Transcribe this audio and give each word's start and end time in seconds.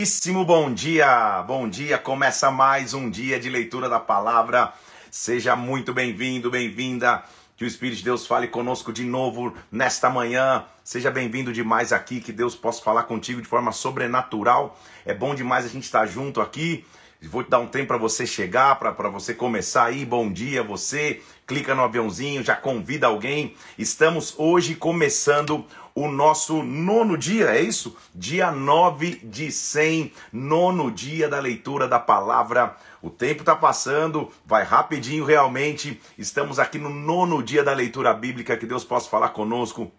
Muitíssimo 0.00 0.46
bom 0.46 0.72
dia, 0.72 1.42
bom 1.42 1.68
dia. 1.68 1.98
Começa 1.98 2.50
mais 2.50 2.94
um 2.94 3.10
dia 3.10 3.38
de 3.38 3.50
leitura 3.50 3.86
da 3.86 4.00
palavra. 4.00 4.72
Seja 5.10 5.54
muito 5.54 5.92
bem-vindo, 5.92 6.50
bem-vinda. 6.50 7.22
Que 7.54 7.64
o 7.64 7.66
Espírito 7.66 7.98
de 7.98 8.04
Deus 8.04 8.26
fale 8.26 8.48
conosco 8.48 8.94
de 8.94 9.04
novo 9.04 9.54
nesta 9.70 10.08
manhã. 10.08 10.64
Seja 10.82 11.10
bem-vindo 11.10 11.52
demais 11.52 11.92
aqui. 11.92 12.18
Que 12.18 12.32
Deus 12.32 12.56
possa 12.56 12.82
falar 12.82 13.02
contigo 13.02 13.42
de 13.42 13.46
forma 13.46 13.72
sobrenatural. 13.72 14.80
É 15.04 15.12
bom 15.12 15.34
demais 15.34 15.66
a 15.66 15.68
gente 15.68 15.84
estar 15.84 16.06
junto 16.06 16.40
aqui. 16.40 16.82
Vou 17.22 17.44
dar 17.44 17.58
um 17.58 17.66
tempo 17.66 17.88
para 17.88 17.98
você 17.98 18.26
chegar, 18.26 18.76
para 18.76 19.10
você 19.10 19.34
começar 19.34 19.84
aí. 19.84 20.06
Bom 20.06 20.32
dia, 20.32 20.62
você. 20.62 21.20
Clica 21.46 21.74
no 21.74 21.82
aviãozinho, 21.82 22.42
já 22.42 22.56
convida 22.56 23.08
alguém. 23.08 23.54
Estamos 23.76 24.34
hoje 24.38 24.74
começando 24.74 25.66
o 25.94 26.08
nosso 26.08 26.62
nono 26.62 27.16
dia, 27.16 27.46
é 27.50 27.60
isso? 27.60 27.96
Dia 28.14 28.50
9 28.50 29.20
de 29.24 29.50
100, 29.50 30.12
nono 30.32 30.90
dia 30.90 31.28
da 31.28 31.40
leitura 31.40 31.88
da 31.88 31.98
palavra. 31.98 32.76
O 33.02 33.10
tempo 33.10 33.40
está 33.40 33.56
passando, 33.56 34.30
vai 34.44 34.62
rapidinho 34.62 35.24
realmente. 35.24 36.00
Estamos 36.18 36.58
aqui 36.58 36.78
no 36.78 36.90
nono 36.90 37.42
dia 37.42 37.64
da 37.64 37.72
leitura 37.72 38.12
bíblica. 38.12 38.56
Que 38.56 38.66
Deus 38.66 38.84
possa 38.84 39.08
falar 39.08 39.30
conosco 39.30 39.90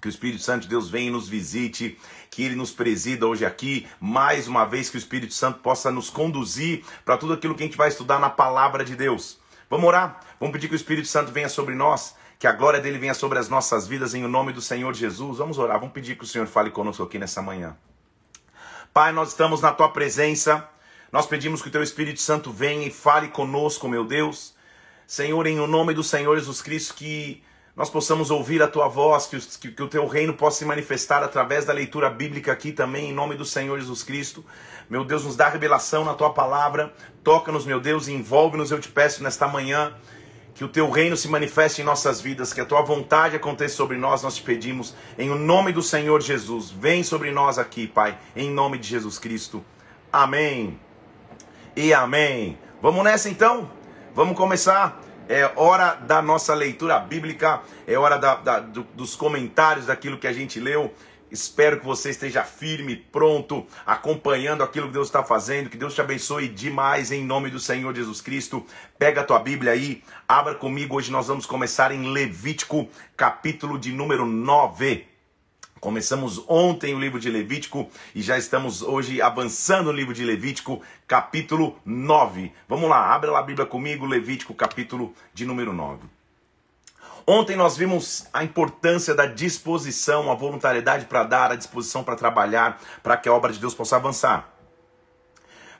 que 0.00 0.08
o 0.08 0.10
Espírito 0.10 0.42
Santo 0.42 0.62
de 0.62 0.68
Deus 0.68 0.90
venha 0.90 1.06
e 1.06 1.12
nos 1.12 1.28
visite, 1.28 1.96
que 2.28 2.42
ele 2.42 2.56
nos 2.56 2.72
presida 2.72 3.24
hoje 3.24 3.46
aqui, 3.46 3.86
mais 4.00 4.48
uma 4.48 4.64
vez 4.64 4.90
que 4.90 4.96
o 4.96 4.98
Espírito 4.98 5.32
Santo 5.32 5.60
possa 5.60 5.92
nos 5.92 6.10
conduzir 6.10 6.84
para 7.04 7.16
tudo 7.16 7.34
aquilo 7.34 7.54
que 7.54 7.62
a 7.62 7.66
gente 7.66 7.78
vai 7.78 7.88
estudar 7.88 8.18
na 8.18 8.28
palavra 8.28 8.84
de 8.84 8.96
Deus. 8.96 9.38
Vamos 9.70 9.86
orar? 9.86 10.20
Vamos 10.40 10.52
pedir 10.52 10.66
que 10.66 10.74
o 10.74 10.76
Espírito 10.76 11.06
Santo 11.06 11.30
venha 11.30 11.48
sobre 11.48 11.76
nós, 11.76 12.16
que 12.42 12.46
a 12.48 12.50
glória 12.50 12.80
dele 12.80 12.98
venha 12.98 13.14
sobre 13.14 13.38
as 13.38 13.48
nossas 13.48 13.86
vidas 13.86 14.14
em 14.14 14.26
nome 14.26 14.52
do 14.52 14.60
Senhor 14.60 14.92
Jesus. 14.94 15.38
Vamos 15.38 15.60
orar, 15.60 15.78
vamos 15.78 15.94
pedir 15.94 16.18
que 16.18 16.24
o 16.24 16.26
Senhor 16.26 16.48
fale 16.48 16.72
conosco 16.72 17.04
aqui 17.04 17.16
nessa 17.16 17.40
manhã. 17.40 17.76
Pai, 18.92 19.12
nós 19.12 19.28
estamos 19.28 19.60
na 19.60 19.70
tua 19.70 19.88
presença. 19.90 20.68
Nós 21.12 21.24
pedimos 21.24 21.62
que 21.62 21.68
o 21.68 21.70
teu 21.70 21.84
Espírito 21.84 22.20
Santo 22.20 22.50
venha 22.50 22.84
e 22.84 22.90
fale 22.90 23.28
conosco, 23.28 23.88
meu 23.88 24.04
Deus. 24.04 24.56
Senhor, 25.06 25.46
em 25.46 25.54
nome 25.54 25.94
do 25.94 26.02
Senhor 26.02 26.36
Jesus 26.36 26.60
Cristo, 26.60 26.94
que 26.94 27.44
nós 27.76 27.88
possamos 27.88 28.28
ouvir 28.28 28.60
a 28.60 28.66
tua 28.66 28.88
voz, 28.88 29.26
que, 29.26 29.38
que, 29.38 29.70
que, 29.70 29.82
o 29.84 29.86
teu 29.86 30.04
reino 30.08 30.34
possa 30.34 30.58
se 30.58 30.64
manifestar 30.64 31.22
através 31.22 31.64
da 31.64 31.72
leitura 31.72 32.10
bíblica 32.10 32.50
aqui 32.50 32.72
também, 32.72 33.10
em 33.10 33.12
nome 33.12 33.36
do 33.36 33.44
Senhor 33.44 33.78
Jesus 33.78 34.02
Cristo. 34.02 34.44
Meu 34.90 35.04
Deus, 35.04 35.24
nos 35.24 35.36
dá 35.36 35.48
revelação 35.48 36.04
na 36.04 36.14
tua 36.14 36.32
palavra, 36.32 36.92
toca-nos, 37.22 37.64
meu 37.64 37.78
Deus, 37.78 38.08
envolve-nos, 38.08 38.72
eu 38.72 38.80
te 38.80 38.88
peço 38.88 39.22
nesta 39.22 39.46
manhã. 39.46 39.94
Que 40.54 40.64
o 40.64 40.68
teu 40.68 40.90
reino 40.90 41.16
se 41.16 41.28
manifeste 41.28 41.80
em 41.80 41.84
nossas 41.84 42.20
vidas, 42.20 42.52
que 42.52 42.60
a 42.60 42.64
tua 42.64 42.82
vontade 42.82 43.36
aconteça 43.36 43.74
sobre 43.74 43.96
nós, 43.96 44.22
nós 44.22 44.36
te 44.36 44.42
pedimos, 44.42 44.94
em 45.18 45.30
o 45.30 45.34
nome 45.34 45.72
do 45.72 45.82
Senhor 45.82 46.20
Jesus. 46.20 46.70
Vem 46.70 47.02
sobre 47.02 47.30
nós 47.30 47.58
aqui, 47.58 47.86
Pai, 47.86 48.18
em 48.36 48.50
nome 48.50 48.78
de 48.78 48.88
Jesus 48.88 49.18
Cristo. 49.18 49.64
Amém. 50.12 50.78
E 51.74 51.94
amém. 51.94 52.58
Vamos 52.80 53.02
nessa 53.02 53.30
então? 53.30 53.70
Vamos 54.14 54.36
começar? 54.36 55.00
é 55.28 55.50
hora 55.56 55.94
da 55.94 56.20
nossa 56.20 56.54
leitura 56.54 56.98
bíblica, 56.98 57.60
é 57.86 57.96
hora 57.96 58.18
da, 58.18 58.34
da, 58.36 58.60
do, 58.60 58.82
dos 58.94 59.16
comentários 59.16 59.86
daquilo 59.86 60.18
que 60.18 60.26
a 60.26 60.32
gente 60.32 60.60
leu. 60.60 60.92
Espero 61.32 61.80
que 61.80 61.86
você 61.86 62.10
esteja 62.10 62.44
firme, 62.44 62.94
pronto, 62.94 63.66
acompanhando 63.86 64.62
aquilo 64.62 64.88
que 64.88 64.92
Deus 64.92 65.08
está 65.08 65.24
fazendo. 65.24 65.70
Que 65.70 65.78
Deus 65.78 65.94
te 65.94 66.00
abençoe 66.02 66.46
demais 66.46 67.10
em 67.10 67.24
nome 67.24 67.48
do 67.48 67.58
Senhor 67.58 67.96
Jesus 67.96 68.20
Cristo. 68.20 68.66
Pega 68.98 69.22
a 69.22 69.24
tua 69.24 69.38
Bíblia 69.38 69.72
aí, 69.72 70.04
abra 70.28 70.54
comigo. 70.54 70.94
Hoje 70.94 71.10
nós 71.10 71.28
vamos 71.28 71.46
começar 71.46 71.90
em 71.90 72.12
Levítico, 72.12 72.86
capítulo 73.16 73.78
de 73.78 73.92
número 73.92 74.26
9. 74.26 75.06
Começamos 75.80 76.44
ontem 76.46 76.94
o 76.94 77.00
livro 77.00 77.18
de 77.18 77.30
Levítico 77.30 77.90
e 78.14 78.20
já 78.20 78.36
estamos 78.36 78.82
hoje 78.82 79.22
avançando 79.22 79.86
no 79.86 79.92
livro 79.92 80.12
de 80.12 80.22
Levítico, 80.24 80.82
capítulo 81.08 81.78
9. 81.82 82.52
Vamos 82.68 82.90
lá, 82.90 83.10
abra 83.10 83.30
lá 83.30 83.38
a 83.38 83.42
Bíblia 83.42 83.64
comigo, 83.64 84.04
Levítico, 84.04 84.52
capítulo 84.52 85.14
de 85.32 85.46
número 85.46 85.72
9. 85.72 86.02
Ontem 87.26 87.56
nós 87.56 87.76
vimos 87.76 88.26
a 88.32 88.42
importância 88.42 89.14
da 89.14 89.26
disposição, 89.26 90.30
a 90.30 90.34
voluntariedade 90.34 91.06
para 91.06 91.22
dar, 91.22 91.52
a 91.52 91.56
disposição 91.56 92.02
para 92.02 92.16
trabalhar, 92.16 92.80
para 93.02 93.16
que 93.16 93.28
a 93.28 93.32
obra 93.32 93.52
de 93.52 93.58
Deus 93.58 93.74
possa 93.74 93.96
avançar. 93.96 94.52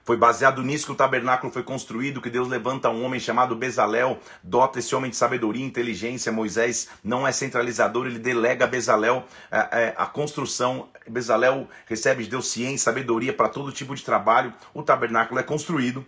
Foi 0.05 0.17
baseado 0.17 0.63
nisso 0.63 0.87
que 0.87 0.93
o 0.93 0.97
tabernáculo 0.97 1.53
foi 1.53 1.63
construído, 1.63 2.21
que 2.21 2.31
Deus 2.31 2.49
levanta 2.49 2.91
um 2.91 3.05
homem 3.05 3.21
chamado 3.21 3.55
Bezalel, 3.55 4.19
dota 4.43 4.81
esse 4.81 4.95
homem 4.97 5.11
de 5.11 5.17
sabedoria 5.17 5.63
e 5.63 5.67
inteligência. 5.67 6.33
Moisés 6.33 6.89
não 7.05 7.27
é 7.27 7.31
centralizador, 7.31 8.07
ele 8.07 8.19
delega 8.19 8.65
a 8.65 8.69
Bezalel 8.69 9.25
a, 9.51 9.59
é, 9.59 9.69
é, 9.85 9.95
a 9.97 10.07
construção. 10.07 10.89
Bezalel 11.09 11.69
recebe 11.87 12.25
de 12.25 12.31
Deus 12.31 12.51
ciência, 12.51 12.87
sabedoria 12.87 13.33
para 13.33 13.49
todo 13.49 13.71
tipo 13.71 13.95
de 13.95 14.03
trabalho. 14.03 14.53
O 14.75 14.83
tabernáculo 14.83 15.39
é 15.39 15.43
construído. 15.45 16.05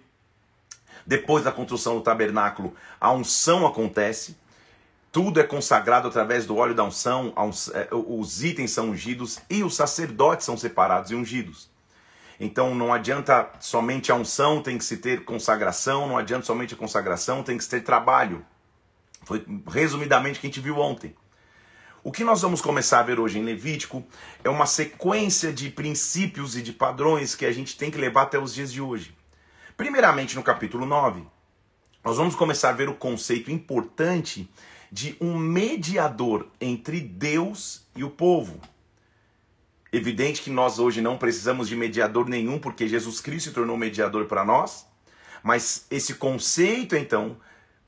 Depois 1.07 1.45
da 1.45 1.53
construção 1.53 1.95
do 1.95 2.01
tabernáculo, 2.01 2.75
a 3.01 3.13
unção 3.13 3.65
acontece. 3.65 4.37
Tudo 5.15 5.39
é 5.39 5.45
consagrado 5.45 6.09
através 6.09 6.45
do 6.45 6.57
óleo 6.57 6.75
da 6.75 6.83
unção, 6.83 7.33
é, 7.73 7.89
os 7.93 8.43
itens 8.43 8.73
são 8.73 8.91
ungidos 8.91 9.39
e 9.49 9.63
os 9.63 9.77
sacerdotes 9.77 10.45
são 10.45 10.57
separados 10.57 11.13
e 11.13 11.15
ungidos. 11.15 11.71
Então 12.41 12.75
não 12.75 12.93
adianta 12.93 13.49
somente 13.61 14.11
a 14.11 14.17
unção, 14.17 14.61
tem 14.61 14.77
que 14.77 14.85
se 14.85 14.97
ter 14.97 15.25
consagração, 15.25 16.09
não 16.09 16.19
adianta 16.19 16.45
somente 16.45 16.75
a 16.75 16.77
consagração, 16.77 17.45
tem 17.45 17.57
que 17.57 17.63
se 17.63 17.71
ter 17.71 17.83
trabalho. 17.83 18.45
Foi 19.23 19.47
resumidamente 19.69 20.39
o 20.39 20.41
que 20.41 20.49
a 20.49 20.51
gente 20.51 20.59
viu 20.59 20.81
ontem. 20.81 21.15
O 22.03 22.11
que 22.11 22.25
nós 22.25 22.43
vamos 22.43 22.61
começar 22.61 22.99
a 22.99 23.05
ver 23.05 23.21
hoje 23.21 23.39
em 23.39 23.45
Levítico 23.45 24.05
é 24.43 24.51
uma 24.51 24.67
sequência 24.67 25.53
de 25.53 25.71
princípios 25.71 26.57
e 26.57 26.61
de 26.61 26.73
padrões 26.73 27.37
que 27.37 27.47
a 27.47 27.53
gente 27.53 27.79
tem 27.79 27.89
que 27.89 27.99
levar 27.99 28.23
até 28.23 28.37
os 28.41 28.53
dias 28.53 28.73
de 28.73 28.81
hoje. 28.81 29.17
Primeiramente, 29.77 30.35
no 30.35 30.43
capítulo 30.43 30.85
9, 30.85 31.23
nós 32.05 32.17
vamos 32.17 32.35
começar 32.35 32.71
a 32.71 32.73
ver 32.73 32.89
o 32.89 32.97
conceito 32.97 33.53
importante 33.53 34.51
de 34.95 35.17
um 35.21 35.37
mediador 35.37 36.47
entre 36.61 37.01
Deus 37.01 37.85
e 37.97 38.05
o 38.05 38.11
povo. 38.11 38.61
Evidente 39.93 40.41
que 40.41 40.51
nós 40.51 40.79
hoje 40.79 41.01
não 41.01 41.19
precisamos 41.19 41.67
de 41.67 41.75
mediador 41.75 42.29
nenhum, 42.29 42.61
porque 42.61 42.87
Jesus 42.87 43.21
Cristo 43.21 43.49
se 43.49 43.55
tornou 43.55 43.77
mediador 43.77 44.27
para 44.27 44.45
nós. 44.45 44.87
Mas 45.43 45.85
esse 45.91 46.15
conceito, 46.15 46.95
então, 46.95 47.37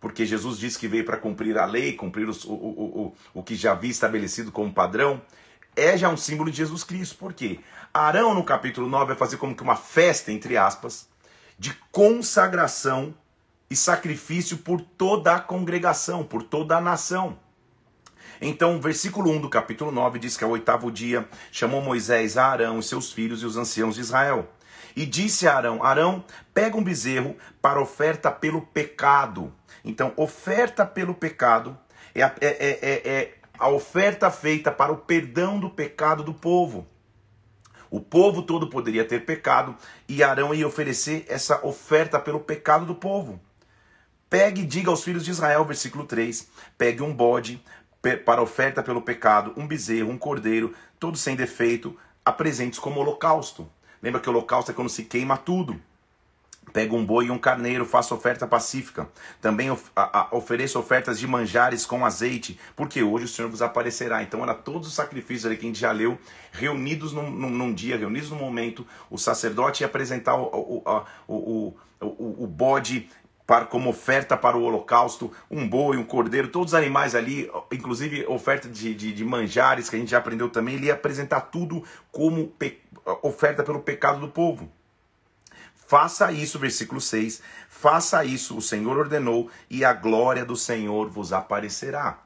porque 0.01 0.27
Jesus 0.27 0.59
disse 0.59 0.77
que 0.77 0.89
veio 0.89 1.05
para 1.05 1.17
cumprir 1.17 1.57
a 1.57 1.65
lei, 1.65 1.93
cumprir 1.93 2.29
os, 2.29 2.45
o, 2.45 2.53
o, 2.53 3.07
o, 3.07 3.15
o 3.35 3.43
que 3.45 3.55
já 3.55 3.71
havia 3.71 3.93
estabelecido 3.93 4.51
como 4.51 4.73
padrão, 4.73 5.23
é 5.77 5.97
já 5.97 6.09
um 6.09 6.17
símbolo 6.17 6.51
de 6.51 6.57
Jesus 6.57 6.83
Cristo. 6.83 7.15
Por 7.19 7.33
quê? 7.33 7.61
Arão, 7.95 8.35
no 8.35 8.43
capítulo 8.43 8.89
9, 8.89 9.07
vai 9.07 9.17
fazer 9.17 9.37
como 9.37 9.55
que 9.55 9.63
uma 9.63 9.77
festa, 9.77 10.33
entre 10.33 10.57
aspas, 10.57 11.09
de 11.57 11.73
consagração 11.93 13.15
e 13.71 13.77
sacrifício 13.77 14.59
por 14.59 14.81
toda 14.81 15.35
a 15.35 15.41
congregação, 15.41 16.25
por 16.25 16.43
toda 16.43 16.77
a 16.77 16.81
nação. 16.81 17.39
Então, 18.41 18.81
versículo 18.81 19.31
1 19.31 19.41
do 19.41 19.49
capítulo 19.49 19.91
9 19.91 20.19
diz 20.19 20.37
que 20.37 20.45
ao 20.45 20.51
oitavo 20.51 20.91
dia 20.91 21.27
chamou 21.51 21.81
Moisés 21.81 22.37
a 22.37 22.47
Arão, 22.47 22.79
os 22.79 22.89
seus 22.89 23.11
filhos 23.13 23.43
e 23.43 23.47
os 23.47 23.57
anciãos 23.57 23.95
de 23.95 24.03
Israel. 24.03 24.49
E 24.95 25.07
disse 25.07 25.49
a 25.49 25.57
Arão: 25.57 25.83
Arão, 25.83 26.25
pega 26.53 26.77
um 26.77 26.85
bezerro 26.85 27.37
para 27.61 27.81
oferta 27.81 28.31
pelo 28.31 28.63
pecado. 28.63 29.53
Então, 29.85 30.13
oferta 30.17 30.85
pelo 30.85 31.15
pecado 31.15 31.79
é 32.15 32.23
a, 32.23 32.35
é, 32.41 32.47
é, 32.47 32.79
é, 32.83 33.09
é 33.09 33.35
a 33.59 33.69
oferta 33.69 34.31
feita 34.31 34.71
para 34.71 34.93
o 34.93 34.99
perdão 34.99 35.59
do 35.59 35.71
pecado 35.71 36.23
do 36.23 36.35
povo. 36.35 36.87
O 37.91 38.01
povo 38.01 38.43
todo 38.43 38.69
poderia 38.69 39.05
ter 39.05 39.25
pecado 39.25 39.77
e 40.09 40.23
Arão 40.23 40.53
ia 40.53 40.67
oferecer 40.67 41.25
essa 41.29 41.65
oferta 41.65 42.19
pelo 42.19 42.41
pecado 42.41 42.85
do 42.85 42.95
povo. 42.95 43.41
Pegue 44.29 44.63
e 44.63 44.67
diga 44.67 44.91
aos 44.91 45.05
filhos 45.05 45.25
de 45.25 45.31
Israel, 45.31 45.65
versículo 45.65 46.05
3: 46.05 46.49
pegue 46.77 47.03
um 47.03 47.15
bode 47.15 47.63
para 48.25 48.43
oferta 48.43 48.83
pelo 48.83 49.03
pecado, 49.03 49.53
um 49.57 49.67
bezerro, 49.67 50.11
um 50.11 50.19
cordeiro, 50.19 50.75
todos 50.99 51.21
sem 51.21 51.35
defeito, 51.35 51.97
apresentes 52.25 52.79
como 52.79 53.01
holocausto. 53.01 53.69
Lembra 54.03 54.21
que 54.21 54.29
o 54.29 54.33
holocausto 54.33 54.71
é 54.71 54.75
quando 54.75 54.89
se 54.89 55.05
queima 55.05 55.37
tudo. 55.37 55.81
Pega 56.73 56.95
um 56.95 57.07
boi 57.07 57.27
e 57.27 57.31
um 57.31 57.39
carneiro, 57.39 57.87
faça 57.87 58.15
oferta 58.15 58.47
pacífica. 58.47 59.09
Também 59.41 59.71
of, 59.71 59.85
a, 59.95 60.21
a, 60.21 60.37
ofereça 60.37 60.79
ofertas 60.79 61.19
de 61.19 61.27
manjares 61.27 61.87
com 61.87 62.05
azeite, 62.05 62.59
porque 62.75 63.03
hoje 63.03 63.25
o 63.25 63.29
Senhor 63.29 63.49
vos 63.49 63.63
aparecerá. 63.63 64.23
Então, 64.23 64.43
era 64.43 64.53
todos 64.53 64.89
os 64.89 64.95
sacrifícios 64.95 65.47
ali 65.47 65.57
que 65.57 65.65
a 65.65 65.69
gente 65.69 65.79
já 65.79 65.93
leu, 65.93 66.19
reunidos 66.51 67.13
num, 67.13 67.31
num, 67.31 67.51
num 67.51 67.73
dia, 67.73 67.97
reunidos 67.97 68.31
num 68.31 68.37
momento. 68.37 68.87
O 69.09 69.17
sacerdote 69.17 69.85
ia 69.85 69.87
apresentar 69.87 70.35
o, 70.35 70.83
o, 70.85 71.05
o, 71.29 71.75
o, 72.01 72.45
o 72.45 72.47
bode 72.47 73.09
para, 73.47 73.65
como 73.65 73.91
oferta 73.91 74.37
para 74.37 74.57
o 74.57 74.63
holocausto, 74.63 75.33
um 75.51 75.69
boi, 75.69 75.97
um 75.97 76.05
cordeiro, 76.05 76.49
todos 76.49 76.73
os 76.73 76.79
animais 76.79 77.15
ali, 77.15 77.49
inclusive 77.73 78.27
oferta 78.27 78.69
de, 78.69 78.95
de, 78.95 79.13
de 79.13 79.25
manjares, 79.25 79.89
que 79.89 79.97
a 79.97 79.99
gente 79.99 80.11
já 80.11 80.19
aprendeu 80.19 80.51
também, 80.51 80.75
ele 80.75 80.87
ia 80.87 80.95
apresentar 80.95 81.43
tudo 81.43 81.85
como 82.11 82.49
pe, 82.49 82.81
oferta 83.23 83.63
pelo 83.63 83.81
pecado 83.81 84.19
do 84.19 84.29
povo. 84.29 84.69
Faça 85.87 86.33
isso, 86.33 86.59
versículo 86.59 87.01
6. 87.01 87.41
Faça 87.69 88.25
isso, 88.25 88.57
o 88.57 88.63
Senhor 88.63 88.99
ordenou, 88.99 89.49
e 89.71 89.85
a 89.85 89.93
glória 89.93 90.45
do 90.45 90.57
Senhor 90.57 91.09
vos 91.09 91.33
aparecerá. 91.33 92.19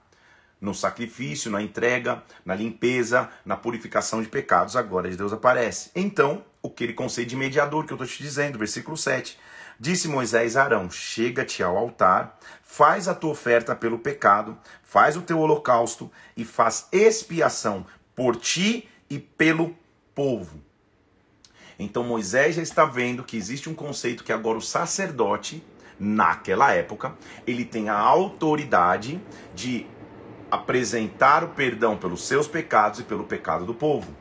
No 0.58 0.74
sacrifício, 0.74 1.50
na 1.50 1.60
entrega, 1.60 2.22
na 2.44 2.54
limpeza, 2.54 3.28
na 3.44 3.56
purificação 3.56 4.22
de 4.22 4.28
pecados, 4.28 4.76
a 4.76 4.82
glória 4.82 5.10
de 5.10 5.16
Deus 5.16 5.32
aparece. 5.32 5.90
Então, 5.94 6.42
aquele 6.64 6.94
conceito 6.94 7.28
de 7.28 7.36
mediador 7.36 7.84
que 7.84 7.92
eu 7.92 7.96
estou 7.96 8.06
te 8.06 8.22
dizendo, 8.22 8.58
versículo 8.58 8.96
7. 8.96 9.38
Disse 9.82 10.08
Moisés 10.08 10.58
a 10.58 10.64
Arão: 10.64 10.90
Chega-te 10.90 11.62
ao 11.62 11.74
altar, 11.74 12.38
faz 12.62 13.08
a 13.08 13.14
tua 13.14 13.30
oferta 13.30 13.74
pelo 13.74 13.98
pecado, 13.98 14.58
faz 14.82 15.16
o 15.16 15.22
teu 15.22 15.38
holocausto 15.38 16.12
e 16.36 16.44
faz 16.44 16.86
expiação 16.92 17.86
por 18.14 18.36
ti 18.36 18.86
e 19.08 19.18
pelo 19.18 19.74
povo. 20.14 20.60
Então 21.78 22.04
Moisés 22.04 22.56
já 22.56 22.62
está 22.62 22.84
vendo 22.84 23.24
que 23.24 23.38
existe 23.38 23.70
um 23.70 23.74
conceito 23.74 24.22
que 24.22 24.34
agora 24.34 24.58
o 24.58 24.62
sacerdote, 24.62 25.64
naquela 25.98 26.72
época, 26.72 27.16
ele 27.46 27.64
tem 27.64 27.88
a 27.88 27.96
autoridade 27.96 29.18
de 29.54 29.86
apresentar 30.50 31.42
o 31.42 31.48
perdão 31.48 31.96
pelos 31.96 32.26
seus 32.26 32.46
pecados 32.46 33.00
e 33.00 33.04
pelo 33.04 33.24
pecado 33.24 33.64
do 33.64 33.72
povo. 33.72 34.14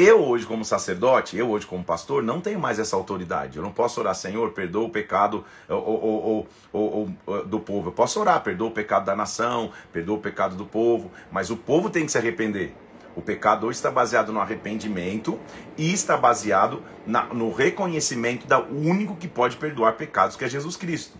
Eu 0.00 0.24
hoje 0.24 0.46
como 0.46 0.64
sacerdote, 0.64 1.36
eu 1.36 1.50
hoje 1.50 1.66
como 1.66 1.82
pastor, 1.82 2.22
não 2.22 2.40
tenho 2.40 2.60
mais 2.60 2.78
essa 2.78 2.94
autoridade. 2.94 3.56
Eu 3.56 3.64
não 3.64 3.72
posso 3.72 3.98
orar, 3.98 4.14
Senhor, 4.14 4.52
perdoa 4.52 4.84
o 4.84 4.90
pecado 4.90 5.44
ou, 5.68 6.46
ou, 6.72 7.18
ou, 7.26 7.44
do 7.44 7.58
povo. 7.58 7.88
Eu 7.88 7.92
posso 7.92 8.20
orar, 8.20 8.40
perdoa 8.44 8.68
o 8.68 8.70
pecado 8.70 9.06
da 9.06 9.16
nação, 9.16 9.72
perdoa 9.92 10.18
o 10.18 10.20
pecado 10.20 10.54
do 10.54 10.64
povo, 10.64 11.10
mas 11.32 11.50
o 11.50 11.56
povo 11.56 11.90
tem 11.90 12.06
que 12.06 12.12
se 12.12 12.18
arrepender. 12.18 12.76
O 13.16 13.20
pecado 13.20 13.66
hoje 13.66 13.78
está 13.78 13.90
baseado 13.90 14.32
no 14.32 14.38
arrependimento 14.38 15.36
e 15.76 15.92
está 15.92 16.16
baseado 16.16 16.80
na, 17.04 17.24
no 17.34 17.50
reconhecimento 17.50 18.46
da 18.46 18.60
único 18.60 19.16
que 19.16 19.26
pode 19.26 19.56
perdoar 19.56 19.94
pecados, 19.94 20.36
que 20.36 20.44
é 20.44 20.48
Jesus 20.48 20.76
Cristo. 20.76 21.18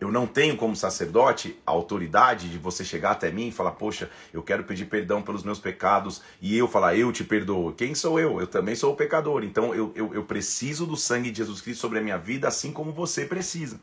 Eu 0.00 0.10
não 0.10 0.26
tenho 0.26 0.56
como 0.56 0.74
sacerdote 0.74 1.58
a 1.66 1.70
autoridade 1.70 2.48
de 2.48 2.58
você 2.58 2.84
chegar 2.84 3.12
até 3.12 3.30
mim 3.30 3.48
e 3.48 3.52
falar, 3.52 3.72
poxa, 3.72 4.10
eu 4.32 4.42
quero 4.42 4.64
pedir 4.64 4.86
perdão 4.86 5.22
pelos 5.22 5.42
meus 5.42 5.58
pecados 5.58 6.22
e 6.40 6.56
eu 6.56 6.68
falar, 6.68 6.96
eu 6.96 7.12
te 7.12 7.24
perdoo. 7.24 7.72
Quem 7.72 7.94
sou 7.94 8.18
eu? 8.18 8.40
Eu 8.40 8.46
também 8.46 8.74
sou 8.74 8.92
o 8.92 8.96
pecador. 8.96 9.44
Então 9.44 9.74
eu, 9.74 9.92
eu, 9.94 10.14
eu 10.14 10.24
preciso 10.24 10.86
do 10.86 10.96
sangue 10.96 11.30
de 11.30 11.38
Jesus 11.38 11.60
Cristo 11.60 11.80
sobre 11.80 11.98
a 11.98 12.02
minha 12.02 12.18
vida, 12.18 12.48
assim 12.48 12.72
como 12.72 12.92
você 12.92 13.24
precisa. 13.24 13.80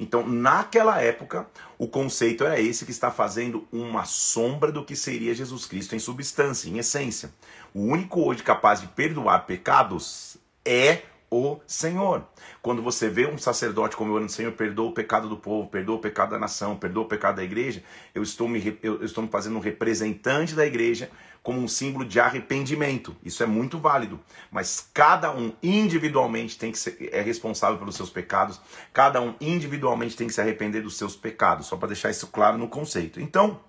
Então, 0.00 0.26
naquela 0.26 1.00
época, 1.00 1.46
o 1.76 1.88
conceito 1.88 2.44
era 2.44 2.60
esse 2.60 2.84
que 2.84 2.90
está 2.92 3.10
fazendo 3.10 3.66
uma 3.72 4.04
sombra 4.04 4.70
do 4.70 4.84
que 4.84 4.94
seria 4.94 5.34
Jesus 5.34 5.66
Cristo 5.66 5.96
em 5.96 5.98
substância, 5.98 6.68
em 6.68 6.78
essência. 6.78 7.32
O 7.74 7.80
único 7.80 8.20
hoje 8.20 8.42
capaz 8.42 8.80
de 8.80 8.86
perdoar 8.86 9.40
pecados 9.40 10.36
é 10.64 11.02
o 11.30 11.58
Senhor. 11.66 12.26
Quando 12.62 12.82
você 12.82 13.08
vê 13.08 13.26
um 13.26 13.38
sacerdote 13.38 13.96
comemorando, 13.96 14.30
Senhor, 14.30 14.52
perdoa 14.52 14.90
o 14.90 14.94
pecado 14.94 15.28
do 15.28 15.36
povo, 15.36 15.68
perdoa 15.68 15.96
o 15.96 16.00
pecado 16.00 16.30
da 16.30 16.38
nação, 16.38 16.76
perdoa 16.76 17.04
o 17.04 17.08
pecado 17.08 17.36
da 17.36 17.44
igreja, 17.44 17.82
eu 18.14 18.22
estou 18.22 18.48
me, 18.48 18.78
eu 18.82 19.04
estou 19.04 19.22
me 19.24 19.30
fazendo 19.30 19.56
um 19.56 19.60
representante 19.60 20.54
da 20.54 20.66
igreja 20.66 21.10
como 21.42 21.60
um 21.60 21.68
símbolo 21.68 22.04
de 22.04 22.20
arrependimento. 22.20 23.16
Isso 23.24 23.42
é 23.42 23.46
muito 23.46 23.78
válido. 23.78 24.20
Mas 24.50 24.88
cada 24.92 25.30
um 25.30 25.52
individualmente 25.62 26.58
tem 26.58 26.72
que 26.72 26.78
ser, 26.78 27.08
é 27.12 27.20
responsável 27.20 27.78
pelos 27.78 27.94
seus 27.94 28.10
pecados, 28.10 28.60
cada 28.92 29.20
um 29.20 29.34
individualmente 29.40 30.16
tem 30.16 30.26
que 30.26 30.34
se 30.34 30.40
arrepender 30.40 30.82
dos 30.82 30.96
seus 30.96 31.16
pecados, 31.16 31.66
só 31.66 31.76
para 31.76 31.88
deixar 31.88 32.10
isso 32.10 32.26
claro 32.26 32.58
no 32.58 32.68
conceito. 32.68 33.20
Então, 33.20 33.60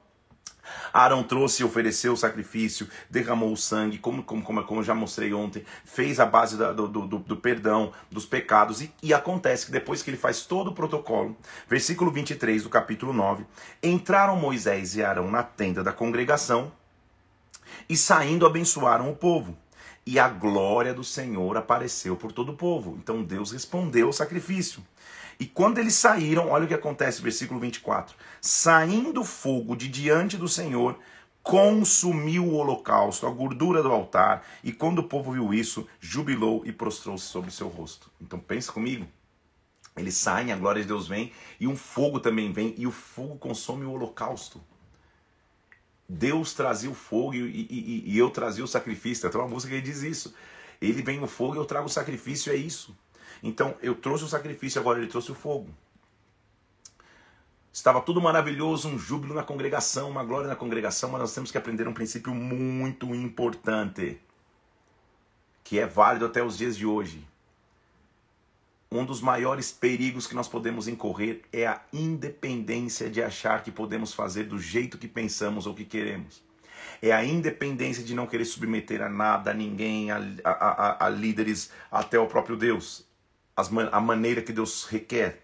Arão 0.94 1.24
trouxe 1.24 1.62
e 1.62 1.66
ofereceu 1.66 2.14
o 2.14 2.18
sacrifício, 2.18 2.88
derramou 3.10 3.52
o 3.52 3.58
sangue, 3.58 3.98
como, 3.98 4.24
como, 4.24 4.44
como, 4.44 4.64
como 4.64 4.80
eu 4.80 4.84
já 4.84 4.96
mostrei 4.96 5.34
ontem, 5.34 5.66
fez 5.86 6.20
a 6.20 6.26
base 6.26 6.58
da, 6.58 6.72
do, 6.72 6.88
do, 6.88 7.20
do, 7.20 7.38
perdão 7.38 7.92
dos 8.12 8.26
pecados. 8.26 8.82
E, 8.82 8.92
e 9.02 9.14
acontece 9.14 9.66
que 9.66 9.72
depois 9.72 10.02
que 10.02 10.10
ele 10.10 10.18
faz 10.18 10.42
todo 10.42 10.70
o 10.70 10.74
protocolo, 10.74 11.36
versículo 11.68 12.12
23 12.12 12.64
do 12.64 12.70
capítulo 12.70 13.14
9, 13.14 13.46
entraram 13.82 14.36
Moisés 14.36 14.96
e 14.96 15.04
Arão 15.04 15.30
na 15.30 15.44
tenda 15.44 15.84
da 15.84 15.92
congregação 15.92 16.72
e 17.88 17.96
saindo 17.96 18.46
abençoaram 18.46 19.10
o 19.10 19.16
povo. 19.16 19.58
E 20.06 20.18
a 20.18 20.28
glória 20.28 20.94
do 20.94 21.04
Senhor 21.04 21.56
apareceu 21.56 22.16
por 22.16 22.32
todo 22.32 22.54
o 22.54 22.56
povo. 22.56 22.98
Então 23.02 23.22
Deus 23.22 23.52
respondeu 23.52 24.08
ao 24.08 24.14
sacrifício. 24.14 24.84
E 25.40 25.46
quando 25.46 25.78
eles 25.78 25.96
saíram, 25.96 26.50
olha 26.50 26.66
o 26.66 26.68
que 26.68 26.74
acontece, 26.74 27.22
versículo 27.22 27.60
24: 27.60 28.16
Saindo 28.42 29.24
fogo 29.24 29.76
de 29.76 29.88
diante 29.88 30.36
do 30.36 30.50
Senhor, 30.50 31.00
consumiu 31.42 32.46
o 32.46 32.56
holocausto, 32.56 33.26
a 33.26 33.32
gordura 33.32 33.82
do 33.82 33.92
altar, 33.92 34.46
e 34.64 34.74
quando 34.74 35.00
o 35.00 35.08
povo 35.08 35.32
viu 35.32 35.54
isso, 35.54 35.88
jubilou 36.00 36.66
e 36.66 36.74
prostrou-se 36.74 37.26
sobre 37.26 37.52
seu 37.52 37.70
rosto. 37.70 38.12
Então 38.22 38.38
pensa 38.38 38.72
comigo. 38.72 39.08
Eles 39.96 40.16
saem, 40.16 40.52
a 40.52 40.56
glória 40.56 40.82
de 40.82 40.88
Deus 40.88 41.08
vem, 41.08 41.32
e 41.60 41.68
um 41.68 41.76
fogo 41.76 42.20
também 42.20 42.52
vem, 42.52 42.76
e 42.78 42.86
o 42.86 42.92
fogo 42.92 43.38
consome 43.38 43.86
o 43.86 43.92
holocausto. 43.92 44.62
Deus 46.08 46.54
trazia 46.54 46.90
o 46.90 46.96
fogo 46.96 47.36
e, 47.36 47.68
e, 47.70 48.04
e 48.14 48.18
eu 48.18 48.30
trazia 48.30 48.64
o 48.64 48.68
sacrifício. 48.68 49.30
Tem 49.30 49.40
uma 49.40 49.48
música 49.48 49.76
que 49.76 49.82
diz 49.82 50.02
isso. 50.02 50.34
Ele 50.82 51.02
vem 51.04 51.22
o 51.22 51.28
fogo 51.28 51.56
e 51.56 51.58
eu 51.58 51.66
trago 51.66 51.86
o 51.86 51.90
sacrifício, 51.90 52.52
é 52.52 52.56
isso. 52.56 52.98
Então 53.42 53.76
eu 53.82 53.96
trouxe 53.96 54.24
o 54.24 54.28
sacrifício, 54.28 54.80
agora 54.80 55.00
ele 55.00 55.08
trouxe 55.08 55.32
o 55.32 55.36
fogo. 55.36 55.70
Estava 57.72 58.02
tudo 58.02 58.20
maravilhoso, 58.20 58.90
um 58.90 58.98
júbilo 58.98 59.34
na 59.34 59.44
congregação, 59.44 60.10
uma 60.10 60.24
glória 60.24 60.48
na 60.48 60.56
congregação, 60.56 61.12
mas 61.12 61.22
nós 61.22 61.34
temos 61.34 61.52
que 61.52 61.58
aprender 61.58 61.88
um 61.88 61.94
princípio 61.94 62.34
muito 62.34 63.14
importante, 63.14 64.20
que 65.64 65.80
é 65.80 65.86
válido 65.86 66.26
até 66.26 66.44
os 66.44 66.58
dias 66.58 66.76
de 66.76 66.86
hoje. 66.86 67.26
Um 68.92 69.06
dos 69.06 69.22
maiores 69.22 69.72
perigos 69.72 70.26
que 70.26 70.34
nós 70.34 70.48
podemos 70.48 70.88
incorrer 70.88 71.44
é 71.54 71.68
a 71.68 71.80
independência 71.94 73.08
de 73.08 73.22
achar 73.22 73.64
que 73.64 73.72
podemos 73.72 74.16
fazer 74.16 74.46
do 74.46 74.58
jeito 74.58 74.98
que 74.98 75.08
pensamos 75.08 75.68
ou 75.68 75.76
que 75.76 75.86
queremos. 75.86 76.44
É 77.00 77.12
a 77.12 77.24
independência 77.24 78.04
de 78.04 78.16
não 78.16 78.26
querer 78.26 78.46
submeter 78.46 79.00
a 79.00 79.08
nada, 79.08 79.52
a 79.52 79.54
ninguém, 79.54 80.10
a, 80.10 80.18
a, 80.44 80.52
a, 80.52 81.06
a 81.06 81.10
líderes, 81.10 81.72
até 81.92 82.20
o 82.20 82.26
próprio 82.26 82.58
Deus 82.58 83.08
as, 83.60 83.70
a 83.92 84.00
maneira 84.00 84.42
que 84.42 84.54
Deus 84.54 84.86
requer. 84.86 85.44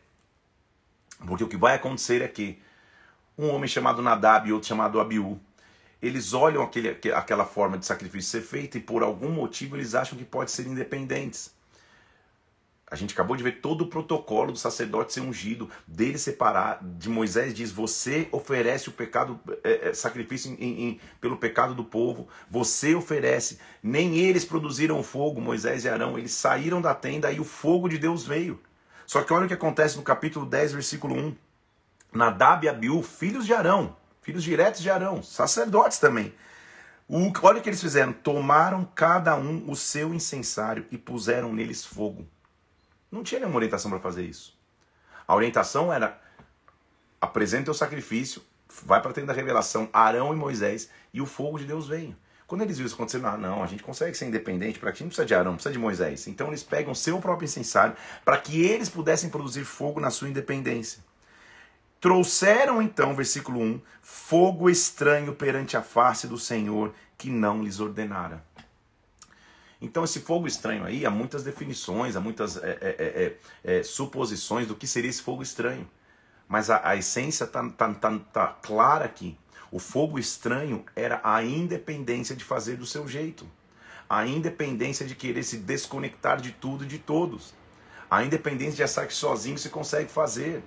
Porque 1.25 1.43
o 1.43 1.47
que 1.47 1.57
vai 1.57 1.75
acontecer 1.75 2.21
é 2.21 2.27
que 2.27 2.61
um 3.37 3.49
homem 3.49 3.67
chamado 3.67 4.01
Nadab 4.01 4.47
e 4.47 4.53
outro 4.53 4.67
chamado 4.67 4.99
Abiú, 4.99 5.39
eles 6.01 6.33
olham 6.33 6.63
aquele, 6.63 6.89
aquela 7.13 7.45
forma 7.45 7.77
de 7.77 7.85
sacrifício 7.85 8.31
ser 8.31 8.41
feita 8.41 8.77
e 8.77 8.81
por 8.81 9.03
algum 9.03 9.29
motivo 9.29 9.75
eles 9.75 9.95
acham 9.95 10.17
que 10.17 10.25
pode 10.25 10.51
ser 10.51 10.67
independentes. 10.67 11.53
A 12.87 12.95
gente 12.95 13.13
acabou 13.13 13.35
de 13.35 13.41
ver 13.41 13.61
todo 13.61 13.81
o 13.81 13.87
protocolo 13.87 14.51
do 14.51 14.59
sacerdote 14.59 15.11
ser 15.11 15.21
ungido, 15.21 15.67
dele 15.87 16.19
separar, 16.19 16.79
de 16.83 17.09
Moisés 17.09 17.51
diz: 17.51 17.71
você 17.71 18.27
oferece 18.31 18.89
o 18.89 18.91
pecado, 18.91 19.39
é, 19.63 19.89
é, 19.89 19.93
sacrifício 19.93 20.55
em, 20.59 20.89
em, 20.89 20.99
pelo 21.19 21.37
pecado 21.37 21.73
do 21.73 21.83
povo, 21.83 22.27
você 22.49 22.93
oferece. 22.93 23.57
Nem 23.81 24.17
eles 24.17 24.45
produziram 24.45 25.01
fogo, 25.01 25.41
Moisés 25.41 25.83
e 25.83 25.89
Arão, 25.89 26.17
eles 26.17 26.33
saíram 26.33 26.79
da 26.79 26.93
tenda 26.93 27.31
e 27.31 27.39
o 27.39 27.43
fogo 27.43 27.89
de 27.89 27.97
Deus 27.97 28.23
veio. 28.23 28.61
Só 29.07 29.23
que 29.23 29.33
olha 29.33 29.45
o 29.45 29.47
que 29.47 29.53
acontece 29.55 29.97
no 29.97 30.03
capítulo 30.03 30.45
10, 30.45 30.73
versículo 30.73 31.15
1. 31.15 31.35
Nadab 32.13 32.65
e 32.65 32.69
Abiú, 32.69 33.01
filhos 33.01 33.47
de 33.47 33.53
Arão, 33.53 33.95
filhos 34.21 34.43
diretos 34.43 34.81
de 34.81 34.91
Arão, 34.91 35.23
sacerdotes 35.23 35.97
também. 35.97 36.33
O, 37.07 37.31
olha 37.41 37.59
o 37.59 37.61
que 37.61 37.69
eles 37.69 37.81
fizeram: 37.81 38.13
tomaram 38.13 38.87
cada 38.93 39.35
um 39.35 39.69
o 39.69 39.75
seu 39.75 40.13
incensário 40.13 40.85
e 40.91 40.99
puseram 40.99 41.51
neles 41.51 41.83
fogo. 41.83 42.27
Não 43.11 43.23
tinha 43.23 43.39
nenhuma 43.39 43.57
orientação 43.57 43.89
para 43.89 43.99
fazer 43.99 44.23
isso. 44.23 44.57
A 45.27 45.35
orientação 45.35 45.91
era: 45.91 46.19
apresenta 47.19 47.71
o 47.71 47.73
sacrifício, 47.73 48.41
vai 48.83 49.01
para 49.01 49.11
a 49.11 49.13
tenda 49.13 49.27
da 49.27 49.33
revelação, 49.33 49.89
Arão 49.91 50.33
e 50.33 50.35
Moisés, 50.35 50.89
e 51.13 51.21
o 51.21 51.25
fogo 51.25 51.57
de 51.57 51.65
Deus 51.65 51.87
veio. 51.87 52.15
Quando 52.47 52.61
eles 52.61 52.77
viram 52.77 52.85
isso 52.85 52.95
acontecendo, 52.95 53.25
ah, 53.25 53.37
não, 53.37 53.63
a 53.63 53.67
gente 53.67 53.81
consegue 53.81 54.15
ser 54.15 54.27
independente, 54.27 54.77
para 54.77 54.91
que 54.91 55.01
não 55.01 55.09
precisa 55.09 55.25
de 55.25 55.33
Arão, 55.33 55.55
precisa 55.55 55.73
de 55.73 55.79
Moisés. 55.79 56.27
Então 56.27 56.47
eles 56.49 56.61
pegam 56.61 56.93
seu 56.93 57.19
próprio 57.19 57.45
incensário 57.45 57.95
para 58.23 58.37
que 58.37 58.61
eles 58.61 58.87
pudessem 58.87 59.31
produzir 59.31 59.63
fogo 59.63 59.99
na 59.99 60.11
sua 60.11 60.29
independência. 60.29 61.03
Trouxeram 61.99 62.83
então, 62.83 63.15
versículo 63.15 63.59
1, 63.59 63.81
fogo 63.99 64.69
estranho 64.69 65.33
perante 65.33 65.75
a 65.75 65.81
face 65.81 66.27
do 66.27 66.37
Senhor 66.37 66.93
que 67.17 67.31
não 67.31 67.63
lhes 67.63 67.79
ordenara. 67.79 68.43
Então, 69.81 70.03
esse 70.03 70.21
fogo 70.21 70.47
estranho 70.47 70.85
aí, 70.85 71.05
há 71.05 71.09
muitas 71.09 71.43
definições, 71.43 72.15
há 72.15 72.21
muitas 72.21 72.57
é, 72.57 72.77
é, 72.81 73.35
é, 73.63 73.83
suposições 73.83 74.67
do 74.67 74.75
que 74.75 74.87
seria 74.87 75.09
esse 75.09 75.21
fogo 75.21 75.43
estranho. 75.43 75.87
Mas 76.47 76.69
a, 76.69 76.87
a 76.87 76.95
essência 76.95 77.43
está 77.43 77.67
tá, 77.69 77.93
tá, 77.93 78.19
tá 78.31 78.47
clara 78.61 79.05
aqui. 79.05 79.37
O 79.71 79.79
fogo 79.79 80.17
estranho 80.17 80.85
era 80.95 81.19
a 81.23 81.43
independência 81.43 82.35
de 82.35 82.43
fazer 82.43 82.77
do 82.77 82.85
seu 82.85 83.07
jeito. 83.07 83.45
A 84.09 84.25
independência 84.25 85.05
de 85.05 85.15
querer 85.15 85.43
se 85.43 85.57
desconectar 85.57 86.39
de 86.39 86.51
tudo 86.51 86.83
e 86.83 86.87
de 86.87 86.99
todos. 86.99 87.53
A 88.09 88.23
independência 88.23 88.75
de 88.75 88.83
achar 88.83 89.07
que 89.07 89.13
sozinho 89.13 89.57
se 89.57 89.69
consegue 89.69 90.09
fazer. 90.09 90.63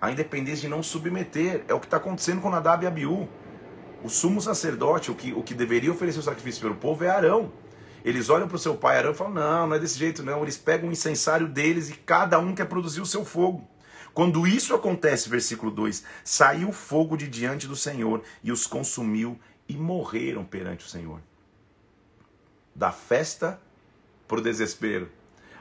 A 0.00 0.10
independência 0.10 0.62
de 0.62 0.68
não 0.68 0.82
submeter. 0.82 1.64
É 1.68 1.74
o 1.74 1.78
que 1.78 1.86
está 1.86 1.98
acontecendo 1.98 2.40
com 2.40 2.50
Nadab 2.50 2.82
e 2.82 2.86
Abiú. 2.86 3.28
O 4.02 4.08
sumo 4.08 4.40
sacerdote, 4.40 5.10
o 5.10 5.14
que, 5.14 5.32
o 5.32 5.42
que 5.42 5.54
deveria 5.54 5.92
oferecer 5.92 6.20
o 6.20 6.22
sacrifício 6.22 6.62
pelo 6.62 6.74
povo 6.74 7.04
é 7.04 7.10
Arão. 7.10 7.52
Eles 8.04 8.30
olham 8.30 8.48
para 8.48 8.56
o 8.56 8.58
seu 8.58 8.76
pai 8.76 8.98
Arão 8.98 9.12
e 9.12 9.14
falam: 9.14 9.34
não, 9.34 9.66
não 9.68 9.76
é 9.76 9.78
desse 9.78 9.98
jeito 9.98 10.22
não. 10.22 10.42
Eles 10.42 10.56
pegam 10.56 10.88
o 10.88 10.92
incensário 10.92 11.48
deles 11.48 11.90
e 11.90 11.94
cada 11.94 12.38
um 12.38 12.54
quer 12.54 12.66
produzir 12.66 13.00
o 13.00 13.06
seu 13.06 13.24
fogo. 13.24 13.68
Quando 14.14 14.46
isso 14.46 14.74
acontece, 14.74 15.28
versículo 15.28 15.70
2: 15.70 16.04
saiu 16.24 16.72
fogo 16.72 17.16
de 17.16 17.28
diante 17.28 17.66
do 17.66 17.76
Senhor 17.76 18.22
e 18.42 18.50
os 18.50 18.66
consumiu 18.66 19.38
e 19.68 19.76
morreram 19.76 20.44
perante 20.44 20.84
o 20.84 20.88
Senhor. 20.88 21.20
da 22.74 22.90
festa 22.92 23.60
pro 24.26 24.40
desespero. 24.40 25.10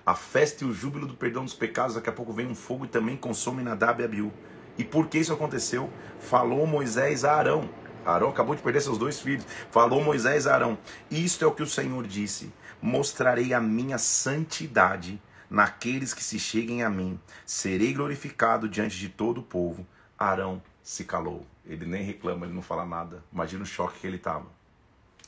A 0.06 0.16
festa 0.16 0.64
e 0.64 0.68
o 0.68 0.74
júbilo 0.74 1.06
do 1.06 1.14
perdão 1.14 1.44
dos 1.44 1.54
pecados, 1.54 1.96
daqui 1.96 2.10
a 2.10 2.14
pouco 2.14 2.34
vem 2.34 2.48
um 2.48 2.56
fogo 2.56 2.86
e 2.86 2.88
também 2.88 3.18
consome 3.18 3.62
Nadab 3.62 4.02
e 4.02 4.06
Abiú. 4.06 4.32
E 4.78 4.84
por 4.84 5.08
que 5.08 5.18
isso 5.20 5.34
aconteceu? 5.34 5.90
Falou 6.20 6.66
Moisés 6.66 7.26
a 7.26 7.34
Arão. 7.34 7.70
Arão 8.06 8.30
acabou 8.30 8.56
de 8.56 8.62
perder 8.62 8.82
seus 8.82 8.98
dois 8.98 9.20
filhos. 9.20 9.46
Falou 9.72 10.04
Moisés 10.04 10.48
a 10.48 10.54
Arão: 10.56 10.78
Isto 11.10 11.44
é 11.44 11.48
o 11.48 11.52
que 11.52 11.64
o 11.64 11.68
Senhor 11.68 12.06
disse: 12.08 12.52
Mostrarei 12.82 13.54
a 13.54 13.60
minha 13.60 13.98
santidade 13.98 15.22
naqueles 15.50 16.14
que 16.14 16.24
se 16.24 16.40
cheguem 16.40 16.84
a 16.84 16.90
mim. 16.90 17.20
Serei 17.46 17.94
glorificado 17.94 18.70
diante 18.70 18.98
de 18.98 19.10
todo 19.10 19.40
o 19.40 19.44
povo. 19.44 19.86
Arão 20.18 20.62
se 20.84 21.04
calou. 21.04 21.46
Ele 21.66 21.86
nem 21.86 22.04
reclama, 22.04 22.46
ele 22.46 22.56
não 22.56 22.62
fala 22.62 22.86
nada. 22.86 23.24
Imagina 23.32 23.64
o 23.64 23.68
choque 23.68 24.00
que 24.00 24.08
ele 24.08 24.18
estava. 24.18 24.48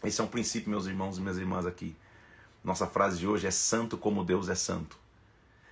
Esse 0.04 0.20
é 0.20 0.24
um 0.24 0.28
princípio, 0.28 0.70
meus 0.70 0.88
irmãos 0.88 1.18
e 1.18 1.22
minhas 1.22 1.38
irmãs 1.38 1.66
aqui. 1.66 1.96
Nossa 2.64 2.88
frase 2.88 3.20
de 3.20 3.28
hoje 3.28 3.48
é 3.48 3.52
santo 3.52 3.98
como 3.98 4.24
Deus 4.24 4.50
é 4.50 4.56
santo. 4.56 4.98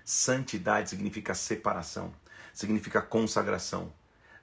Santidade 0.06 0.90
significa 0.90 1.34
separação, 1.34 2.14
significa 2.54 3.02
consagração. 3.02 3.92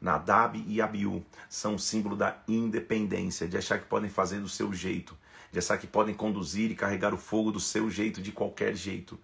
Nadab 0.01 0.63
e 0.67 0.81
Abiú 0.81 1.25
são 1.49 1.77
o 1.77 1.79
símbolo 1.79 2.17
da 2.17 2.37
independência, 2.47 3.49
de 3.49 3.57
achar 3.57 3.79
que 3.79 3.87
podem 3.87 4.11
fazer 4.11 4.41
do 4.41 4.49
seu 4.49 4.73
jeito, 4.73 5.17
de 5.51 5.59
achar 5.59 5.79
que 5.79 5.87
podem 5.87 6.15
conduzir 6.15 6.71
e 6.71 6.75
carregar 6.75 7.15
o 7.15 7.19
fogo 7.19 7.51
do 7.51 7.61
seu 7.61 7.91
jeito, 7.91 8.21
de 8.21 8.33
qualquer 8.33 8.75
jeito. 8.75 9.19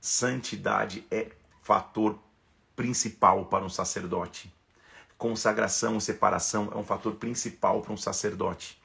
Santidade 0.00 1.06
é 1.10 1.30
fator 1.62 2.18
principal 2.74 3.46
para 3.46 3.64
um 3.64 3.68
sacerdote. 3.68 4.52
Consagração 5.16 5.98
e 5.98 6.00
separação 6.00 6.70
é 6.74 6.76
um 6.76 6.84
fator 6.84 7.14
principal 7.14 7.80
para 7.80 7.92
um 7.92 7.96
sacerdote. 7.96 8.82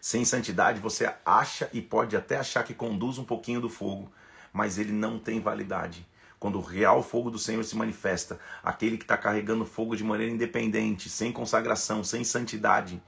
Sem 0.00 0.24
santidade, 0.24 0.80
você 0.80 1.12
acha 1.24 1.70
e 1.72 1.80
pode 1.80 2.16
até 2.16 2.36
achar 2.36 2.64
que 2.64 2.74
conduz 2.74 3.18
um 3.18 3.24
pouquinho 3.24 3.60
do 3.60 3.68
fogo, 3.68 4.10
mas 4.52 4.78
ele 4.78 4.92
não 4.92 5.18
tem 5.18 5.40
validade. 5.40 6.06
Quando 6.38 6.58
o 6.58 6.62
real 6.62 7.02
fogo 7.02 7.30
do 7.30 7.38
Senhor 7.38 7.64
se 7.64 7.76
manifesta, 7.76 8.38
aquele 8.62 8.96
que 8.96 9.04
está 9.04 9.16
carregando 9.16 9.64
fogo 9.64 9.96
de 9.96 10.04
maneira 10.04 10.32
independente, 10.32 11.08
sem 11.08 11.32
consagração, 11.32 12.04
sem 12.04 12.22
santidade, 12.22 13.02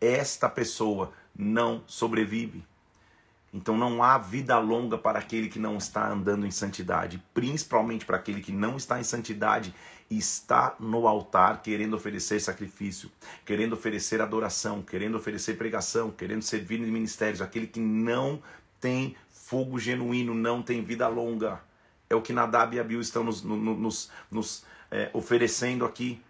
esta 0.00 0.48
pessoa 0.48 1.12
não 1.36 1.82
sobrevive. 1.86 2.64
Então 3.52 3.76
não 3.76 4.02
há 4.02 4.16
vida 4.16 4.56
longa 4.58 4.96
para 4.96 5.18
aquele 5.18 5.48
que 5.48 5.58
não 5.58 5.76
está 5.76 6.08
andando 6.08 6.46
em 6.46 6.50
santidade, 6.50 7.22
principalmente 7.34 8.06
para 8.06 8.16
aquele 8.16 8.40
que 8.40 8.52
não 8.52 8.76
está 8.76 9.00
em 9.00 9.02
santidade 9.02 9.74
e 10.08 10.16
está 10.16 10.76
no 10.78 11.06
altar 11.08 11.60
querendo 11.60 11.94
oferecer 11.94 12.40
sacrifício, 12.40 13.10
querendo 13.44 13.72
oferecer 13.72 14.20
adoração, 14.20 14.82
querendo 14.82 15.16
oferecer 15.16 15.58
pregação, 15.58 16.10
querendo 16.10 16.42
servir 16.42 16.80
em 16.80 16.90
ministérios, 16.90 17.42
aquele 17.42 17.66
que 17.66 17.80
não 17.80 18.40
tem 18.80 19.16
fogo 19.28 19.78
genuíno, 19.78 20.32
não 20.32 20.62
tem 20.62 20.82
vida 20.82 21.08
longa. 21.08 21.60
É 22.10 22.14
o 22.16 22.20
que 22.20 22.32
Nadab 22.32 22.74
e 22.74 22.80
Abiú 22.80 23.00
estão 23.00 23.22
nos, 23.22 23.42
nos, 23.42 24.10
nos 24.28 24.64
é, 24.90 25.08
oferecendo 25.14 25.84
aqui. 25.84 26.20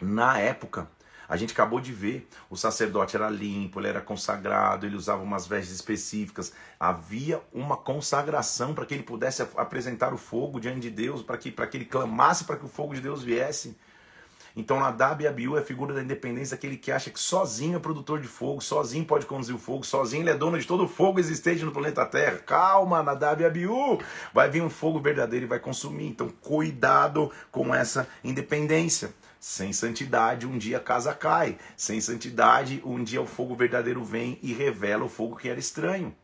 Na 0.00 0.38
época, 0.38 0.86
a 1.28 1.36
gente 1.36 1.52
acabou 1.52 1.80
de 1.80 1.92
ver, 1.92 2.28
o 2.48 2.56
sacerdote 2.56 3.16
era 3.16 3.28
limpo, 3.28 3.80
ele 3.80 3.88
era 3.88 4.00
consagrado, 4.00 4.86
ele 4.86 4.96
usava 4.96 5.22
umas 5.22 5.46
vestes 5.46 5.74
específicas. 5.74 6.52
Havia 6.78 7.40
uma 7.52 7.76
consagração 7.76 8.74
para 8.74 8.86
que 8.86 8.94
ele 8.94 9.02
pudesse 9.02 9.42
apresentar 9.56 10.12
o 10.12 10.18
fogo 10.18 10.60
diante 10.60 10.80
de 10.80 10.90
Deus, 10.90 11.22
para 11.22 11.36
que, 11.36 11.50
que 11.50 11.76
ele 11.76 11.84
clamasse 11.86 12.44
para 12.44 12.56
que 12.56 12.64
o 12.64 12.68
fogo 12.68 12.94
de 12.94 13.00
Deus 13.00 13.22
viesse. 13.22 13.76
Então 14.56 14.80
Nadab 14.80 15.22
e 15.22 15.26
Abiú 15.26 15.56
é 15.56 15.60
a 15.60 15.64
figura 15.64 15.94
da 15.94 16.02
independência 16.02 16.56
daquele 16.56 16.76
que 16.76 16.90
acha 16.90 17.10
que 17.10 17.20
sozinho 17.20 17.76
é 17.76 17.80
produtor 17.80 18.20
de 18.20 18.28
fogo, 18.28 18.60
sozinho 18.60 19.04
pode 19.04 19.26
conduzir 19.26 19.54
o 19.54 19.58
fogo, 19.58 19.84
sozinho 19.84 20.22
ele 20.22 20.30
é 20.30 20.34
dono 20.34 20.58
de 20.58 20.66
todo 20.66 20.84
o 20.84 20.88
fogo 20.88 21.20
existente 21.20 21.64
no 21.64 21.72
planeta 21.72 22.04
Terra. 22.06 22.38
Calma, 22.38 23.02
Nadab 23.02 23.42
e 23.42 23.46
Abiú! 23.46 23.98
Vai 24.32 24.50
vir 24.50 24.62
um 24.62 24.70
fogo 24.70 25.00
verdadeiro 25.00 25.46
e 25.46 25.48
vai 25.48 25.60
consumir. 25.60 26.08
Então 26.08 26.28
cuidado 26.40 27.30
com 27.50 27.74
essa 27.74 28.08
independência. 28.24 29.12
Sem 29.40 29.72
santidade, 29.72 30.46
um 30.46 30.58
dia 30.58 30.78
a 30.78 30.80
casa 30.80 31.14
cai. 31.14 31.58
Sem 31.76 32.00
santidade, 32.00 32.82
um 32.84 33.02
dia 33.02 33.22
o 33.22 33.26
fogo 33.26 33.54
verdadeiro 33.54 34.02
vem 34.02 34.38
e 34.42 34.52
revela 34.52 35.04
o 35.04 35.08
fogo 35.08 35.36
que 35.36 35.48
era 35.48 35.60
estranho. 35.60 36.14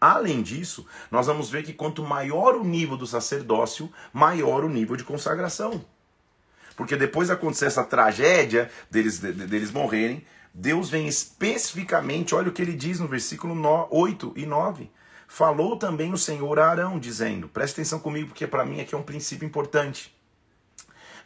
Além 0.00 0.42
disso, 0.42 0.86
nós 1.10 1.26
vamos 1.26 1.50
ver 1.50 1.62
que 1.62 1.72
quanto 1.72 2.04
maior 2.04 2.54
o 2.54 2.64
nível 2.64 2.96
do 2.96 3.06
sacerdócio, 3.06 3.90
maior 4.12 4.64
o 4.64 4.68
nível 4.68 4.96
de 4.96 5.04
consagração. 5.04 5.84
Porque 6.76 6.96
depois 6.96 7.28
de 7.28 7.34
acontecer 7.34 7.66
essa 7.66 7.84
tragédia 7.84 8.70
deles, 8.90 9.18
deles 9.18 9.70
morrerem, 9.70 10.24
Deus 10.52 10.88
vem 10.88 11.08
especificamente, 11.08 12.34
olha 12.34 12.48
o 12.48 12.52
que 12.52 12.62
ele 12.62 12.74
diz 12.74 13.00
no 13.00 13.08
versículo 13.08 13.56
8 13.90 14.34
e 14.36 14.46
9. 14.46 14.90
Falou 15.26 15.76
também 15.76 16.12
o 16.12 16.18
Senhor 16.18 16.58
a 16.60 16.70
Arão, 16.70 16.98
dizendo: 16.98 17.48
preste 17.48 17.74
atenção 17.74 17.98
comigo, 17.98 18.28
porque 18.28 18.46
para 18.46 18.64
mim 18.64 18.80
aqui 18.80 18.94
é 18.94 18.98
um 18.98 19.02
princípio 19.02 19.46
importante. 19.46 20.14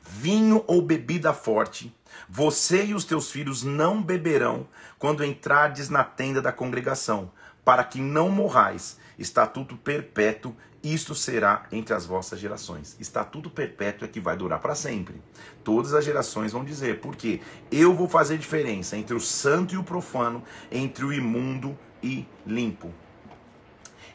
Vinho 0.01 0.65
ou 0.67 0.81
bebida 0.81 1.35
forte, 1.35 1.95
você 2.27 2.87
e 2.87 2.95
os 2.95 3.05
teus 3.05 3.31
filhos 3.31 3.63
não 3.63 4.03
beberão 4.03 4.67
quando 4.99 5.25
entrardes 5.25 5.91
na 5.91 6.05
tenda 6.05 6.41
da 6.41 6.53
congregação, 6.53 7.31
para 7.65 7.85
que 7.85 8.01
não 8.01 8.31
morrais. 8.31 8.99
Estatuto 9.19 9.77
perpétuo 9.77 10.57
isto 10.83 11.15
será 11.15 11.67
entre 11.73 11.95
as 11.95 12.07
vossas 12.07 12.39
gerações. 12.39 12.97
Estatuto 13.01 13.51
perpétuo 13.51 14.05
é 14.05 14.09
que 14.09 14.21
vai 14.21 14.37
durar 14.37 14.61
para 14.61 14.75
sempre. 14.75 15.21
Todas 15.65 15.93
as 15.93 16.05
gerações 16.05 16.53
vão 16.53 16.65
dizer, 16.65 17.01
porque 17.01 17.41
eu 17.71 17.95
vou 17.95 18.09
fazer 18.09 18.39
diferença 18.39 18.97
entre 18.97 19.15
o 19.15 19.21
santo 19.21 19.75
e 19.75 19.79
o 19.79 19.83
profano, 19.83 20.43
entre 20.71 21.05
o 21.05 21.13
imundo 21.13 21.77
e 22.03 22.27
limpo. 22.47 22.93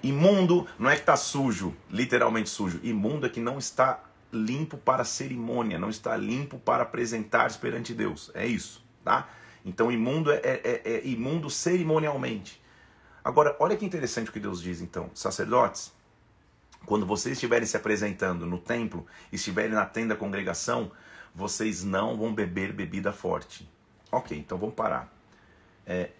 Imundo 0.01 0.67
não 0.77 0.89
é 0.89 0.95
que 0.95 1.01
está 1.01 1.15
sujo, 1.15 1.73
literalmente 1.89 2.49
sujo. 2.49 2.79
Imundo 2.83 3.25
é 3.25 3.29
que 3.29 3.39
não 3.39 3.57
está 3.57 4.03
limpo 4.31 4.77
para 4.77 5.03
cerimônia, 5.03 5.77
não 5.77 5.89
está 5.89 6.17
limpo 6.17 6.57
para 6.57 6.83
apresentar 6.83 7.53
perante 7.59 7.93
Deus. 7.93 8.31
É 8.33 8.45
isso, 8.45 8.83
tá? 9.03 9.29
Então 9.65 9.91
imundo 9.91 10.31
é, 10.31 10.37
é, 10.43 10.61
é, 10.63 10.81
é 10.85 11.07
imundo 11.07 11.49
cerimonialmente. 11.49 12.61
Agora, 13.23 13.55
olha 13.59 13.77
que 13.77 13.85
interessante 13.85 14.29
o 14.29 14.33
que 14.33 14.39
Deus 14.39 14.61
diz 14.61 14.81
então. 14.81 15.09
Sacerdotes, 15.13 15.93
quando 16.85 17.05
vocês 17.05 17.33
estiverem 17.33 17.65
se 17.65 17.77
apresentando 17.77 18.45
no 18.45 18.57
templo, 18.57 19.05
estiverem 19.31 19.71
na 19.71 19.85
tenda 19.85 20.13
da 20.13 20.19
congregação, 20.19 20.91
vocês 21.33 21.83
não 21.83 22.17
vão 22.17 22.33
beber 22.33 22.73
bebida 22.73 23.11
forte. 23.11 23.69
Ok, 24.11 24.37
então 24.37 24.57
vamos 24.57 24.75
parar. 24.75 25.11
É, 25.85 26.11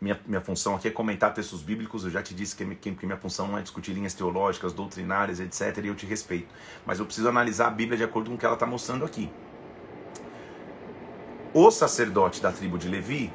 minha, 0.00 0.18
minha 0.26 0.40
função 0.40 0.74
aqui 0.74 0.88
é 0.88 0.90
comentar 0.90 1.32
textos 1.34 1.62
bíblicos. 1.62 2.04
Eu 2.04 2.10
já 2.10 2.22
te 2.22 2.34
disse 2.34 2.56
que, 2.56 2.64
que, 2.74 2.92
que 2.92 3.06
minha 3.06 3.18
função 3.18 3.46
não 3.46 3.58
é 3.58 3.62
discutir 3.62 3.92
linhas 3.92 4.14
teológicas, 4.14 4.72
doutrinárias, 4.72 5.38
etc. 5.40 5.84
E 5.84 5.88
eu 5.88 5.94
te 5.94 6.06
respeito. 6.06 6.48
Mas 6.86 6.98
eu 6.98 7.04
preciso 7.04 7.28
analisar 7.28 7.68
a 7.68 7.70
Bíblia 7.70 7.96
de 7.96 8.04
acordo 8.04 8.30
com 8.30 8.36
o 8.36 8.38
que 8.38 8.44
ela 8.44 8.54
está 8.54 8.66
mostrando 8.66 9.04
aqui. 9.04 9.30
O 11.54 11.70
sacerdote 11.70 12.40
da 12.40 12.50
tribo 12.50 12.78
de 12.78 12.88
Levi, 12.88 13.30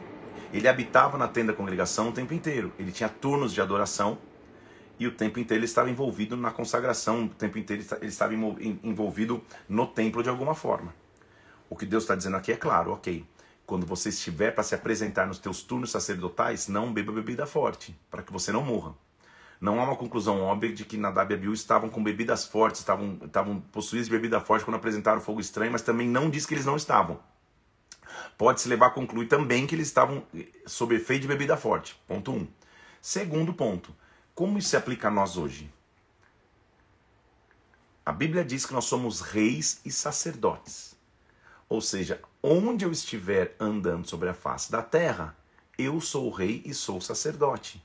ele 0.51 0.67
habitava 0.67 1.17
na 1.17 1.27
tenda 1.27 1.51
da 1.51 1.57
congregação 1.57 2.09
o 2.09 2.11
tempo 2.11 2.33
inteiro. 2.33 2.73
Ele 2.79 2.91
tinha 2.91 3.07
turnos 3.07 3.53
de 3.53 3.61
adoração 3.61 4.17
e 4.99 5.07
o 5.07 5.11
tempo 5.11 5.39
inteiro 5.39 5.59
ele 5.59 5.65
estava 5.65 5.89
envolvido 5.89 6.35
na 6.35 6.51
consagração, 6.51 7.25
o 7.25 7.29
tempo 7.29 7.57
inteiro 7.57 7.83
ele 8.01 8.07
estava 8.07 8.33
envolvido 8.33 9.43
no 9.67 9.85
templo 9.85 10.23
de 10.23 10.29
alguma 10.29 10.55
forma. 10.55 10.93
O 11.69 11.75
que 11.75 11.85
Deus 11.85 12.03
está 12.03 12.15
dizendo 12.15 12.37
aqui 12.37 12.51
é 12.51 12.57
claro, 12.57 12.93
ok. 12.93 13.25
Quando 13.65 13.85
você 13.85 14.09
estiver 14.09 14.51
para 14.51 14.63
se 14.63 14.73
apresentar 14.73 15.27
nos 15.27 15.39
teus 15.39 15.61
turnos 15.61 15.91
sacerdotais, 15.91 16.67
não 16.67 16.93
beba 16.93 17.11
bebida 17.11 17.45
forte, 17.45 17.97
para 18.09 18.23
que 18.23 18.31
você 18.31 18.51
não 18.51 18.63
morra. 18.63 18.95
Não 19.59 19.79
há 19.79 19.83
uma 19.83 19.95
conclusão 19.95 20.41
óbvia 20.41 20.71
de 20.71 20.85
que 20.85 20.97
Nadab 20.97 21.33
e 21.33 21.35
Abiú 21.35 21.51
estavam 21.51 21.89
com 21.89 22.03
bebidas 22.03 22.45
fortes, 22.45 22.79
estavam, 22.79 23.19
estavam 23.23 23.59
possuídos 23.59 24.07
de 24.07 24.13
bebida 24.13 24.39
forte 24.39 24.63
quando 24.63 24.77
apresentaram 24.77 25.19
fogo 25.19 25.41
estranho, 25.41 25.71
mas 25.71 25.81
também 25.81 26.07
não 26.07 26.29
diz 26.29 26.45
que 26.45 26.53
eles 26.53 26.65
não 26.65 26.75
estavam. 26.75 27.19
Pode-se 28.37 28.69
levar 28.69 28.87
a 28.87 28.91
concluir 28.91 29.27
também 29.27 29.65
que 29.65 29.73
eles 29.73 29.87
estavam 29.87 30.23
eh, 30.35 30.45
sob 30.65 30.95
efeito 30.95 31.23
de 31.23 31.27
bebida 31.27 31.57
forte. 31.57 31.99
Ponto 32.07 32.31
1. 32.31 32.35
Um. 32.35 32.47
Segundo 33.01 33.53
ponto, 33.53 33.93
como 34.37 34.59
isso 34.59 34.69
se 34.69 34.77
aplica 34.77 35.07
a 35.07 35.11
nós 35.11 35.35
hoje? 35.35 35.67
A 38.05 38.11
Bíblia 38.11 38.45
diz 38.45 38.67
que 38.67 38.73
nós 38.73 38.85
somos 38.85 39.19
reis 39.19 39.81
e 39.83 39.91
sacerdotes. 39.91 40.95
Ou 41.67 41.81
seja, 41.81 42.21
onde 42.43 42.85
eu 42.85 42.91
estiver 42.91 43.55
andando 43.59 44.07
sobre 44.07 44.29
a 44.29 44.35
face 44.35 44.71
da 44.71 44.83
terra, 44.83 45.35
eu 45.75 45.99
sou 45.99 46.29
rei 46.29 46.61
e 46.63 46.71
sou 46.71 47.01
sacerdote. 47.01 47.83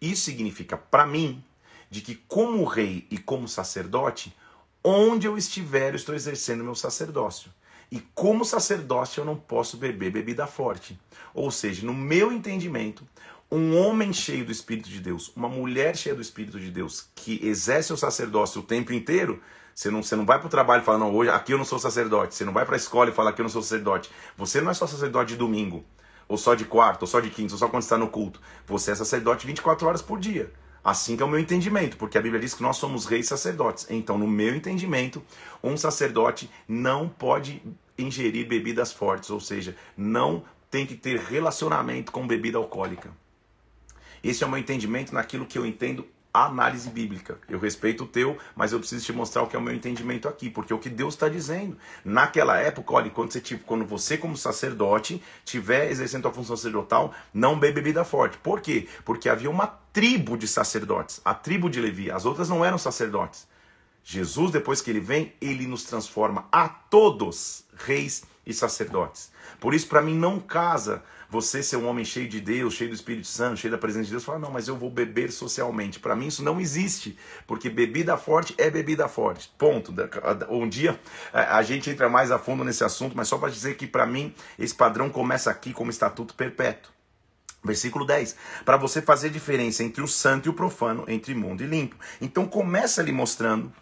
Isso 0.00 0.22
significa 0.22 0.74
para 0.74 1.06
mim 1.06 1.44
de 1.90 2.00
que 2.00 2.14
como 2.14 2.64
rei 2.64 3.06
e 3.10 3.18
como 3.18 3.46
sacerdote, 3.46 4.34
onde 4.82 5.26
eu 5.26 5.36
estiver, 5.36 5.90
eu 5.90 5.96
estou 5.96 6.14
exercendo 6.14 6.64
meu 6.64 6.74
sacerdócio. 6.74 7.52
E 7.90 8.00
como 8.14 8.42
sacerdote 8.42 9.18
eu 9.18 9.24
não 9.24 9.36
posso 9.36 9.76
beber 9.76 10.10
bebida 10.10 10.46
forte. 10.46 10.98
Ou 11.34 11.50
seja, 11.50 11.84
no 11.84 11.92
meu 11.92 12.32
entendimento, 12.32 13.06
um 13.50 13.76
homem 13.76 14.12
cheio 14.12 14.44
do 14.44 14.52
Espírito 14.52 14.88
de 14.88 15.00
Deus, 15.00 15.32
uma 15.36 15.48
mulher 15.48 15.96
cheia 15.96 16.14
do 16.14 16.22
Espírito 16.22 16.58
de 16.58 16.70
Deus, 16.70 17.08
que 17.14 17.40
exerce 17.46 17.92
o 17.92 17.96
sacerdócio 17.96 18.60
o 18.60 18.64
tempo 18.64 18.92
inteiro, 18.92 19.40
você 19.74 19.90
não, 19.90 20.02
você 20.02 20.14
não 20.14 20.24
vai 20.24 20.38
para 20.38 20.46
o 20.46 20.50
trabalho 20.50 20.82
e 20.82 20.84
fala, 20.84 20.98
não, 20.98 21.14
hoje 21.14 21.30
aqui 21.30 21.52
eu 21.52 21.58
não 21.58 21.64
sou 21.64 21.80
sacerdote. 21.80 22.34
Você 22.34 22.44
não 22.44 22.52
vai 22.52 22.64
para 22.64 22.76
a 22.76 22.76
escola 22.76 23.10
e 23.10 23.12
fala, 23.12 23.30
aqui 23.30 23.40
eu 23.40 23.44
não 23.44 23.50
sou 23.50 23.60
sacerdote. 23.60 24.08
Você 24.36 24.60
não 24.60 24.70
é 24.70 24.74
só 24.74 24.86
sacerdote 24.86 25.32
de 25.32 25.36
domingo. 25.36 25.84
ou 26.28 26.38
só 26.38 26.54
de 26.54 26.64
quarta, 26.64 27.04
ou 27.04 27.06
só 27.06 27.20
de 27.20 27.30
quinta, 27.30 27.54
ou 27.54 27.58
só 27.58 27.68
quando 27.68 27.82
está 27.82 27.98
no 27.98 28.08
culto. 28.08 28.40
Você 28.66 28.92
é 28.92 28.94
sacerdote 28.94 29.46
24 29.46 29.86
horas 29.86 30.02
por 30.02 30.18
dia. 30.18 30.50
Assim 30.82 31.16
que 31.16 31.22
é 31.22 31.26
o 31.26 31.28
meu 31.28 31.38
entendimento, 31.38 31.96
porque 31.96 32.18
a 32.18 32.20
Bíblia 32.20 32.40
diz 32.40 32.54
que 32.54 32.62
nós 32.62 32.76
somos 32.76 33.06
reis 33.06 33.26
sacerdotes. 33.26 33.86
Então, 33.88 34.18
no 34.18 34.26
meu 34.26 34.54
entendimento, 34.54 35.22
um 35.62 35.76
sacerdote 35.76 36.50
não 36.68 37.08
pode 37.08 37.62
ingerir 37.98 38.46
bebidas 38.46 38.92
fortes, 38.92 39.30
ou 39.30 39.40
seja, 39.40 39.74
não 39.96 40.44
tem 40.70 40.84
que 40.84 40.94
ter 40.94 41.18
relacionamento 41.18 42.12
com 42.12 42.26
bebida 42.26 42.58
alcoólica. 42.58 43.10
Esse 44.24 44.42
é 44.42 44.46
o 44.46 44.50
meu 44.50 44.58
entendimento 44.58 45.14
naquilo 45.14 45.44
que 45.44 45.58
eu 45.58 45.66
entendo 45.66 46.06
análise 46.34 46.90
bíblica. 46.90 47.38
Eu 47.48 47.60
respeito 47.60 48.02
o 48.02 48.06
teu, 48.08 48.36
mas 48.56 48.72
eu 48.72 48.80
preciso 48.80 49.04
te 49.04 49.12
mostrar 49.12 49.42
o 49.42 49.46
que 49.46 49.54
é 49.54 49.58
o 49.58 49.62
meu 49.62 49.72
entendimento 49.72 50.26
aqui, 50.26 50.50
porque 50.50 50.72
é 50.72 50.76
o 50.76 50.80
que 50.80 50.88
Deus 50.88 51.14
está 51.14 51.28
dizendo. 51.28 51.76
Naquela 52.04 52.58
época, 52.58 52.92
olha, 52.92 53.10
quando 53.10 53.30
você, 53.30 53.40
tipo, 53.40 53.62
quando 53.64 53.84
você 53.84 54.18
como 54.18 54.36
sacerdote 54.36 55.22
tiver 55.44 55.90
exercendo 55.90 56.26
a 56.26 56.32
função 56.32 56.56
sacerdotal, 56.56 57.14
não 57.32 57.56
bebe 57.56 57.74
bebida 57.74 58.02
forte. 58.02 58.36
Por 58.38 58.60
quê? 58.60 58.88
Porque 59.04 59.28
havia 59.28 59.48
uma 59.48 59.66
tribo 59.92 60.36
de 60.36 60.48
sacerdotes, 60.48 61.20
a 61.24 61.34
tribo 61.34 61.70
de 61.70 61.80
Levi. 61.80 62.10
As 62.10 62.24
outras 62.24 62.48
não 62.48 62.64
eram 62.64 62.78
sacerdotes. 62.78 63.46
Jesus, 64.02 64.50
depois 64.50 64.80
que 64.80 64.90
ele 64.90 65.00
vem, 65.00 65.32
ele 65.40 65.66
nos 65.66 65.84
transforma 65.84 66.48
a 66.50 66.68
todos 66.68 67.64
reis 67.76 68.24
e 68.46 68.52
sacerdotes. 68.52 69.32
Por 69.60 69.74
isso, 69.74 69.88
para 69.88 70.02
mim, 70.02 70.14
não 70.14 70.38
casa 70.38 71.02
você 71.28 71.62
ser 71.62 71.76
um 71.76 71.88
homem 71.88 72.04
cheio 72.04 72.28
de 72.28 72.40
Deus, 72.40 72.74
cheio 72.74 72.90
do 72.90 72.94
Espírito 72.94 73.26
Santo, 73.26 73.56
cheio 73.56 73.72
da 73.72 73.78
presença 73.78 74.04
de 74.04 74.12
Deus, 74.12 74.24
fala, 74.24 74.38
não, 74.38 74.52
mas 74.52 74.68
eu 74.68 74.76
vou 74.76 74.88
beber 74.88 75.32
socialmente. 75.32 75.98
Para 75.98 76.14
mim 76.14 76.28
isso 76.28 76.44
não 76.44 76.60
existe, 76.60 77.18
porque 77.46 77.68
bebida 77.68 78.16
forte 78.16 78.54
é 78.56 78.70
bebida 78.70 79.08
forte. 79.08 79.50
Ponto. 79.58 79.92
Um 80.48 80.68
dia 80.68 80.98
a 81.32 81.60
gente 81.62 81.90
entra 81.90 82.08
mais 82.08 82.30
a 82.30 82.38
fundo 82.38 82.62
nesse 82.62 82.84
assunto, 82.84 83.16
mas 83.16 83.26
só 83.26 83.36
para 83.36 83.50
dizer 83.50 83.76
que 83.76 83.86
para 83.86 84.06
mim 84.06 84.32
esse 84.56 84.74
padrão 84.74 85.10
começa 85.10 85.50
aqui 85.50 85.72
como 85.72 85.90
estatuto 85.90 86.34
perpétuo. 86.34 86.92
Versículo 87.64 88.04
10. 88.04 88.36
Para 88.64 88.76
você 88.76 89.00
fazer 89.02 89.30
diferença 89.30 89.82
entre 89.82 90.02
o 90.02 90.06
santo 90.06 90.46
e 90.46 90.50
o 90.50 90.54
profano, 90.54 91.04
entre 91.08 91.32
imundo 91.32 91.64
e 91.64 91.66
limpo. 91.66 91.96
Então 92.20 92.46
começa 92.46 93.00
ali 93.00 93.10
mostrando 93.10 93.72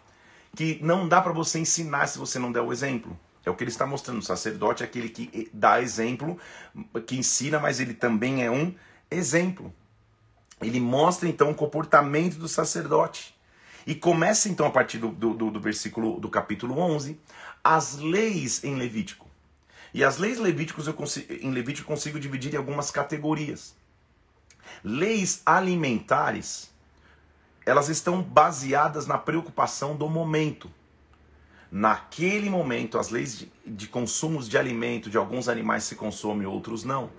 que 0.55 0.79
não 0.81 1.07
dá 1.07 1.21
para 1.21 1.33
você 1.33 1.59
ensinar 1.59 2.07
se 2.07 2.17
você 2.17 2.39
não 2.39 2.51
der 2.51 2.61
o 2.61 2.71
exemplo. 2.71 3.19
É 3.45 3.49
o 3.49 3.55
que 3.55 3.63
ele 3.63 3.71
está 3.71 3.85
mostrando. 3.85 4.19
O 4.19 4.23
sacerdote 4.23 4.83
é 4.83 4.85
aquele 4.85 5.09
que 5.09 5.49
dá 5.53 5.81
exemplo, 5.81 6.37
que 7.05 7.17
ensina, 7.17 7.59
mas 7.59 7.79
ele 7.79 7.93
também 7.93 8.43
é 8.43 8.49
um 8.49 8.73
exemplo. 9.11 9.73
Ele 10.61 10.79
mostra 10.79 11.27
então 11.27 11.51
o 11.51 11.55
comportamento 11.55 12.35
do 12.35 12.47
sacerdote. 12.47 13.35
E 13.85 13.93
começa 13.93 14.47
então 14.47 14.65
a 14.65 14.71
partir 14.71 14.97
do, 14.97 15.09
do, 15.09 15.33
do 15.33 15.59
versículo 15.59 16.19
do 16.19 16.29
capítulo 16.29 16.79
11, 16.79 17.19
as 17.61 17.97
leis 17.97 18.63
em 18.63 18.75
Levítico. 18.75 19.27
E 19.93 20.03
as 20.03 20.17
leis 20.17 20.39
levíticos 20.39 20.87
eu 20.87 20.93
consigo, 20.93 21.31
em 21.31 21.51
Levítico 21.51 21.91
eu 21.91 21.95
consigo 21.95 22.19
dividir 22.19 22.53
em 22.53 22.57
algumas 22.57 22.89
categorias. 22.89 23.75
Leis 24.83 25.41
alimentares, 25.45 26.73
elas 27.65 27.89
estão 27.89 28.21
baseadas 28.21 29.05
na 29.05 29.17
preocupação 29.17 29.95
do 29.95 30.09
momento 30.09 30.71
naquele 31.73 32.51
momento 32.51 32.99
as 32.99 33.09
leis 33.09 33.35
de, 33.35 33.51
de 33.65 33.87
consumos 33.87 34.47
de 34.47 34.59
alimento 34.59 35.09
de 35.09 35.17
alguns 35.17 35.49
animais 35.49 35.83
se 35.83 35.95
consomem, 35.95 36.45
outros 36.45 36.83
não. 36.83 37.09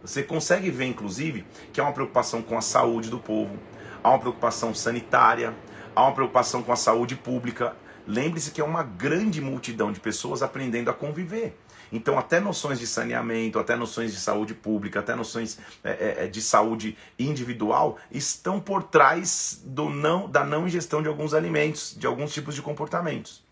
Você 0.00 0.22
consegue 0.22 0.70
ver, 0.70 0.86
inclusive, 0.86 1.44
que 1.74 1.78
há 1.78 1.84
uma 1.84 1.92
preocupação 1.92 2.40
com 2.40 2.56
a 2.56 2.62
saúde 2.62 3.10
do 3.10 3.18
povo, 3.18 3.58
há 4.02 4.08
uma 4.08 4.18
preocupação 4.18 4.74
sanitária, 4.74 5.54
há 5.94 6.04
uma 6.04 6.14
preocupação 6.14 6.62
com 6.62 6.72
a 6.72 6.76
saúde 6.76 7.16
pública. 7.16 7.76
Lembre-se 8.06 8.50
que 8.50 8.62
é 8.62 8.64
uma 8.64 8.82
grande 8.82 9.42
multidão 9.42 9.92
de 9.92 10.00
pessoas 10.00 10.42
aprendendo 10.42 10.88
a 10.88 10.94
conviver. 10.94 11.58
Então, 11.92 12.18
até 12.18 12.40
noções 12.40 12.78
de 12.78 12.86
saneamento, 12.86 13.58
até 13.58 13.76
noções 13.76 14.12
de 14.12 14.20
saúde 14.20 14.54
pública, 14.54 15.00
até 15.00 15.14
noções 15.14 15.58
é, 15.84 15.90
é, 15.90 16.24
é 16.24 16.26
de 16.26 16.40
saúde 16.40 16.96
individual 17.18 17.98
estão 18.10 18.58
por 18.58 18.84
trás 18.84 19.60
do 19.66 19.90
não, 19.90 20.30
da 20.30 20.44
não 20.44 20.66
ingestão 20.66 21.02
de 21.02 21.08
alguns 21.08 21.34
alimentos, 21.34 21.94
de 21.94 22.06
alguns 22.06 22.32
tipos 22.32 22.54
de 22.54 22.62
comportamentos. 22.62 23.46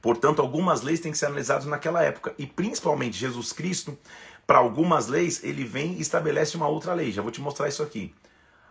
Portanto, 0.00 0.40
algumas 0.40 0.82
leis 0.82 1.00
têm 1.00 1.12
que 1.12 1.18
ser 1.18 1.26
analisadas 1.26 1.66
naquela 1.66 2.02
época. 2.02 2.34
E 2.38 2.46
principalmente 2.46 3.16
Jesus 3.16 3.52
Cristo, 3.52 3.96
para 4.46 4.58
algumas 4.58 5.08
leis, 5.08 5.42
ele 5.42 5.64
vem 5.64 5.94
e 5.94 6.00
estabelece 6.00 6.56
uma 6.56 6.68
outra 6.68 6.94
lei. 6.94 7.10
Já 7.10 7.22
vou 7.22 7.30
te 7.30 7.40
mostrar 7.40 7.68
isso 7.68 7.82
aqui. 7.82 8.14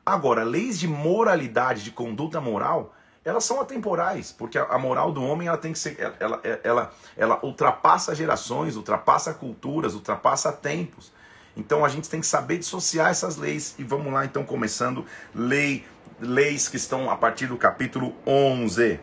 Agora, 0.05 0.43
leis 0.43 0.79
de 0.79 0.87
moralidade, 0.87 1.83
de 1.83 1.91
conduta 1.91 2.39
moral, 2.39 2.93
elas 3.25 3.43
são 3.43 3.59
atemporais, 3.59 4.31
porque 4.31 4.55
a 4.57 4.77
moral 4.77 5.11
do 5.11 5.23
homem 5.23 5.47
ela 5.47 5.57
tem 5.57 5.73
que 5.73 5.79
ser, 5.79 5.99
ela, 5.99 6.15
ela, 6.19 6.59
ela, 6.63 6.93
ela 7.17 7.39
ultrapassa 7.43 8.13
gerações, 8.13 8.75
ultrapassa 8.75 9.33
culturas, 9.33 9.95
ultrapassa 9.95 10.51
tempos. 10.51 11.11
Então 11.57 11.83
a 11.83 11.89
gente 11.89 12.07
tem 12.07 12.19
que 12.19 12.27
saber 12.27 12.59
dissociar 12.59 13.09
essas 13.09 13.37
leis. 13.37 13.75
E 13.79 13.83
vamos 13.83 14.13
lá 14.13 14.25
então 14.25 14.43
começando 14.43 15.05
lei, 15.33 15.85
leis 16.19 16.69
que 16.69 16.77
estão 16.77 17.09
a 17.09 17.15
partir 17.15 17.47
do 17.47 17.57
capítulo 17.57 18.13
11. 18.27 18.99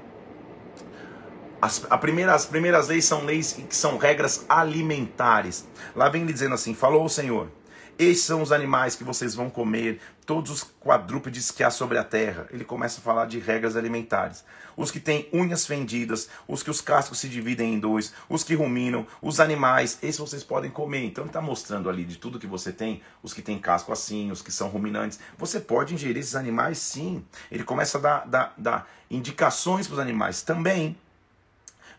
As, 1.63 1.87
a 1.89 1.97
primeira, 1.97 2.35
as 2.35 2.45
primeiras 2.45 2.89
leis 2.89 3.05
são 3.05 3.25
leis 3.25 3.53
que 3.53 3.77
são 3.77 3.97
regras 3.97 4.45
alimentares. 4.49 5.65
Lá 5.95 6.09
vem 6.09 6.23
ele 6.23 6.33
dizendo 6.33 6.57
assim: 6.57 6.75
Falou 6.75 7.05
o 7.05 7.09
Senhor, 7.09 7.49
estes 7.97 8.25
são 8.25 8.43
os 8.43 8.51
animais 8.51 8.97
que 8.97 9.05
vocês 9.05 9.33
vão 9.33 9.49
comer, 9.49 10.01
todos 10.27 10.51
os 10.51 10.65
quadrúpedes 10.81 11.53
que 11.53 11.63
há 11.63 11.71
sobre 11.71 11.99
a 11.99 12.03
terra. 12.03 12.49
Ele 12.51 12.65
começa 12.65 12.99
a 12.99 13.03
falar 13.05 13.27
de 13.27 13.39
regras 13.39 13.77
alimentares. 13.77 14.45
Os 14.77 14.91
que 14.91 14.99
têm 14.99 15.29
unhas 15.33 15.65
fendidas, 15.65 16.29
os 16.49 16.65
que 16.65 16.71
os 16.71 16.81
cascos 16.81 17.21
se 17.21 17.29
dividem 17.29 17.75
em 17.75 17.79
dois, 17.79 18.13
os 18.29 18.43
que 18.43 18.57
ruminam, 18.57 19.07
os 19.21 19.39
animais, 19.39 19.99
esses 20.03 20.19
vocês 20.19 20.43
podem 20.43 20.69
comer. 20.69 21.05
Então 21.05 21.23
ele 21.23 21.29
está 21.29 21.41
mostrando 21.41 21.89
ali 21.89 22.05
de 22.05 22.17
tudo 22.17 22.41
que 22.41 22.47
você 22.47 22.73
tem, 22.73 23.01
os 23.23 23.33
que 23.33 23.41
têm 23.41 23.57
casco 23.57 23.93
assim, 23.93 24.33
os 24.33 24.43
que 24.43 24.51
são 24.51 24.67
ruminantes. 24.67 25.21
Você 25.39 25.61
pode 25.61 25.95
ingerir 25.95 26.17
esses 26.17 26.35
animais 26.35 26.79
sim. 26.79 27.25
Ele 27.53 27.63
começa 27.63 27.99
a 27.99 28.01
dar, 28.01 28.27
dar, 28.27 28.55
dar 28.59 28.91
indicações 29.09 29.87
para 29.87 29.95
os 29.95 30.01
animais 30.01 30.43
também. 30.43 30.97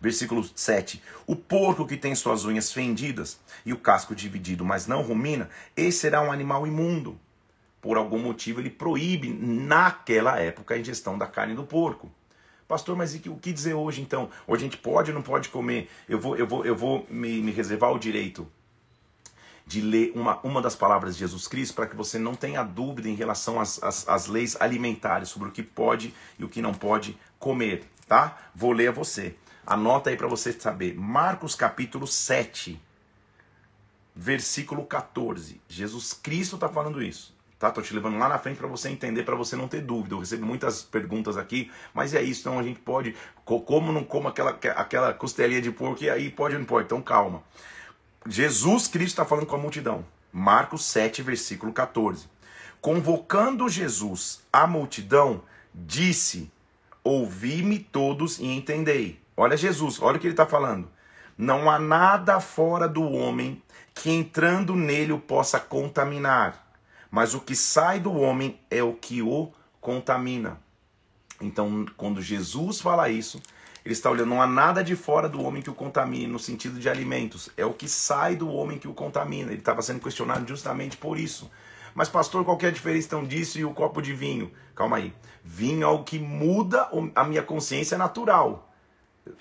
Versículo 0.03 0.43
7. 0.53 1.01
O 1.25 1.33
porco 1.33 1.87
que 1.87 1.95
tem 1.95 2.13
suas 2.13 2.43
unhas 2.43 2.73
fendidas 2.73 3.39
e 3.65 3.71
o 3.71 3.77
casco 3.77 4.13
dividido, 4.13 4.65
mas 4.65 4.85
não 4.85 5.01
rumina, 5.01 5.49
esse 5.77 5.99
será 5.99 6.21
um 6.21 6.29
animal 6.29 6.67
imundo. 6.67 7.17
Por 7.81 7.95
algum 7.95 8.19
motivo 8.19 8.59
ele 8.59 8.69
proíbe, 8.69 9.29
naquela 9.29 10.37
época, 10.37 10.73
a 10.73 10.77
ingestão 10.77 11.17
da 11.17 11.25
carne 11.25 11.55
do 11.55 11.63
porco. 11.63 12.11
Pastor, 12.67 12.97
mas 12.97 13.15
o 13.15 13.37
que 13.37 13.53
dizer 13.53 13.75
hoje 13.75 14.01
então? 14.01 14.29
Hoje 14.45 14.63
a 14.63 14.65
gente 14.65 14.77
pode 14.77 15.09
ou 15.09 15.15
não 15.15 15.21
pode 15.21 15.47
comer? 15.47 15.89
Eu 16.09 16.19
vou, 16.19 16.35
eu 16.35 16.45
vou, 16.45 16.65
eu 16.65 16.75
vou 16.75 17.07
me, 17.09 17.41
me 17.41 17.53
reservar 17.53 17.93
o 17.93 17.97
direito 17.97 18.45
de 19.65 19.79
ler 19.79 20.11
uma, 20.13 20.37
uma 20.43 20.61
das 20.61 20.75
palavras 20.75 21.13
de 21.13 21.21
Jesus 21.21 21.47
Cristo 21.47 21.75
para 21.75 21.87
que 21.87 21.95
você 21.95 22.19
não 22.19 22.35
tenha 22.35 22.61
dúvida 22.61 23.07
em 23.07 23.15
relação 23.15 23.57
às, 23.57 23.81
às, 23.81 24.05
às 24.09 24.27
leis 24.27 24.59
alimentares, 24.59 25.29
sobre 25.29 25.47
o 25.47 25.51
que 25.53 25.63
pode 25.63 26.13
e 26.37 26.43
o 26.43 26.49
que 26.49 26.61
não 26.61 26.73
pode 26.73 27.17
comer, 27.39 27.85
tá? 28.05 28.37
Vou 28.53 28.73
ler 28.73 28.89
a 28.89 28.91
você. 28.91 29.37
Anota 29.65 30.09
aí 30.09 30.17
para 30.17 30.27
você 30.27 30.51
saber. 30.51 30.93
Marcos 30.95 31.55
capítulo 31.55 32.05
7, 32.05 32.81
versículo 34.15 34.85
14. 34.85 35.61
Jesus 35.67 36.13
Cristo 36.13 36.55
está 36.55 36.67
falando 36.67 37.01
isso. 37.01 37.33
Tá? 37.57 37.71
Tô 37.71 37.81
te 37.81 37.93
levando 37.93 38.17
lá 38.17 38.27
na 38.27 38.37
frente 38.37 38.57
para 38.57 38.67
você 38.67 38.89
entender, 38.89 39.23
para 39.23 39.37
você 39.37 39.55
não 39.55 39.69
ter 39.69 39.79
dúvida. 39.79 40.15
Eu 40.15 40.19
recebo 40.19 40.45
muitas 40.45 40.83
perguntas 40.83 41.37
aqui, 41.37 41.71
mas 41.93 42.13
é 42.13 42.21
isso, 42.21 42.41
então 42.41 42.59
a 42.59 42.63
gente 42.63 42.81
pode, 42.81 43.15
como 43.45 43.89
não 43.89 44.03
como 44.03 44.27
aquela, 44.27 44.51
aquela 44.51 45.13
costelinha 45.13 45.61
de 45.61 45.71
porco, 45.71 46.03
e 46.03 46.09
aí 46.09 46.29
pode 46.29 46.55
ou 46.55 46.59
não 46.59 46.67
pode? 46.67 46.87
Então 46.87 47.01
calma. 47.01 47.41
Jesus 48.27 48.89
Cristo 48.89 49.13
está 49.13 49.23
falando 49.23 49.45
com 49.45 49.55
a 49.55 49.59
multidão. 49.59 50.05
Marcos 50.29 50.83
7, 50.83 51.21
versículo 51.21 51.71
14. 51.71 52.27
Convocando 52.81 53.69
Jesus 53.69 54.41
a 54.51 54.67
multidão, 54.67 55.41
disse: 55.73 56.51
Ouvi-me 57.01 57.79
todos 57.79 58.39
e 58.39 58.45
entendei. 58.45 59.22
Olha 59.35 59.57
Jesus, 59.57 60.01
olha 60.01 60.17
o 60.17 60.19
que 60.19 60.27
ele 60.27 60.33
está 60.33 60.45
falando. 60.45 60.89
Não 61.37 61.69
há 61.69 61.79
nada 61.79 62.39
fora 62.39 62.87
do 62.87 63.03
homem 63.03 63.61
que 63.93 64.11
entrando 64.11 64.75
nele 64.75 65.11
o 65.11 65.19
possa 65.19 65.59
contaminar, 65.59 66.71
mas 67.09 67.33
o 67.33 67.39
que 67.39 67.55
sai 67.55 67.99
do 67.99 68.13
homem 68.13 68.59
é 68.69 68.83
o 68.83 68.93
que 68.93 69.21
o 69.21 69.51
contamina. 69.81 70.59
Então, 71.41 71.85
quando 71.97 72.21
Jesus 72.21 72.79
fala 72.79 73.09
isso, 73.09 73.41
ele 73.83 73.93
está 73.93 74.09
olhando, 74.09 74.29
não 74.29 74.41
há 74.41 74.47
nada 74.47 74.83
de 74.83 74.95
fora 74.95 75.27
do 75.27 75.41
homem 75.43 75.61
que 75.61 75.69
o 75.69 75.73
contamine, 75.73 76.27
no 76.27 76.39
sentido 76.39 76.79
de 76.79 76.87
alimentos. 76.87 77.49
É 77.57 77.65
o 77.65 77.73
que 77.73 77.87
sai 77.87 78.35
do 78.35 78.49
homem 78.49 78.77
que 78.77 78.87
o 78.87 78.93
contamina. 78.93 79.51
Ele 79.51 79.59
estava 79.59 79.81
sendo 79.81 79.99
questionado 79.99 80.47
justamente 80.47 80.95
por 80.95 81.19
isso. 81.19 81.51
Mas, 81.93 82.07
pastor, 82.07 82.45
qual 82.45 82.57
é 82.61 82.67
a 82.67 82.71
diferença 82.71 83.07
então 83.07 83.25
disso 83.25 83.59
e 83.59 83.65
o 83.65 83.73
copo 83.73 84.01
de 84.01 84.13
vinho? 84.13 84.51
Calma 84.73 84.97
aí. 84.97 85.13
Vinho 85.43 85.81
é 85.81 85.85
algo 85.85 86.03
que 86.03 86.17
muda 86.17 86.89
a 87.13 87.23
minha 87.25 87.43
consciência 87.43 87.97
natural. 87.97 88.72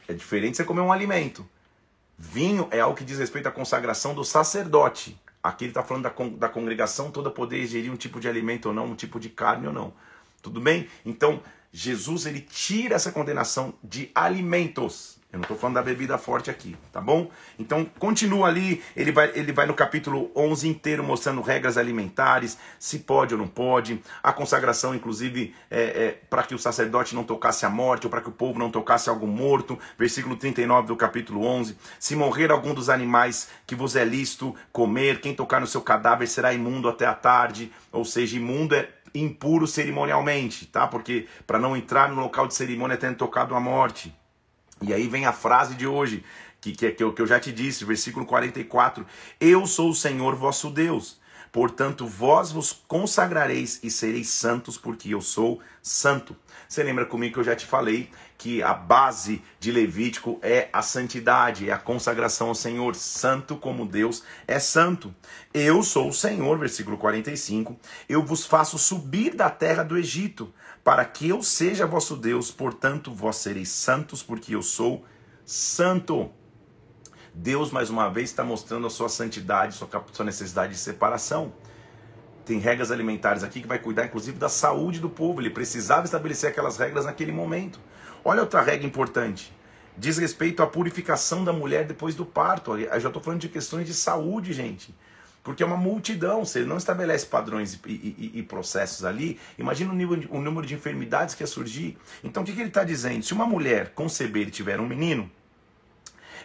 É 0.09 0.13
diferente 0.13 0.57
você 0.57 0.65
comer 0.65 0.81
um 0.81 0.93
alimento. 0.93 1.49
Vinho 2.19 2.69
é 2.71 2.81
algo 2.81 2.97
que 2.97 3.05
diz 3.05 3.19
respeito 3.19 3.49
à 3.49 3.51
consagração 3.51 4.15
do 4.15 4.25
sacerdote. 4.25 5.21
Aqui 5.43 5.65
ele 5.65 5.71
está 5.73 5.83
falando 5.83 6.05
da, 6.05 6.11
con 6.11 6.31
da 6.31 6.49
congregação 6.49 7.11
toda 7.11 7.31
poder 7.31 7.65
ingerir 7.65 7.91
um 7.91 7.97
tipo 7.97 8.21
de 8.21 8.29
alimento 8.29 8.67
ou 8.67 8.75
não, 8.75 8.87
um 8.87 8.95
tipo 8.95 9.19
de 9.19 9.29
carne 9.29 9.67
ou 9.67 9.73
não. 9.73 9.93
Tudo 10.41 10.61
bem? 10.61 10.89
Então, 11.05 11.43
Jesus 11.73 12.27
ele 12.27 12.41
tira 12.41 12.95
essa 12.95 13.11
condenação 13.11 13.75
de 13.83 14.11
alimentos. 14.15 15.19
Eu 15.33 15.39
não 15.39 15.45
estou 15.45 15.57
falando 15.57 15.77
da 15.77 15.83
bebida 15.83 16.19
forte 16.19 16.51
aqui, 16.51 16.77
tá 16.93 17.01
bom? 17.01 17.31
Então, 17.59 17.87
continua 17.99 18.49
ali, 18.49 18.83
ele 18.95 19.11
vai, 19.11 19.33
ele 19.35 19.51
vai 19.51 19.65
no 19.65 19.73
capítulo 19.73 20.31
11 20.37 20.69
inteiro 20.69 21.03
mostrando 21.03 21.41
regras 21.41 21.79
alimentares, 21.79 22.59
se 22.79 22.99
pode 22.99 23.33
ou 23.33 23.41
não 23.41 23.49
pode, 23.49 24.03
a 24.23 24.31
consagração, 24.31 24.95
inclusive, 24.95 25.55
é, 25.71 25.83
é, 25.83 26.19
para 26.29 26.43
que 26.43 26.55
o 26.55 26.59
sacerdote 26.59 27.15
não 27.15 27.25
tocasse 27.25 27.65
a 27.65 27.71
morte, 27.71 28.07
ou 28.07 28.11
para 28.11 28.21
que 28.21 28.29
o 28.29 28.33
povo 28.33 28.59
não 28.59 28.71
tocasse 28.71 29.09
algo 29.09 29.27
morto, 29.27 29.79
versículo 29.99 30.37
39 30.37 30.89
do 30.89 30.97
capítulo 30.97 31.47
11, 31.47 31.79
se 31.99 32.15
morrer 32.15 32.51
algum 32.51 32.75
dos 32.75 32.91
animais 32.91 33.49
que 33.67 33.75
vos 33.75 33.97
é 33.97 34.05
lícito 34.05 34.55
comer, 34.71 35.23
quem 35.23 35.35
tocar 35.35 35.63
no 35.63 35.67
seu 35.67 35.81
cadáver 35.81 36.29
será 36.29 36.53
imundo 36.53 36.91
até 36.91 37.07
a 37.07 37.15
tarde, 37.15 37.73
ou 37.91 38.05
seja, 38.05 38.37
imundo 38.37 38.75
é 38.75 38.87
impuro 39.15 39.67
cerimonialmente, 39.67 40.67
tá? 40.67 40.87
Porque 40.87 41.27
para 41.47 41.59
não 41.59 41.75
entrar 41.75 42.11
no 42.11 42.21
local 42.21 42.47
de 42.47 42.55
cerimônia 42.55 42.99
tendo 42.99 43.17
tocado 43.17 43.55
a 43.55 43.61
morte. 43.61 44.15
E 44.83 44.93
aí 44.93 45.09
vem 45.09 45.27
a 45.27 45.33
frase 45.33 45.75
de 45.75 45.87
hoje, 45.87 46.25
que, 46.61 46.73
que, 46.73 46.91
que, 46.91 47.05
eu, 47.05 47.13
que 47.13 47.23
eu 47.23 47.27
já 47.27 47.39
te 47.39 47.53
disse, 47.53 47.85
versículo 47.85 48.27
44. 48.27 49.07
Eu 49.41 49.67
sou 49.67 49.91
o 49.91 49.95
Senhor 49.95 50.35
vosso 50.35 50.71
Deus. 50.71 51.21
Portanto, 51.53 52.07
vós 52.07 52.51
vos 52.51 52.73
consagrareis 52.73 53.79
e 53.83 53.91
sereis 53.91 54.29
santos, 54.29 54.79
porque 54.79 55.11
eu 55.11 55.21
sou 55.21 55.61
santo. 55.83 56.35
Você 56.67 56.83
lembra 56.83 57.05
comigo 57.05 57.35
que 57.35 57.41
eu 57.41 57.45
já 57.45 57.55
te 57.55 57.67
falei 57.67 58.11
que 58.39 58.63
a 58.63 58.73
base 58.73 59.43
de 59.61 59.71
Levítico 59.71 60.41
é 60.41 60.71
a 60.73 60.81
santidade, 60.81 61.69
é 61.69 61.73
a 61.73 61.79
consagração 61.79 62.49
ao 62.49 62.55
Senhor, 62.55 62.95
santo 62.95 63.55
como 63.55 63.85
Deus 63.85 64.25
é 64.49 64.59
santo. 64.59 65.15
Eu 65.53 65.83
sou 65.83 66.09
o 66.09 66.13
Senhor, 66.13 66.59
versículo 66.59 66.97
45. 66.97 67.79
Eu 68.09 68.25
vos 68.25 68.47
faço 68.47 68.79
subir 68.79 69.35
da 69.37 69.51
terra 69.51 69.83
do 69.83 69.99
Egito, 69.99 70.53
para 70.85 71.05
que 71.05 71.29
eu 71.29 71.43
seja 71.43 71.87
vosso 71.87 72.17
Deus, 72.17 72.51
portanto, 72.51 73.13
vós 73.13 73.37
sereis 73.37 73.69
santos, 73.69 74.23
porque 74.23 74.55
eu 74.55 74.63
sou 74.63 75.05
santo. 75.45 76.31
Deus, 77.33 77.71
mais 77.71 77.89
uma 77.89 78.09
vez, 78.09 78.31
está 78.31 78.45
mostrando 78.45 78.87
a 78.87 78.91
sua 78.91 79.09
santidade, 79.09 79.75
sua, 79.75 80.25
necessidade 80.25 80.73
de 80.73 80.79
separação. 80.79 81.53
Tem 82.45 82.59
regras 82.59 82.91
alimentares 82.91 83.45
aqui 83.45 83.61
que 83.61 83.69
vai 83.69 83.79
cuidar, 83.79 84.07
inclusive, 84.07 84.37
da 84.37 84.49
saúde 84.49 84.99
do 84.99 85.09
povo. 85.09 85.41
Ele 85.41 85.51
precisava 85.51 86.05
estabelecer 86.05 86.51
aquelas 86.51 86.77
regras 86.77 87.07
naquele 87.07 87.31
momento. 87.31 87.81
Olha 88.25 88.41
outra 88.41 88.61
regra 88.61 88.87
importante. 88.87 89.55
Diz 89.97 90.19
respeito 90.19 90.63
à 90.63 90.67
purificação 90.67 91.45
da 91.45 91.53
mulher 91.53 91.87
depois 91.87 92.15
do 92.15 92.27
parto. 92.27 92.77
Eu 92.77 93.01
já 93.01 93.09
estou 93.09 93.23
falando 93.23 93.41
de 93.41 93.49
questões 93.49 93.87
de 93.87 93.95
saúde, 93.95 94.53
gente. 94.53 94.95
Porque 95.43 95.63
é 95.63 95.67
uma 95.67 95.77
multidão, 95.77 96.45
você 96.45 96.61
não 96.61 96.77
estabelece 96.77 97.27
padrões 97.27 97.75
e, 97.85 97.91
e, 97.91 98.31
e 98.35 98.43
processos 98.43 99.05
ali. 99.05 99.41
Imagina 99.59 99.93
o, 99.93 99.95
nível 99.95 100.23
o, 100.31 100.41
número 100.41 100.65
de 100.67 100.75
enfermidades 100.75 101.35
que 101.35 101.43
ia 101.43 101.47
surgir. 101.49 101.99
Então 102.23 102.43
o 102.43 102.47
que, 102.47 102.53
que 102.53 102.61
ele 102.61 102.69
está 102.69 102.85
dizendo? 102.85 103.25
Se 103.25 103.33
uma 103.33 103.47
mulher 103.47 103.91
conceber 103.95 104.47
e 104.47 104.51
tiver 104.51 104.79
um 104.79 104.87
menino, 104.87 105.29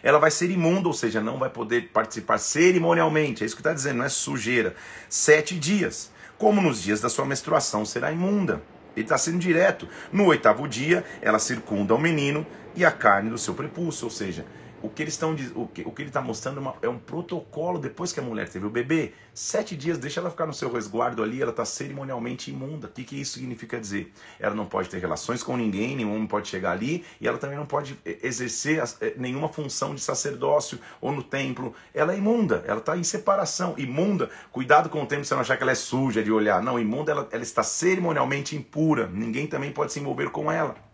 ela 0.02 0.18
vai 0.18 0.30
ser 0.30 0.50
imunda, 0.50 0.88
ou 0.88 0.94
seja, 0.94 1.20
não 1.20 1.38
vai 1.38 1.48
poder 1.48 1.90
participar 1.92 2.38
cerimonialmente. 2.38 3.42
É 3.42 3.46
isso 3.46 3.54
que 3.54 3.60
está 3.60 3.72
dizendo, 3.72 3.98
não 3.98 4.04
é 4.04 4.08
sujeira. 4.08 4.74
Sete 5.08 5.58
dias. 5.58 6.10
Como 6.36 6.60
nos 6.60 6.82
dias 6.82 7.00
da 7.00 7.08
sua 7.08 7.24
menstruação 7.24 7.84
será 7.84 8.10
imunda. 8.12 8.62
Ele 8.96 9.04
está 9.04 9.18
sendo 9.18 9.38
direto. 9.38 9.88
No 10.12 10.26
oitavo 10.26 10.66
dia, 10.66 11.04
ela 11.22 11.38
circunda 11.38 11.94
o 11.94 11.98
menino 11.98 12.44
e 12.74 12.84
a 12.84 12.90
carne 12.90 13.30
do 13.30 13.38
seu 13.38 13.54
prepúcio, 13.54 14.04
ou 14.04 14.10
seja, 14.10 14.44
o 14.82 14.88
que 14.88 15.02
eles 15.02 15.14
estão 15.14 15.36
o 15.54 15.66
que, 15.66 15.82
o 15.82 15.90
que 15.90 16.02
ele 16.02 16.10
está 16.10 16.20
mostrando 16.20 16.58
é, 16.58 16.60
uma, 16.60 16.74
é, 16.82 16.88
um 16.88 16.98
protocolo 16.98 17.78
depois 17.78 18.12
que 18.12 18.20
a 18.20 18.22
mulher 18.22 18.48
teve 18.48 18.66
o 18.66 18.70
bebê. 18.70 19.12
Sete 19.34 19.76
dias 19.76 19.98
deixa 19.98 20.20
ela 20.20 20.30
ficar 20.30 20.46
no 20.46 20.54
seu 20.54 20.72
resguardo 20.72 21.22
ali 21.22 21.40
ela 21.40 21.50
está 21.50 21.64
cerimonialmente 21.64 22.50
imunda. 22.50 22.88
O 22.88 22.90
que, 22.90 23.04
que 23.04 23.20
isso 23.20 23.34
significa 23.34 23.78
dizer? 23.78 24.12
Ela 24.38 24.54
não 24.54 24.66
pode 24.66 24.88
ter 24.88 24.98
relações 24.98 25.42
com 25.42 25.56
ninguém 25.56 25.96
nenhum 25.96 26.14
homem 26.14 26.26
pode 26.26 26.48
chegar 26.48 26.72
ali 26.72 27.04
e 27.20 27.26
ela 27.26 27.38
também 27.38 27.56
não 27.56 27.66
pode 27.66 27.98
exercer 28.04 28.82
nenhuma 29.16 29.48
função 29.48 29.94
de 29.94 30.00
sacerdócio 30.00 30.78
ou 31.00 31.12
no 31.12 31.22
templo. 31.22 31.74
Ela 31.94 32.14
é 32.14 32.18
imunda 32.18 32.64
ela 32.66 32.78
está 32.78 32.96
em 32.96 33.04
separação 33.04 33.74
imunda. 33.76 34.30
Cuidado 34.52 34.88
com 34.88 35.02
o 35.02 35.06
tempo 35.06 35.24
você 35.24 35.34
não 35.34 35.40
achar 35.40 35.56
que 35.56 35.62
ela 35.62 35.72
é 35.72 35.76
suja 35.76 36.22
de 36.22 36.30
olhar. 36.30 36.62
Não 36.62 36.78
imunda 36.78 37.12
ela, 37.12 37.28
ela 37.30 37.42
está 37.42 37.62
cerimonialmente 37.62 38.56
impura. 38.56 39.06
Ninguém 39.06 39.46
também 39.46 39.72
pode 39.72 39.92
se 39.92 40.00
envolver 40.00 40.30
com 40.30 40.50
ela 40.50 40.87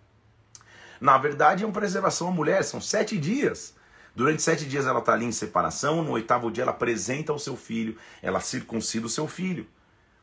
na 1.00 1.18
verdade, 1.18 1.64
é 1.64 1.66
uma 1.66 1.72
preservação 1.72 2.28
à 2.28 2.30
mulher, 2.30 2.64
são 2.64 2.80
sete 2.80 3.18
dias. 3.18 3.74
Durante 4.14 4.42
sete 4.42 4.64
dias 4.64 4.86
ela 4.86 5.00
está 5.00 5.12
ali 5.12 5.24
em 5.24 5.32
separação, 5.32 6.02
no 6.02 6.12
oitavo 6.12 6.50
dia 6.50 6.62
ela 6.62 6.70
apresenta 6.70 7.32
o 7.32 7.38
seu 7.38 7.56
filho, 7.56 7.96
ela 8.22 8.40
circuncida 8.40 9.06
o 9.06 9.10
seu 9.10 9.26
filho. 9.26 9.66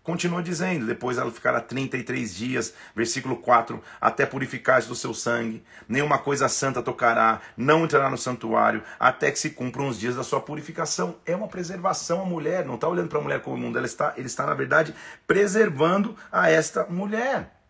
Continua 0.04 0.42
dizendo, 0.42 0.88
depois 0.88 1.20
ela 1.20 1.30
ficará 1.30 1.62
33 1.62 2.34
dias, 2.34 2.74
versículo 2.96 3.38
4, 3.38 3.80
até 4.00 4.26
purificar 4.26 4.82
do 4.84 4.96
seu 4.96 5.14
sangue, 5.14 5.64
nenhuma 5.88 6.18
coisa 6.18 6.50
santa 6.50 6.82
tocará, 6.82 7.40
não 7.56 7.84
entrará 7.84 8.10
no 8.10 8.18
santuário, 8.18 8.82
até 9.00 9.30
que 9.30 9.38
se 9.38 9.52
cumpram 9.52 9.88
os 9.88 10.00
dias 10.00 10.16
da 10.16 10.24
sua 10.24 10.42
purificação. 10.42 11.18
É 11.24 11.36
uma 11.36 11.48
preservação 11.48 12.22
à 12.22 12.26
mulher, 12.26 12.66
não 12.66 12.76
está 12.76 12.88
olhando 12.88 13.10
para 13.10 13.20
a 13.20 13.22
mulher 13.22 13.42
como 13.42 13.58
mundo, 13.58 13.78
ela 13.78 13.86
está, 13.86 14.14
ele 14.18 14.26
está, 14.26 14.44
na 14.48 14.56
verdade, 14.56 14.96
preservando 15.28 16.16
a 16.32 16.50
esta 16.50 16.84
mulher. 16.88 17.61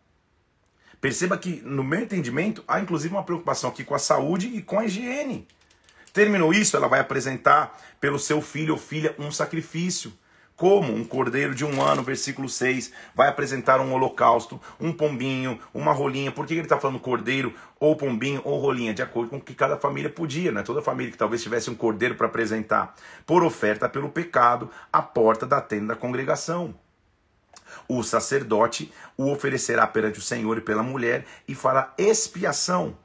Perceba 1.01 1.35
que, 1.35 1.63
no 1.65 1.83
meu 1.83 1.99
entendimento, 1.99 2.63
há 2.67 2.79
inclusive 2.79 3.11
uma 3.11 3.23
preocupação 3.23 3.71
aqui 3.71 3.83
com 3.83 3.95
a 3.95 3.99
saúde 3.99 4.45
e 4.47 4.61
com 4.61 4.77
a 4.77 4.85
higiene. 4.85 5.47
Terminou 6.13 6.53
isso, 6.53 6.77
ela 6.77 6.87
vai 6.87 6.99
apresentar 6.99 7.75
pelo 7.99 8.19
seu 8.19 8.39
filho 8.39 8.73
ou 8.73 8.79
filha 8.79 9.15
um 9.17 9.31
sacrifício. 9.31 10.13
Como 10.55 10.93
um 10.93 11.03
cordeiro 11.03 11.55
de 11.55 11.65
um 11.65 11.81
ano, 11.81 12.03
versículo 12.03 12.47
6, 12.47 12.91
vai 13.15 13.27
apresentar 13.27 13.81
um 13.81 13.91
holocausto, 13.93 14.61
um 14.79 14.93
pombinho, 14.93 15.59
uma 15.73 15.91
rolinha. 15.91 16.31
Por 16.31 16.45
que 16.45 16.53
ele 16.53 16.61
está 16.61 16.77
falando 16.77 16.99
cordeiro, 16.99 17.51
ou 17.79 17.95
pombinho, 17.95 18.39
ou 18.43 18.59
rolinha? 18.59 18.93
De 18.93 19.01
acordo 19.01 19.31
com 19.31 19.37
o 19.37 19.41
que 19.41 19.55
cada 19.55 19.77
família 19.77 20.09
podia, 20.09 20.51
né? 20.51 20.61
Toda 20.61 20.83
família 20.83 21.11
que 21.11 21.17
talvez 21.17 21.41
tivesse 21.41 21.71
um 21.71 21.75
cordeiro 21.75 22.13
para 22.13 22.27
apresentar, 22.27 22.93
por 23.25 23.43
oferta 23.43 23.89
pelo 23.89 24.09
pecado, 24.09 24.69
à 24.93 25.01
porta 25.01 25.47
da 25.47 25.59
tenda 25.59 25.95
da 25.95 25.99
congregação 25.99 26.75
o 27.97 28.03
sacerdote 28.03 28.91
o 29.17 29.29
oferecerá 29.31 29.85
perante 29.85 30.19
o 30.19 30.21
Senhor 30.21 30.57
e 30.57 30.61
pela 30.61 30.81
mulher 30.81 31.25
e 31.47 31.53
fará 31.53 31.93
expiação. 31.97 32.97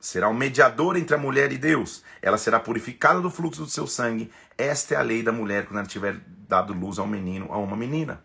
Será 0.00 0.28
o 0.28 0.34
mediador 0.34 0.96
entre 0.96 1.14
a 1.14 1.18
mulher 1.18 1.52
e 1.52 1.58
Deus. 1.58 2.02
Ela 2.20 2.36
será 2.36 2.58
purificada 2.58 3.20
do 3.20 3.30
fluxo 3.30 3.62
do 3.62 3.70
seu 3.70 3.86
sangue. 3.86 4.32
Esta 4.58 4.94
é 4.94 4.96
a 4.96 5.02
lei 5.02 5.22
da 5.22 5.30
mulher 5.30 5.64
quando 5.64 5.78
ela 5.78 5.86
tiver 5.86 6.16
dado 6.48 6.72
luz 6.72 6.98
a 6.98 7.04
um 7.04 7.06
menino, 7.06 7.52
a 7.52 7.56
uma 7.56 7.76
menina. 7.76 8.20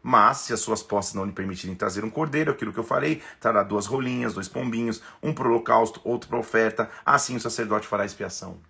Mas, 0.00 0.38
se 0.38 0.52
as 0.52 0.60
suas 0.60 0.84
posses 0.84 1.14
não 1.14 1.24
lhe 1.24 1.32
permitirem 1.32 1.74
trazer 1.74 2.04
um 2.04 2.10
cordeiro, 2.10 2.52
aquilo 2.52 2.72
que 2.72 2.78
eu 2.78 2.84
falei, 2.84 3.20
trará 3.40 3.64
duas 3.64 3.86
rolinhas, 3.86 4.34
dois 4.34 4.48
pombinhos, 4.48 5.02
um 5.20 5.34
para 5.34 5.48
o 5.48 5.50
holocausto, 5.50 6.00
outro 6.04 6.28
para 6.28 6.38
oferta. 6.38 6.88
Assim 7.04 7.34
o 7.34 7.40
sacerdote 7.40 7.88
fará 7.88 8.04
expiação. 8.04 8.60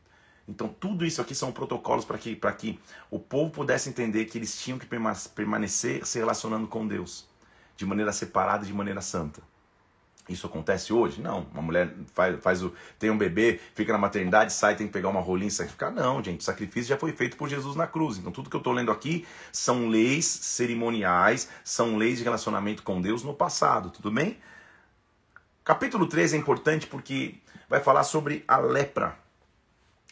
Então, 0.48 0.68
tudo 0.68 1.04
isso 1.04 1.20
aqui 1.20 1.34
são 1.34 1.50
protocolos 1.50 2.04
para 2.04 2.18
que, 2.18 2.38
que 2.58 2.78
o 3.10 3.18
povo 3.18 3.50
pudesse 3.50 3.88
entender 3.88 4.26
que 4.26 4.38
eles 4.38 4.56
tinham 4.60 4.78
que 4.78 4.86
permanecer 4.86 6.06
se 6.06 6.18
relacionando 6.18 6.68
com 6.68 6.86
Deus, 6.86 7.28
de 7.76 7.84
maneira 7.84 8.12
separada, 8.12 8.64
de 8.64 8.72
maneira 8.72 9.00
santa. 9.00 9.42
Isso 10.28 10.46
acontece 10.46 10.92
hoje? 10.92 11.20
Não. 11.20 11.46
Uma 11.52 11.62
mulher 11.62 11.94
faz, 12.12 12.42
faz 12.42 12.62
o, 12.62 12.72
tem 12.98 13.10
um 13.10 13.18
bebê, 13.18 13.60
fica 13.74 13.92
na 13.92 13.98
maternidade, 13.98 14.52
sai, 14.52 14.74
tem 14.74 14.86
que 14.86 14.92
pegar 14.92 15.08
uma 15.08 15.20
rolinha 15.20 15.48
e 15.48 15.52
sacrificar. 15.52 15.92
Não, 15.92 16.22
gente. 16.22 16.40
O 16.40 16.44
sacrifício 16.44 16.88
já 16.88 16.96
foi 16.96 17.12
feito 17.12 17.36
por 17.36 17.48
Jesus 17.48 17.76
na 17.76 17.86
cruz. 17.86 18.18
Então, 18.18 18.32
tudo 18.32 18.50
que 18.50 18.56
eu 18.56 18.58
estou 18.58 18.72
lendo 18.72 18.90
aqui 18.90 19.24
são 19.52 19.88
leis 19.88 20.26
cerimoniais, 20.26 21.48
são 21.62 21.96
leis 21.96 22.18
de 22.18 22.24
relacionamento 22.24 22.82
com 22.82 23.00
Deus 23.00 23.22
no 23.22 23.34
passado. 23.34 23.90
Tudo 23.90 24.10
bem? 24.10 24.38
Capítulo 25.64 26.06
3 26.06 26.34
é 26.34 26.36
importante 26.36 26.86
porque 26.86 27.36
vai 27.68 27.80
falar 27.80 28.02
sobre 28.02 28.44
a 28.48 28.58
lepra. 28.58 29.16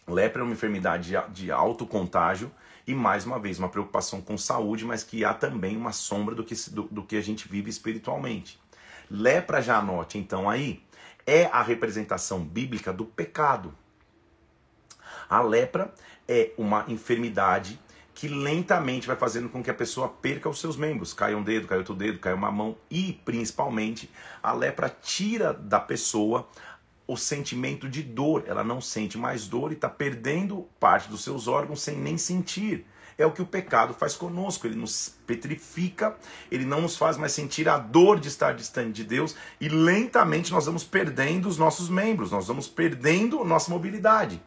Lepra 0.06 0.42
é 0.42 0.44
uma 0.44 0.52
enfermidade 0.52 1.14
de 1.30 1.50
alto 1.50 1.86
contágio 1.86 2.50
e, 2.86 2.94
mais 2.94 3.24
uma 3.24 3.38
vez, 3.38 3.58
uma 3.58 3.68
preocupação 3.68 4.20
com 4.20 4.36
saúde, 4.36 4.84
mas 4.84 5.02
que 5.02 5.24
há 5.24 5.32
também 5.32 5.76
uma 5.76 5.92
sombra 5.92 6.34
do 6.34 6.44
que, 6.44 6.54
do, 6.70 6.82
do 6.82 7.02
que 7.02 7.16
a 7.16 7.22
gente 7.22 7.48
vive 7.48 7.70
espiritualmente. 7.70 8.60
Lepra, 9.10 9.62
já 9.62 9.78
anote 9.78 10.18
então 10.18 10.48
aí, 10.48 10.82
é 11.26 11.46
a 11.46 11.62
representação 11.62 12.44
bíblica 12.44 12.92
do 12.92 13.04
pecado. 13.04 13.74
A 15.28 15.40
lepra 15.40 15.92
é 16.28 16.52
uma 16.58 16.84
enfermidade 16.88 17.80
que 18.14 18.28
lentamente 18.28 19.06
vai 19.06 19.16
fazendo 19.16 19.48
com 19.48 19.62
que 19.62 19.70
a 19.70 19.74
pessoa 19.74 20.08
perca 20.08 20.48
os 20.48 20.60
seus 20.60 20.76
membros. 20.76 21.12
Cai 21.12 21.34
um 21.34 21.42
dedo, 21.42 21.66
cai 21.66 21.78
outro 21.78 21.94
dedo, 21.94 22.20
cai 22.20 22.32
uma 22.32 22.50
mão 22.50 22.76
e, 22.88 23.20
principalmente, 23.24 24.10
a 24.42 24.52
lepra 24.52 24.88
tira 24.88 25.52
da 25.52 25.80
pessoa 25.80 26.48
o 27.06 27.16
sentimento 27.16 27.88
de 27.88 28.02
dor. 28.02 28.44
Ela 28.46 28.64
não 28.64 28.80
sente 28.80 29.18
mais 29.18 29.46
dor 29.46 29.70
e 29.70 29.74
está 29.74 29.88
perdendo 29.88 30.68
parte 30.80 31.08
dos 31.08 31.22
seus 31.22 31.48
órgãos 31.48 31.82
sem 31.82 31.96
nem 31.96 32.16
sentir. 32.16 32.86
É 33.16 33.24
o 33.24 33.30
que 33.30 33.42
o 33.42 33.46
pecado 33.46 33.94
faz 33.94 34.16
conosco. 34.16 34.66
Ele 34.66 34.74
nos 34.74 35.14
petrifica, 35.26 36.16
ele 36.50 36.64
não 36.64 36.80
nos 36.80 36.96
faz 36.96 37.16
mais 37.16 37.32
sentir 37.32 37.68
a 37.68 37.78
dor 37.78 38.18
de 38.18 38.28
estar 38.28 38.54
distante 38.54 38.92
de 38.92 39.04
Deus 39.04 39.36
e 39.60 39.68
lentamente 39.68 40.52
nós 40.52 40.66
vamos 40.66 40.84
perdendo 40.84 41.48
os 41.48 41.58
nossos 41.58 41.88
membros, 41.88 42.30
nós 42.30 42.46
vamos 42.46 42.66
perdendo 42.66 43.44
nossa 43.44 43.70
mobilidade. 43.70 44.42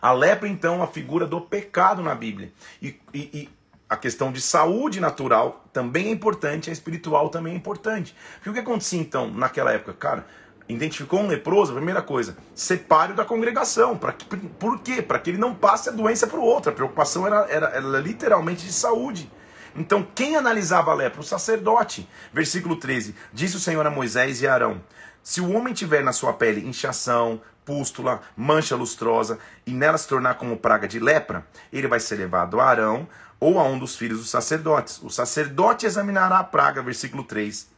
A 0.00 0.12
lepra, 0.12 0.48
então, 0.48 0.80
é 0.80 0.82
a 0.82 0.86
figura 0.88 1.26
do 1.26 1.40
pecado 1.40 2.02
na 2.02 2.12
Bíblia. 2.12 2.52
E, 2.80 2.98
e, 3.14 3.18
e 3.32 3.48
a 3.88 3.96
questão 3.96 4.32
de 4.32 4.40
saúde 4.40 4.98
natural 4.98 5.64
também 5.70 6.08
é 6.08 6.10
importante, 6.10 6.70
a 6.70 6.72
espiritual 6.72 7.28
também 7.28 7.52
é 7.52 7.56
importante. 7.56 8.16
Porque 8.36 8.50
o 8.50 8.52
que 8.52 8.58
acontecia 8.58 8.98
então 8.98 9.30
naquela 9.30 9.70
época? 9.70 9.92
Cara, 9.92 10.26
identificou 10.74 11.20
um 11.20 11.28
leproso, 11.28 11.72
a 11.72 11.76
primeira 11.76 12.02
coisa, 12.02 12.36
separe-o 12.54 13.16
da 13.16 13.24
congregação. 13.24 13.96
Pra, 13.96 14.14
por 14.58 14.80
quê? 14.80 15.02
Para 15.02 15.18
que 15.18 15.30
ele 15.30 15.38
não 15.38 15.54
passe 15.54 15.88
a 15.88 15.92
doença 15.92 16.26
para 16.26 16.38
o 16.38 16.44
outro. 16.44 16.70
A 16.70 16.74
preocupação 16.74 17.26
era, 17.26 17.46
era, 17.48 17.66
era 17.68 18.00
literalmente 18.00 18.64
de 18.64 18.72
saúde. 18.72 19.30
Então, 19.74 20.06
quem 20.14 20.36
analisava 20.36 20.90
a 20.90 20.94
lepra? 20.94 21.20
O 21.20 21.24
sacerdote. 21.24 22.08
Versículo 22.32 22.76
13: 22.76 23.14
Disse 23.32 23.56
o 23.56 23.60
Senhor 23.60 23.86
a 23.86 23.90
Moisés 23.90 24.42
e 24.42 24.46
a 24.46 24.54
Arão: 24.54 24.82
Se 25.22 25.40
o 25.40 25.52
homem 25.52 25.72
tiver 25.72 26.02
na 26.02 26.12
sua 26.12 26.32
pele 26.32 26.66
inchação, 26.66 27.40
pústula, 27.64 28.20
mancha 28.36 28.76
lustrosa, 28.76 29.38
e 29.66 29.72
nela 29.72 29.96
se 29.96 30.08
tornar 30.08 30.34
como 30.34 30.56
praga 30.56 30.86
de 30.86 30.98
lepra, 30.98 31.46
ele 31.72 31.88
vai 31.88 32.00
ser 32.00 32.16
levado 32.16 32.60
a 32.60 32.66
Arão 32.66 33.08
ou 33.40 33.58
a 33.58 33.64
um 33.64 33.78
dos 33.78 33.96
filhos 33.96 34.18
dos 34.18 34.30
sacerdotes. 34.30 35.00
O 35.02 35.10
sacerdote 35.10 35.86
examinará 35.86 36.38
a 36.38 36.44
praga, 36.44 36.82
versículo 36.82 37.24
3. 37.24 37.71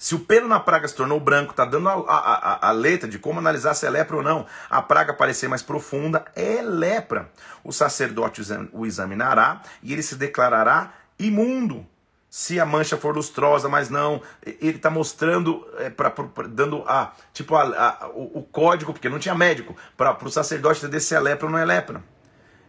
Se 0.00 0.14
o 0.14 0.20
pelo 0.20 0.48
na 0.48 0.58
praga 0.58 0.88
se 0.88 0.94
tornou 0.94 1.20
branco, 1.20 1.50
está 1.50 1.62
dando 1.66 1.86
a, 1.86 1.92
a, 1.92 2.68
a, 2.70 2.72
letra 2.72 3.06
de 3.06 3.18
como 3.18 3.38
analisar 3.38 3.74
se 3.74 3.84
é 3.84 3.90
lepra 3.90 4.16
ou 4.16 4.22
não. 4.22 4.46
A 4.70 4.80
praga 4.80 5.12
parecer 5.12 5.46
mais 5.46 5.62
profunda, 5.62 6.24
é 6.34 6.62
lepra. 6.62 7.30
O 7.62 7.70
sacerdote 7.70 8.40
o 8.72 8.86
examinará 8.86 9.60
e 9.82 9.92
ele 9.92 10.02
se 10.02 10.16
declarará 10.16 10.94
imundo. 11.18 11.86
Se 12.30 12.58
a 12.58 12.64
mancha 12.64 12.96
for 12.96 13.14
lustrosa, 13.14 13.68
mas 13.68 13.90
não, 13.90 14.22
ele 14.42 14.78
está 14.78 14.88
mostrando, 14.88 15.68
é, 15.76 15.90
pra, 15.90 16.10
pra, 16.10 16.46
dando 16.46 16.82
a, 16.86 17.12
tipo 17.34 17.54
a, 17.54 17.64
a, 17.64 18.08
o, 18.08 18.38
o, 18.38 18.42
código, 18.42 18.94
porque 18.94 19.10
não 19.10 19.18
tinha 19.18 19.34
médico, 19.34 19.76
para 19.98 20.16
o 20.24 20.30
sacerdote 20.30 20.78
entender 20.78 21.00
se 21.00 21.14
é 21.14 21.20
lepra 21.20 21.44
ou 21.44 21.52
não 21.52 21.58
é 21.58 21.64
lepra. 21.66 22.02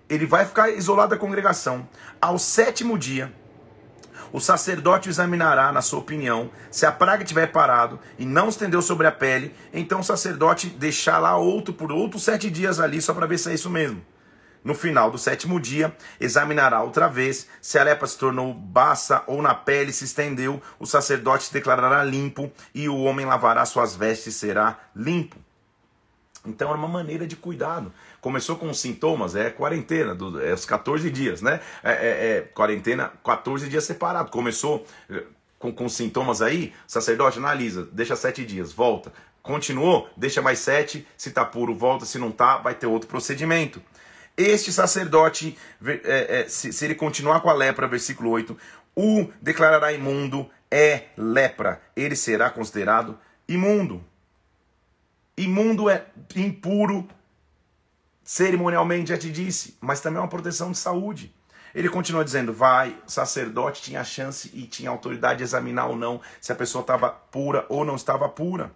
Ele 0.10 0.26
vai 0.26 0.46
ficar 0.46 0.70
isolado 0.70 1.12
da 1.12 1.17
congregação. 1.17 1.88
Ao 2.20 2.38
sétimo 2.38 2.98
dia, 2.98 3.32
o 4.32 4.39
sacerdote 4.39 5.10
examinará, 5.10 5.72
na 5.72 5.82
sua 5.82 6.00
opinião, 6.00 6.50
se 6.70 6.86
a 6.86 6.91
praga 6.91 7.26
tiver 7.26 7.48
parado 7.48 8.00
e 8.17 8.26
não 8.26 8.50
estendeu 8.50 8.82
sobre 8.82 9.08
a 9.08 9.12
pele, 9.12 9.54
então 9.74 10.00
o 10.00 10.04
sacerdote 10.04 10.67
deixar 10.67 11.20
lá 11.20 11.36
outro 11.36 11.74
por 11.74 11.91
outros 11.91 12.24
sete 12.24 12.50
dias 12.50 12.80
ali, 12.80 13.02
só 13.02 13.13
para 13.13 13.26
ver 13.26 13.38
se 13.38 13.50
é 13.50 13.54
isso 13.54 13.70
mesmo. 13.70 14.02
No 14.63 14.76
final 14.76 15.10
do 15.10 15.17
sétimo 15.17 15.60
dia, 15.60 15.96
examinará 16.20 16.84
outra 16.84 17.08
vez 17.08 17.48
se 17.60 17.80
a 17.80 17.84
lepra 17.84 18.06
se 18.06 18.17
tornou 18.17 18.54
baça 18.54 19.24
ou 19.26 19.41
na 19.41 19.56
pele 19.56 19.91
se 19.91 20.06
estendeu, 20.06 20.62
o 20.80 20.86
sacerdote 20.86 21.46
se 21.46 21.54
declarará 21.54 22.04
limpo 22.04 22.52
e 22.74 22.88
o 22.88 23.00
homem 23.00 23.26
lavará 23.26 23.65
suas 23.65 23.96
vestes 23.96 24.36
e 24.36 24.38
será 24.38 24.78
limpo. 24.96 25.38
Então 26.46 26.72
é 26.72 26.76
uma 26.76 26.88
maneira 26.88 27.28
de 27.28 27.36
cuidado. 27.36 27.91
Começou 28.21 28.55
com 28.55 28.71
sintomas, 28.71 29.36
é 29.36 29.49
quarentena, 29.49 30.13
do, 30.13 30.39
é 30.39 30.53
os 30.53 30.63
14 30.63 31.10
dias, 31.10 31.41
né? 31.41 31.60
É, 31.84 31.91
é, 31.91 32.38
é, 32.38 32.41
quarentena, 32.41 33.12
14 33.25 33.67
dias 33.67 33.84
separado. 33.84 34.29
Começou 34.29 34.86
é, 35.10 35.23
com, 35.57 35.73
com 35.73 35.89
sintomas 35.89 36.41
aí, 36.41 36.71
sacerdote 36.88 37.39
analisa, 37.39 37.89
deixa 37.91 38.15
sete 38.15 38.45
dias, 38.45 38.71
volta. 38.71 39.12
Continuou, 39.41 40.07
deixa 40.15 40.39
mais 40.39 40.60
sete, 40.60 41.07
se 41.17 41.31
tá 41.31 41.43
puro, 41.43 41.73
volta, 41.73 42.05
se 42.05 42.19
não 42.19 42.31
tá, 42.31 42.57
vai 42.57 42.75
ter 42.75 42.86
outro 42.86 43.07
procedimento. 43.07 43.81
Este 44.38 44.71
sacerdote, 44.71 45.57
é, 45.84 46.41
é, 46.41 46.47
se, 46.47 46.71
se 46.71 46.86
ele 46.86 46.95
continuar 46.95 47.41
com 47.41 47.49
a 47.49 47.53
lepra, 47.53 47.88
versículo 47.88 48.29
8, 48.29 48.55
o 48.95 49.27
declarará 49.41 49.91
imundo, 49.91 50.47
é 50.69 51.05
lepra, 51.17 51.81
ele 51.95 52.15
será 52.15 52.49
considerado 52.49 53.17
imundo. 53.47 54.03
Imundo 55.38 55.89
é 55.89 56.05
impuro, 56.36 57.07
cerimonialmente 58.32 59.10
já 59.10 59.17
te 59.17 59.30
disse, 59.30 59.78
mas 59.82 60.00
também 60.00 60.17
é 60.17 60.22
uma 60.22 60.28
proteção 60.30 60.72
de 60.72 60.78
saúde. 60.78 61.36
Ele 61.76 61.89
continua 61.89 62.24
dizendo: 62.24 62.54
vai, 62.54 62.96
sacerdote 63.06 63.82
tinha 63.82 64.06
chance 64.06 64.50
e 64.54 64.65
tinha 64.65 64.89
autoridade 64.89 65.39
de 65.39 65.44
examinar 65.44 65.88
ou 65.88 65.98
não 65.98 66.22
se 66.39 66.50
a 66.50 66.56
pessoa 66.56 66.80
estava 66.82 67.10
pura 67.10 67.65
ou 67.67 67.84
não 67.84 67.98
estava 67.98 68.30
pura. 68.30 68.72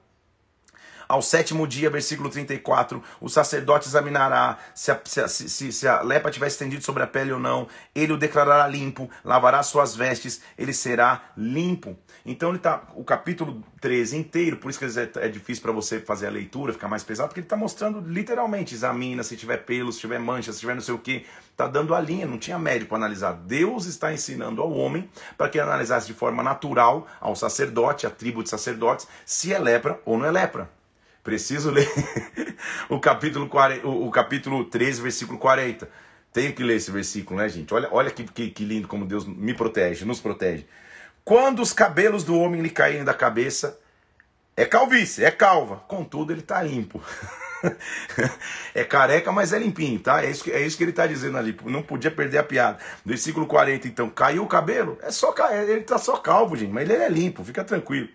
Ao 1.07 1.21
sétimo 1.21 1.67
dia, 1.67 1.89
versículo 1.89 2.29
34, 2.29 3.01
o 3.21 3.29
sacerdote 3.29 3.87
examinará 3.87 4.57
se 4.73 4.91
a, 4.91 4.99
se, 5.05 5.49
se, 5.49 5.71
se 5.71 5.87
a 5.87 6.01
lepra 6.01 6.31
tiver 6.31 6.47
estendido 6.47 6.83
sobre 6.83 7.03
a 7.03 7.07
pele 7.07 7.31
ou 7.31 7.39
não. 7.39 7.67
Ele 7.93 8.13
o 8.13 8.17
declarará 8.17 8.67
limpo, 8.67 9.09
lavará 9.23 9.61
suas 9.63 9.95
vestes, 9.95 10.41
ele 10.57 10.73
será 10.73 11.23
limpo. 11.37 11.97
Então 12.25 12.49
ele 12.49 12.59
tá 12.59 12.83
o 12.95 13.03
capítulo 13.03 13.63
13 13.79 14.17
inteiro, 14.17 14.57
por 14.57 14.71
isso 14.71 14.79
que 14.79 14.85
é, 14.85 15.25
é 15.25 15.29
difícil 15.29 15.61
para 15.61 15.71
você 15.71 15.99
fazer 15.99 16.25
a 16.25 16.31
leitura, 16.31 16.73
ficar 16.73 16.87
mais 16.87 17.03
pesado, 17.03 17.29
porque 17.29 17.39
ele 17.39 17.45
está 17.45 17.55
mostrando 17.55 17.99
literalmente, 17.99 18.73
examina 18.73 19.21
se 19.21 19.37
tiver 19.37 19.57
pelo, 19.57 19.91
se 19.91 19.99
tiver 19.99 20.19
mancha, 20.19 20.51
se 20.51 20.59
tiver 20.59 20.73
não 20.73 20.81
sei 20.81 20.95
o 20.95 20.97
que, 20.97 21.25
está 21.51 21.67
dando 21.67 21.93
a 21.93 21.99
linha, 21.99 22.25
não 22.25 22.39
tinha 22.39 22.57
médico 22.57 22.89
para 22.89 22.97
analisar. 22.97 23.33
Deus 23.33 23.85
está 23.85 24.11
ensinando 24.11 24.61
ao 24.61 24.71
homem 24.71 25.07
para 25.37 25.49
que 25.49 25.59
ele 25.59 25.67
analisasse 25.67 26.07
de 26.07 26.13
forma 26.13 26.41
natural 26.41 27.07
ao 27.21 27.35
sacerdote, 27.35 28.07
a 28.07 28.09
tribo 28.09 28.41
de 28.41 28.49
sacerdotes, 28.49 29.07
se 29.23 29.53
é 29.53 29.59
lepra 29.59 29.99
ou 30.03 30.17
não 30.17 30.25
é 30.25 30.31
lepra. 30.31 30.69
Preciso 31.25 31.71
ler 31.71 31.89
o 32.87 32.99
capítulo 32.99 33.49
40, 33.49 33.87
o, 33.87 34.07
o 34.07 34.11
capítulo 34.11 34.63
13, 34.63 35.01
versículo 35.01 35.39
40. 35.39 35.89
Tenho 36.31 36.53
que 36.53 36.63
ler 36.63 36.75
esse 36.75 36.91
versículo, 36.91 37.39
né, 37.39 37.49
gente? 37.49 37.73
Olha, 37.73 37.89
olha 37.91 38.11
que, 38.11 38.23
que, 38.25 38.51
que 38.51 38.63
lindo 38.63 38.87
como 38.87 39.07
Deus 39.07 39.25
me 39.25 39.51
protege, 39.51 40.05
nos 40.05 40.19
protege. 40.19 40.67
Quando 41.23 41.63
os 41.63 41.73
cabelos 41.73 42.23
do 42.23 42.37
homem 42.39 42.61
lhe 42.61 42.69
caírem 42.69 43.03
da 43.03 43.13
cabeça, 43.13 43.79
é 44.55 44.65
calvície, 44.65 45.25
é 45.25 45.31
calva. 45.31 45.77
Contudo, 45.87 46.31
ele 46.31 46.41
está 46.41 46.61
limpo. 46.61 47.01
é 48.75 48.83
careca, 48.83 49.31
mas 49.31 49.51
é 49.51 49.57
limpinho, 49.57 49.99
tá? 49.99 50.23
É 50.23 50.29
isso 50.29 50.43
que, 50.43 50.51
é 50.51 50.61
isso 50.61 50.77
que 50.77 50.83
ele 50.83 50.91
está 50.91 51.07
dizendo 51.07 51.39
ali. 51.39 51.57
Não 51.65 51.81
podia 51.81 52.11
perder 52.11 52.37
a 52.37 52.43
piada. 52.43 52.77
Versículo 53.03 53.47
40, 53.47 53.87
então, 53.87 54.11
caiu 54.11 54.43
o 54.43 54.47
cabelo? 54.47 54.99
É 55.01 55.09
só 55.09 55.33
ele 55.51 55.79
está 55.79 55.97
só 55.97 56.17
calvo, 56.17 56.55
gente, 56.55 56.71
mas 56.71 56.87
ele 56.87 57.01
é 57.01 57.09
limpo, 57.09 57.43
fica 57.43 57.63
tranquilo. 57.63 58.09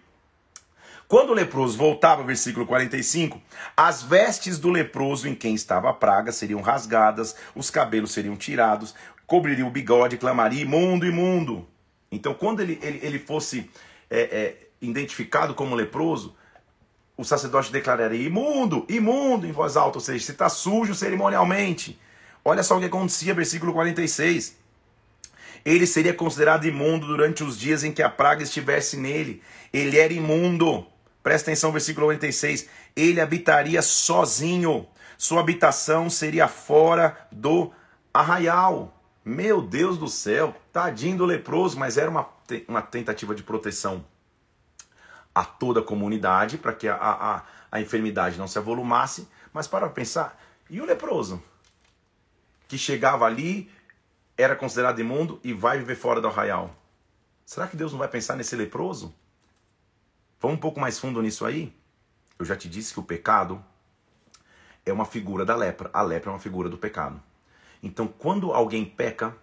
Quando 1.11 1.31
o 1.31 1.35
leproso 1.35 1.77
voltava, 1.77 2.23
versículo 2.23 2.65
45, 2.65 3.43
as 3.77 4.01
vestes 4.01 4.61
do 4.61 4.71
leproso 4.71 5.27
em 5.27 5.35
quem 5.35 5.57
estava 5.57 5.91
a 5.91 5.93
praga 5.93 6.31
seriam 6.31 6.61
rasgadas, 6.61 7.35
os 7.53 7.69
cabelos 7.69 8.13
seriam 8.13 8.37
tirados, 8.37 8.95
cobriria 9.27 9.67
o 9.67 9.71
bigode, 9.73 10.17
clamaria 10.17 10.63
imundo, 10.63 11.05
imundo. 11.05 11.67
Então, 12.13 12.33
quando 12.33 12.61
ele, 12.61 12.79
ele, 12.81 13.01
ele 13.03 13.19
fosse 13.19 13.69
é, 14.09 14.21
é, 14.21 14.69
identificado 14.81 15.53
como 15.53 15.75
leproso, 15.75 16.37
o 17.17 17.25
sacerdote 17.25 17.73
declararia 17.73 18.29
imundo, 18.29 18.87
imundo 18.89 19.49
em 19.49 19.53
voz 19.53 19.77
alta, 19.77 19.99
ou 19.99 20.01
seja, 20.01 20.25
se 20.25 20.31
está 20.31 20.49
sujo 20.49 20.95
cerimonialmente. 20.95 21.99
Olha 22.45 22.63
só 22.63 22.77
o 22.77 22.79
que 22.79 22.87
acontecia, 22.87 23.35
versículo 23.35 23.73
46. 23.73 24.57
Ele 25.65 25.89
seria 25.89 26.15
considerado 26.15 26.67
imundo 26.67 27.09
durante 27.09 27.43
os 27.43 27.59
dias 27.59 27.83
em 27.83 27.91
que 27.91 28.01
a 28.01 28.09
praga 28.09 28.45
estivesse 28.45 28.97
nele. 28.97 29.43
Ele 29.73 29.99
era 29.99 30.13
imundo. 30.13 30.87
Presta 31.23 31.51
atenção, 31.51 31.73
versículo 31.73 32.07
96. 32.07 32.69
Ele 32.97 33.21
habitaria 33.21 33.83
sozinho. 33.83 34.87
Sua 35.19 35.41
habitação 35.41 36.09
seria 36.09 36.49
fora 36.49 37.29
do 37.31 37.73
arraial. 38.13 38.95
Meu 39.25 39.61
Deus 39.61 39.99
do 39.99 40.09
céu, 40.09 40.55
tadinho 40.73 41.19
do 41.19 41.27
leproso, 41.27 41.79
mas 41.79 41.99
era 41.99 42.11
uma, 42.11 42.27
uma 42.67 42.81
tentativa 42.81 43.35
de 43.35 43.43
proteção 43.43 44.05
a 45.35 45.45
toda 45.45 45.81
a 45.81 45.83
comunidade 45.83 46.59
para 46.59 46.73
que 46.73 46.89
a, 46.89 46.97
a, 46.97 47.43
a 47.71 47.81
enfermidade 47.81 48.39
não 48.39 48.49
se 48.49 48.59
avolumasse. 48.59 49.29
Mas 49.53 49.67
para 49.67 49.89
pensar, 49.89 50.41
e 50.69 50.81
o 50.81 50.87
leproso? 50.87 51.43
Que 52.67 52.79
chegava 52.79 53.27
ali, 53.27 53.71
era 54.37 54.57
considerado 54.57 55.01
imundo 55.01 55.39
e 55.45 55.53
vai 55.53 55.79
viver 55.79 55.97
fora 55.97 56.21
do 56.21 56.29
arraial. 56.29 56.75
Será 57.45 57.67
que 57.67 57.77
Deus 57.77 57.93
não 57.93 57.99
vai 57.99 58.09
pensar 58.09 58.37
nesse 58.37 58.57
leproso? 58.57 59.15
Vamos 60.41 60.57
um 60.57 60.61
pouco 60.61 60.81
mais 60.81 60.99
fundo 60.99 61.21
nisso 61.21 61.45
aí? 61.45 61.71
Eu 62.39 62.47
já 62.47 62.57
te 62.57 62.67
disse 62.67 62.95
que 62.95 63.01
o 63.01 63.03
pecado 63.03 63.63
é 64.87 64.93
uma 64.93 65.05
figura 65.05 65.45
da 65.45 65.55
lepra. 65.55 65.91
A 65.93 66.01
lepra 66.01 66.31
é 66.31 66.33
uma 66.33 66.41
figura 66.41 66.67
do 66.67 66.79
pecado. 66.79 67.23
Então, 67.83 68.09
quando 68.09 68.51
alguém 68.51 68.83
peca, 68.83 69.37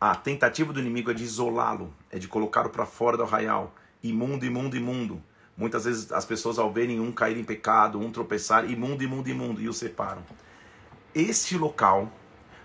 a 0.00 0.14
tentativa 0.14 0.72
do 0.72 0.80
inimigo 0.80 1.10
é 1.10 1.14
de 1.14 1.22
isolá-lo, 1.22 1.92
é 2.10 2.18
de 2.18 2.26
colocá-lo 2.26 2.70
para 2.70 2.86
fora 2.86 3.14
do 3.14 3.24
arraial. 3.24 3.74
Imundo, 4.02 4.46
imundo, 4.46 4.74
imundo. 4.74 5.22
Muitas 5.54 5.84
vezes 5.84 6.10
as 6.12 6.24
pessoas, 6.24 6.58
ao 6.58 6.72
verem 6.72 6.98
um 6.98 7.12
cair 7.12 7.36
em 7.36 7.44
pecado, 7.44 8.00
um 8.00 8.10
tropeçar, 8.10 8.70
imundo, 8.70 9.04
imundo, 9.04 9.28
imundo, 9.28 9.60
e 9.60 9.68
o 9.68 9.72
separam. 9.74 10.22
Este 11.14 11.58
local, 11.58 12.10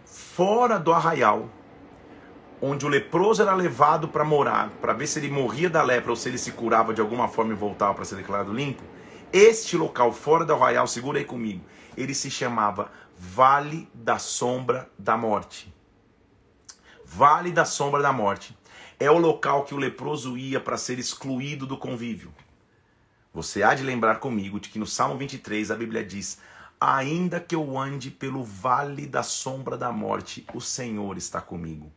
fora 0.06 0.80
do 0.80 0.94
arraial, 0.94 1.50
onde 2.66 2.86
o 2.86 2.90
leproso 2.90 3.42
era 3.42 3.54
levado 3.54 4.08
para 4.08 4.24
morar, 4.24 4.70
para 4.80 4.94
ver 4.94 5.06
se 5.06 5.20
ele 5.20 5.30
morria 5.30 5.70
da 5.70 5.84
lepra 5.84 6.12
ou 6.12 6.16
se 6.16 6.30
ele 6.30 6.38
se 6.38 6.54
curava 6.54 6.94
de 6.94 7.02
alguma 7.02 7.28
forma 7.28 7.52
e 7.52 7.58
voltava 7.58 7.94
para 7.94 8.06
ser 8.06 8.16
declarado 8.16 8.54
limpo, 8.54 8.82
este 9.34 9.76
local 9.76 10.14
fora 10.14 10.46
do 10.46 10.54
arraial, 10.54 10.88
segura 10.88 11.20
aí 11.20 11.26
comigo, 11.26 11.66
ele 11.98 12.14
se 12.14 12.32
chamava 12.32 12.90
Vale 13.20 13.90
da 13.94 14.18
Sombra 14.18 14.90
da 14.98 15.18
Morte. 15.18 15.74
Vale 17.06 17.52
da 17.52 17.66
Sombra 17.66 18.02
da 18.02 18.14
Morte 18.14 18.58
é 18.98 19.12
o 19.12 19.18
local 19.18 19.66
que 19.66 19.76
o 19.76 19.78
leproso 19.78 20.38
ia 20.38 20.62
para 20.62 20.78
ser 20.78 20.98
excluído 20.98 21.68
do 21.68 21.78
convívio. 21.78 22.34
Você 23.34 23.62
há 23.62 23.74
de 23.74 23.84
lembrar 23.84 24.20
comigo 24.20 24.58
de 24.58 24.70
que 24.70 24.80
no 24.80 24.88
Salmo 24.88 25.18
23 25.18 25.70
a 25.70 25.76
Bíblia 25.76 26.06
diz: 26.06 26.40
Ainda 26.80 27.42
que 27.42 27.56
eu 27.56 27.78
ande 27.78 28.10
pelo 28.10 28.42
vale 28.42 29.06
da 29.06 29.22
sombra 29.22 29.78
da 29.78 29.92
morte, 29.92 30.46
o 30.54 30.62
Senhor 30.62 31.18
está 31.18 31.42
comigo. 31.42 31.92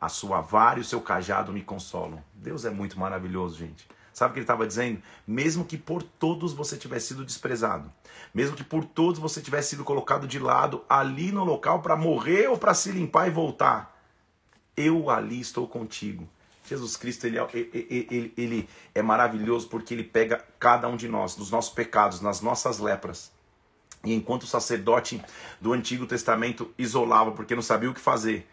A 0.00 0.08
sua 0.08 0.40
vara 0.40 0.78
e 0.78 0.82
o 0.82 0.84
seu 0.84 1.00
cajado 1.00 1.52
me 1.52 1.62
consolam. 1.62 2.22
Deus 2.34 2.64
é 2.64 2.70
muito 2.70 2.98
maravilhoso, 2.98 3.58
gente. 3.58 3.86
Sabe 4.12 4.30
o 4.30 4.32
que 4.34 4.40
ele 4.40 4.44
estava 4.44 4.66
dizendo? 4.66 5.00
Mesmo 5.26 5.64
que 5.64 5.78
por 5.78 6.02
todos 6.02 6.52
você 6.52 6.76
tivesse 6.76 7.08
sido 7.08 7.24
desprezado, 7.24 7.92
mesmo 8.34 8.56
que 8.56 8.64
por 8.64 8.84
todos 8.84 9.20
você 9.20 9.40
tivesse 9.40 9.70
sido 9.70 9.84
colocado 9.84 10.26
de 10.26 10.40
lado 10.40 10.84
ali 10.88 11.30
no 11.30 11.44
local 11.44 11.82
para 11.82 11.96
morrer 11.96 12.48
ou 12.48 12.58
para 12.58 12.74
se 12.74 12.90
limpar 12.90 13.28
e 13.28 13.30
voltar, 13.30 13.96
eu 14.76 15.08
ali 15.08 15.40
estou 15.40 15.68
contigo. 15.68 16.28
Jesus 16.68 16.96
Cristo 16.96 17.26
ele, 17.26 17.38
é, 17.38 17.48
ele, 17.54 18.08
ele, 18.10 18.34
ele 18.36 18.68
é 18.94 19.02
maravilhoso 19.02 19.68
porque 19.68 19.94
ele 19.94 20.04
pega 20.04 20.44
cada 20.58 20.88
um 20.88 20.96
de 20.96 21.08
nós, 21.08 21.34
dos 21.34 21.50
nossos 21.50 21.72
pecados, 21.72 22.20
nas 22.20 22.40
nossas 22.40 22.78
lepras. 22.78 23.32
E 24.04 24.12
enquanto 24.12 24.42
o 24.42 24.46
sacerdote 24.46 25.22
do 25.60 25.72
Antigo 25.72 26.06
Testamento 26.06 26.72
isolava 26.76 27.32
porque 27.32 27.54
não 27.54 27.62
sabia 27.62 27.90
o 27.90 27.94
que 27.94 28.00
fazer, 28.00 28.48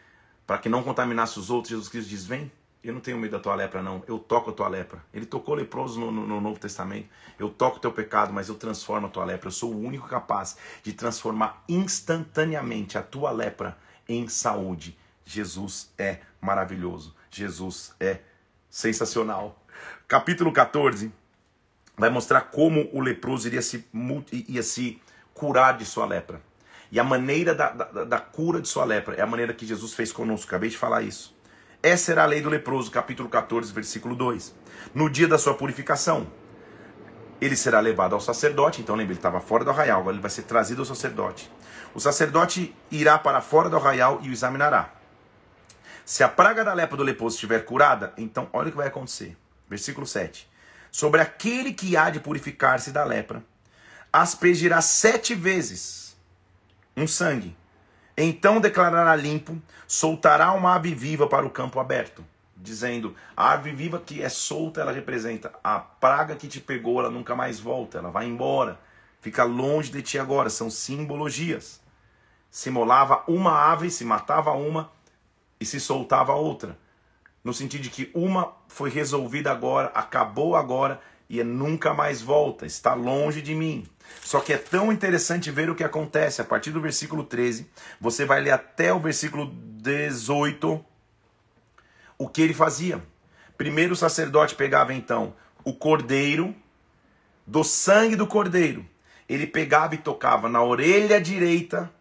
para 0.46 0.58
que 0.58 0.70
não 0.70 0.84
contaminasse 0.84 1.40
os 1.40 1.50
outros, 1.50 1.70
Jesus 1.70 1.90
Cristo 1.90 2.10
diz: 2.10 2.26
Vem, 2.26 2.52
eu 2.84 2.94
não 2.94 3.02
tenho 3.02 3.18
medo 3.18 3.32
da 3.32 3.40
tua 3.40 3.56
lepra, 3.56 3.82
não. 3.82 4.04
Eu 4.08 4.20
toco 4.20 4.52
a 4.52 4.54
tua 4.54 4.68
lepra. 4.68 5.04
Ele 5.12 5.26
tocou 5.26 5.56
leproso 5.56 6.00
no, 6.00 6.12
no, 6.12 6.28
no, 6.28 6.40
Novo 6.40 6.60
Testamento. 6.60 7.10
Eu 7.40 7.50
toco 7.50 7.78
o 7.78 7.80
teu 7.80 7.92
pecado, 7.92 8.32
mas 8.32 8.48
eu 8.48 8.56
transformo 8.56 9.08
a 9.08 9.10
tua 9.10 9.26
lepra. 9.26 9.48
Eu 9.48 9.52
sou 9.52 9.74
o 9.74 9.82
único 9.82 10.08
capaz 10.08 10.56
de 10.84 10.94
transformar 10.94 11.64
instantaneamente 11.68 12.96
a 12.98 13.02
tua 13.02 13.32
lepra 13.32 13.76
em 14.08 14.28
saúde. 14.28 14.96
Jesus 15.26 15.92
é 15.98 16.20
maravilhoso. 16.40 17.16
Jesus 17.32 17.96
é 18.00 18.20
sensacional. 18.70 19.60
Capítulo 20.08 20.54
14 20.54 21.12
vai 21.98 22.12
mostrar 22.12 22.42
como 22.42 22.88
o 22.94 23.02
leproso 23.02 23.48
iria 23.48 23.62
se, 23.62 23.84
ia 24.48 24.62
se 24.62 25.02
curar 25.34 25.78
de 25.78 25.86
sua 25.86 26.06
lepra. 26.06 26.40
E 26.96 27.00
a 27.00 27.04
maneira 27.04 27.54
da, 27.54 27.72
da, 27.72 28.06
da 28.06 28.20
cura 28.20 28.62
de 28.62 28.70
sua 28.70 28.86
lepra 28.86 29.16
é 29.16 29.22
a 29.22 29.28
maneira 29.28 29.54
que 29.54 29.68
Jesus 29.68 29.94
fez 29.94 30.14
conosco. 30.14 30.48
Acabei 30.48 30.70
de 30.70 30.78
falar 30.78 31.02
isso. 31.02 31.36
Essa 31.84 32.14
era 32.14 32.24
a 32.24 32.26
lei 32.26 32.40
do 32.40 32.50
leproso, 32.50 32.90
capítulo 32.90 33.28
14, 33.28 33.74
versículo 33.74 34.16
2. 34.16 34.56
No 34.94 35.10
dia 35.10 35.28
da 35.28 35.38
sua 35.38 35.56
purificação, 35.56 36.26
ele 37.42 37.58
será 37.58 37.82
levado 37.82 38.16
ao 38.16 38.22
sacerdote. 38.22 38.80
Então, 38.80 38.96
lembra, 38.96 39.12
ele 39.12 39.20
estava 39.20 39.42
fora 39.42 39.66
do 39.66 39.72
arraial, 39.72 40.00
agora 40.00 40.16
ele 40.16 40.22
vai 40.22 40.32
ser 40.32 40.44
trazido 40.44 40.84
ao 40.84 40.86
sacerdote. 40.86 41.52
O 41.94 42.00
sacerdote 42.00 42.74
irá 42.90 43.18
para 43.18 43.42
fora 43.42 43.70
do 43.70 43.76
arraial 43.76 44.20
e 44.24 44.30
o 44.30 44.32
examinará. 44.32 44.94
Se 46.06 46.24
a 46.24 46.30
praga 46.30 46.64
da 46.64 46.74
lepra 46.74 46.96
do 46.96 47.04
leproso 47.04 47.36
estiver 47.36 47.66
curada, 47.66 48.14
então 48.18 48.48
olha 48.54 48.70
o 48.70 48.72
que 48.72 48.78
vai 48.78 48.88
acontecer. 48.88 49.36
Versículo 49.70 50.08
7. 50.08 50.50
Sobre 50.90 51.20
aquele 51.20 51.74
que 51.74 51.98
há 51.98 52.10
de 52.10 52.22
purificar-se 52.22 52.92
da 52.92 53.04
lepra, 53.04 53.44
aspergirá 54.14 54.80
sete 54.80 55.36
vezes 55.36 56.05
um 56.96 57.08
sangue 57.08 57.56
então 58.18 58.62
declarará 58.62 59.14
limpo, 59.16 59.62
soltará 59.86 60.54
uma 60.54 60.76
ave 60.76 60.96
viva 60.96 61.28
para 61.28 61.46
o 61.46 61.50
campo 61.50 61.80
aberto, 61.80 62.24
dizendo: 62.56 63.14
a 63.36 63.52
ave 63.52 63.72
viva 63.74 64.00
que 64.00 64.22
é 64.22 64.30
solta, 64.30 64.80
ela 64.80 64.92
representa 64.92 65.52
a 65.62 65.80
praga 65.80 66.36
que 66.36 66.48
te 66.48 66.62
pegou, 66.62 67.00
ela 67.00 67.12
nunca 67.12 67.36
mais 67.36 67.60
volta, 67.60 67.98
ela 67.98 68.10
vai 68.10 68.26
embora, 68.26 68.80
fica 69.20 69.44
longe 69.44 69.92
de 69.92 70.02
ti 70.02 70.18
agora. 70.18 70.50
São 70.50 70.70
simbologias. 70.70 71.82
Se 72.50 72.72
molava 72.72 73.22
uma 73.28 73.52
ave, 73.52 73.92
se 73.92 74.06
matava 74.06 74.52
uma 74.54 74.90
e 75.60 75.66
se 75.66 75.78
soltava 75.78 76.34
outra. 76.34 76.78
No 77.44 77.54
sentido 77.54 77.82
de 77.82 77.90
que 77.90 78.10
uma 78.14 78.54
foi 78.70 78.90
resolvida 78.90 79.52
agora, 79.52 79.88
acabou 79.90 80.56
agora 80.56 81.02
e 81.30 81.44
nunca 81.44 81.94
mais 81.94 82.22
volta, 82.22 82.66
está 82.66 82.94
longe 82.94 83.42
de 83.42 83.54
mim. 83.54 83.86
Só 84.24 84.40
que 84.40 84.54
é 84.54 84.58
tão 84.58 84.92
interessante 84.92 85.52
ver 85.52 85.70
o 85.70 85.76
que 85.76 85.84
acontece. 85.84 86.42
A 86.42 86.46
partir 86.46 86.72
do 86.72 86.82
versículo 86.82 87.24
13, 87.24 87.70
você 88.02 88.26
vai 88.26 88.42
ler 88.42 88.52
até 88.52 88.92
o 88.92 89.00
versículo 89.00 89.52
18 89.54 90.84
o 92.18 92.28
que 92.28 92.42
ele 92.42 92.54
fazia. 92.54 93.04
Primeiro 93.58 93.94
o 93.94 93.96
sacerdote 93.96 94.56
pegava 94.56 94.94
então 94.94 95.34
o 95.64 95.74
cordeiro, 95.74 96.56
do 97.46 97.64
sangue 97.64 98.16
do 98.16 98.28
cordeiro, 98.28 98.86
ele 99.28 99.48
pegava 99.48 99.96
e 99.96 100.00
tocava 100.00 100.50
na 100.50 100.64
orelha 100.64 101.20
direita, 101.22 101.92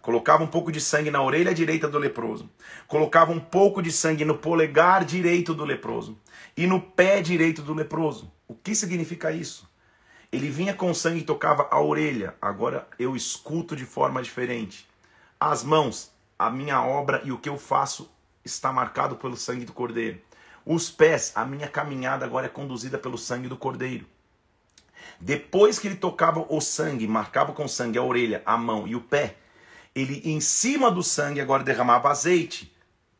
colocava 0.00 0.42
um 0.42 0.46
pouco 0.46 0.70
de 0.70 0.80
sangue 0.80 1.10
na 1.10 1.22
orelha 1.22 1.54
direita 1.54 1.88
do 1.88 1.98
leproso, 1.98 2.50
colocava 2.86 3.32
um 3.32 3.40
pouco 3.40 3.82
de 3.82 3.92
sangue 3.92 4.24
no 4.24 4.38
polegar 4.38 5.04
direito 5.04 5.54
do 5.54 5.64
leproso 5.64 6.18
e 6.56 6.66
no 6.66 6.80
pé 6.80 7.20
direito 7.20 7.62
do 7.62 7.74
leproso. 7.74 8.32
O 8.46 8.54
que 8.54 8.74
significa 8.74 9.32
isso? 9.32 9.68
Ele 10.32 10.48
vinha 10.48 10.72
com 10.72 10.94
sangue 10.94 11.20
e 11.20 11.24
tocava 11.24 11.68
a 11.70 11.78
orelha. 11.80 12.34
Agora 12.40 12.88
eu 12.98 13.14
escuto 13.14 13.76
de 13.76 13.84
forma 13.84 14.22
diferente. 14.22 14.88
As 15.38 15.62
mãos, 15.62 16.10
a 16.38 16.48
minha 16.48 16.82
obra 16.82 17.20
e 17.22 17.30
o 17.30 17.38
que 17.38 17.50
eu 17.50 17.58
faço 17.58 18.10
está 18.42 18.72
marcado 18.72 19.16
pelo 19.16 19.36
sangue 19.36 19.66
do 19.66 19.74
Cordeiro. 19.74 20.20
Os 20.64 20.90
pés, 20.90 21.32
a 21.34 21.44
minha 21.44 21.68
caminhada 21.68 22.24
agora 22.24 22.46
é 22.46 22.48
conduzida 22.48 22.96
pelo 22.96 23.18
sangue 23.18 23.46
do 23.46 23.56
Cordeiro. 23.56 24.06
Depois 25.20 25.78
que 25.78 25.86
ele 25.86 25.96
tocava 25.96 26.46
o 26.48 26.60
sangue, 26.60 27.06
marcava 27.06 27.52
com 27.52 27.68
sangue 27.68 27.98
a 27.98 28.02
orelha, 28.02 28.42
a 28.46 28.56
mão 28.56 28.88
e 28.88 28.96
o 28.96 29.00
pé, 29.00 29.36
ele 29.94 30.22
em 30.24 30.40
cima 30.40 30.90
do 30.90 31.02
sangue 31.02 31.40
agora 31.40 31.62
derramava 31.62 32.08
azeite. 32.08 32.74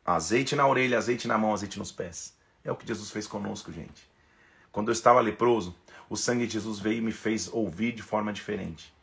Azeite 0.05 0.55
na 0.55 0.67
orelha, 0.67 0.97
azeite 0.97 1.27
na 1.27 1.37
mão, 1.37 1.53
azeite 1.53 1.77
nos 1.77 1.91
pés. 1.91 2.33
É 2.63 2.71
o 2.71 2.75
que 2.75 2.87
Jesus 2.87 3.11
fez 3.11 3.27
conosco, 3.27 3.71
gente. 3.71 4.09
Quando 4.71 4.89
eu 4.89 4.93
estava 4.93 5.21
leproso, 5.21 5.75
o 6.13 6.15
sangue 6.15 6.45
de 6.45 6.53
Jesus 6.53 6.77
veio 6.77 6.99
e 6.99 7.01
me 7.01 7.11
fez 7.11 7.51
ouvir 7.51 7.91
de 7.91 8.03
forma 8.03 8.31
diferente, 8.31 8.93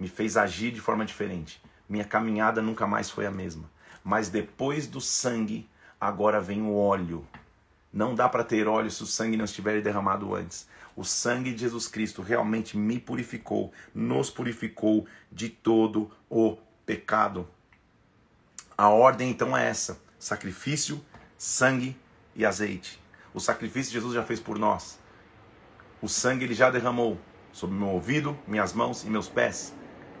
me 0.00 0.08
fez 0.08 0.38
agir 0.38 0.72
de 0.72 0.80
forma 0.80 1.04
diferente. 1.04 1.60
Minha 1.86 2.06
caminhada 2.06 2.62
nunca 2.62 2.86
mais 2.86 3.10
foi 3.10 3.26
a 3.26 3.30
mesma. 3.30 3.70
Mas 4.02 4.30
depois 4.30 4.86
do 4.86 4.98
sangue, 4.98 5.68
agora 6.00 6.40
vem 6.40 6.62
o 6.62 6.74
óleo. 6.74 7.28
Não 7.92 8.14
dá 8.14 8.26
para 8.26 8.42
ter 8.42 8.66
óleo 8.66 8.90
se 8.90 9.02
o 9.02 9.06
sangue 9.06 9.36
não 9.36 9.44
estiver 9.44 9.82
derramado 9.82 10.34
antes. 10.34 10.66
O 10.96 11.04
sangue 11.04 11.52
de 11.52 11.60
Jesus 11.60 11.88
Cristo 11.88 12.22
realmente 12.22 12.74
me 12.74 12.98
purificou, 12.98 13.70
nos 13.94 14.30
purificou 14.30 15.06
de 15.30 15.50
todo 15.50 16.10
o 16.30 16.56
pecado. 16.86 17.46
A 18.78 18.88
ordem 18.88 19.28
então 19.28 19.54
é 19.54 19.68
essa: 19.68 20.00
sacrifício, 20.18 21.04
sangue 21.36 21.94
e 22.34 22.46
azeite. 22.46 22.98
O 23.34 23.40
sacrifício 23.40 23.92
Jesus 23.92 24.14
já 24.14 24.22
fez 24.22 24.40
por 24.40 24.58
nós. 24.58 24.98
O 26.00 26.08
sangue 26.08 26.44
ele 26.44 26.54
já 26.54 26.70
derramou 26.70 27.18
sobre 27.52 27.76
meu 27.76 27.88
ouvido, 27.88 28.36
minhas 28.46 28.72
mãos 28.72 29.02
e 29.04 29.08
meus 29.08 29.28
pés. 29.28 29.74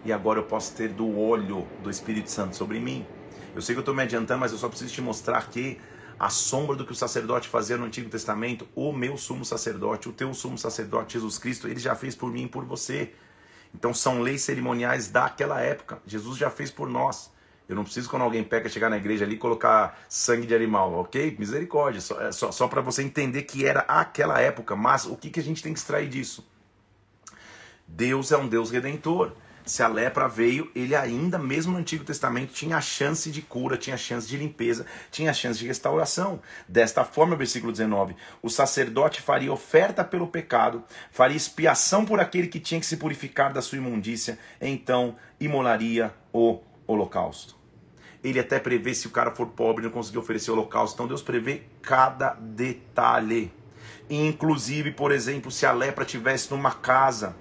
E 0.04 0.12
agora 0.12 0.38
eu 0.38 0.44
posso 0.44 0.74
ter 0.74 0.88
do 0.88 1.20
óleo 1.20 1.66
do 1.82 1.90
Espírito 1.90 2.30
Santo 2.30 2.56
sobre 2.56 2.80
mim. 2.80 3.04
Eu 3.54 3.60
sei 3.60 3.74
que 3.74 3.78
eu 3.78 3.82
estou 3.82 3.94
me 3.94 4.02
adiantando, 4.02 4.40
mas 4.40 4.52
eu 4.52 4.58
só 4.58 4.68
preciso 4.68 4.92
te 4.92 5.02
mostrar 5.02 5.48
que 5.48 5.78
a 6.18 6.30
sombra 6.30 6.74
do 6.74 6.84
que 6.86 6.92
o 6.92 6.94
sacerdote 6.94 7.48
fazia 7.48 7.76
no 7.76 7.84
Antigo 7.84 8.08
Testamento, 8.08 8.66
o 8.74 8.90
meu 8.90 9.18
sumo 9.18 9.44
sacerdote, 9.44 10.08
o 10.08 10.12
teu 10.12 10.32
sumo 10.32 10.56
sacerdote 10.56 11.14
Jesus 11.14 11.36
Cristo, 11.36 11.68
ele 11.68 11.78
já 11.78 11.94
fez 11.94 12.14
por 12.14 12.32
mim 12.32 12.44
e 12.44 12.48
por 12.48 12.64
você. 12.64 13.12
Então 13.74 13.92
são 13.92 14.22
leis 14.22 14.40
cerimoniais 14.42 15.08
daquela 15.08 15.60
época. 15.60 16.00
Jesus 16.06 16.38
já 16.38 16.48
fez 16.48 16.70
por 16.70 16.88
nós. 16.88 17.30
Eu 17.68 17.74
não 17.74 17.82
preciso, 17.82 18.08
quando 18.08 18.22
alguém 18.22 18.44
peca, 18.44 18.68
chegar 18.68 18.88
na 18.88 18.96
igreja 18.96 19.24
ali 19.24 19.34
e 19.34 19.38
colocar 19.38 19.98
sangue 20.08 20.46
de 20.46 20.54
animal, 20.54 20.94
ok? 20.94 21.34
Misericórdia. 21.36 22.00
Só, 22.00 22.20
é, 22.20 22.30
só, 22.30 22.52
só 22.52 22.68
para 22.68 22.80
você 22.80 23.02
entender 23.02 23.42
que 23.42 23.66
era 23.66 23.80
aquela 23.80 24.40
época. 24.40 24.76
Mas 24.76 25.04
o 25.04 25.16
que, 25.16 25.30
que 25.30 25.40
a 25.40 25.42
gente 25.42 25.62
tem 25.62 25.72
que 25.72 25.78
extrair 25.78 26.08
disso? 26.08 26.46
Deus 27.86 28.30
é 28.30 28.36
um 28.36 28.46
Deus 28.46 28.70
redentor. 28.70 29.32
Se 29.64 29.82
a 29.82 29.88
lepra 29.88 30.28
veio, 30.28 30.70
ele 30.76 30.94
ainda, 30.94 31.40
mesmo 31.40 31.72
no 31.72 31.78
Antigo 31.78 32.04
Testamento, 32.04 32.52
tinha 32.52 32.76
a 32.76 32.80
chance 32.80 33.32
de 33.32 33.42
cura, 33.42 33.76
tinha 33.76 33.94
a 33.94 33.98
chance 33.98 34.28
de 34.28 34.36
limpeza, 34.36 34.86
tinha 35.10 35.32
a 35.32 35.34
chance 35.34 35.58
de 35.58 35.66
restauração. 35.66 36.40
Desta 36.68 37.04
forma, 37.04 37.34
versículo 37.34 37.72
19: 37.72 38.14
o 38.40 38.48
sacerdote 38.48 39.20
faria 39.20 39.52
oferta 39.52 40.04
pelo 40.04 40.28
pecado, 40.28 40.84
faria 41.10 41.36
expiação 41.36 42.04
por 42.04 42.20
aquele 42.20 42.46
que 42.46 42.60
tinha 42.60 42.78
que 42.78 42.86
se 42.86 42.96
purificar 42.96 43.52
da 43.52 43.60
sua 43.60 43.78
imundícia, 43.78 44.38
então 44.60 45.16
imolaria 45.40 46.14
o 46.32 46.60
holocausto 46.86 47.55
ele 48.30 48.40
até 48.40 48.58
prevê 48.58 48.92
se 48.92 49.06
o 49.06 49.10
cara 49.10 49.30
for 49.30 49.46
pobre 49.46 49.82
e 49.82 49.86
não 49.86 49.92
conseguir 49.92 50.18
oferecer 50.18 50.50
o 50.50 50.54
holocausto. 50.54 50.94
Então 50.94 51.06
Deus 51.06 51.22
prevê 51.22 51.62
cada 51.80 52.34
detalhe. 52.34 53.52
Inclusive, 54.10 54.90
por 54.90 55.12
exemplo, 55.12 55.50
se 55.50 55.64
a 55.64 55.72
lepra 55.72 56.04
tivesse 56.04 56.50
numa 56.50 56.72
casa, 56.72 57.36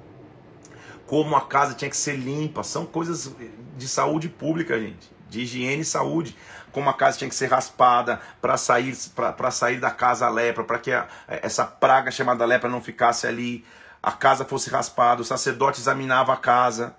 como 1.07 1.35
a 1.35 1.41
casa 1.41 1.73
tinha 1.73 1.89
que 1.89 1.97
ser 1.97 2.15
limpa, 2.15 2.63
são 2.63 2.85
coisas 2.85 3.35
de 3.75 3.87
saúde 3.87 4.29
pública, 4.29 4.79
gente, 4.79 5.11
de 5.29 5.41
higiene 5.41 5.81
e 5.81 5.85
saúde. 5.85 6.35
Como 6.71 6.89
a 6.89 6.93
casa 6.93 7.17
tinha 7.17 7.29
que 7.29 7.35
ser 7.35 7.47
raspada 7.47 8.19
para 8.41 8.57
sair 8.57 8.95
para 9.15 9.49
sair 9.51 9.79
da 9.79 9.89
casa 9.89 10.25
a 10.27 10.29
lepra, 10.29 10.63
para 10.63 10.77
que 10.77 10.91
a, 10.91 11.07
essa 11.27 11.65
praga 11.65 12.11
chamada 12.11 12.45
lepra 12.45 12.69
não 12.69 12.81
ficasse 12.81 13.25
ali, 13.25 13.65
a 14.03 14.11
casa 14.11 14.45
fosse 14.45 14.69
raspada, 14.69 15.21
o 15.21 15.25
sacerdote 15.25 15.79
examinava 15.79 16.33
a 16.33 16.37
casa 16.37 16.95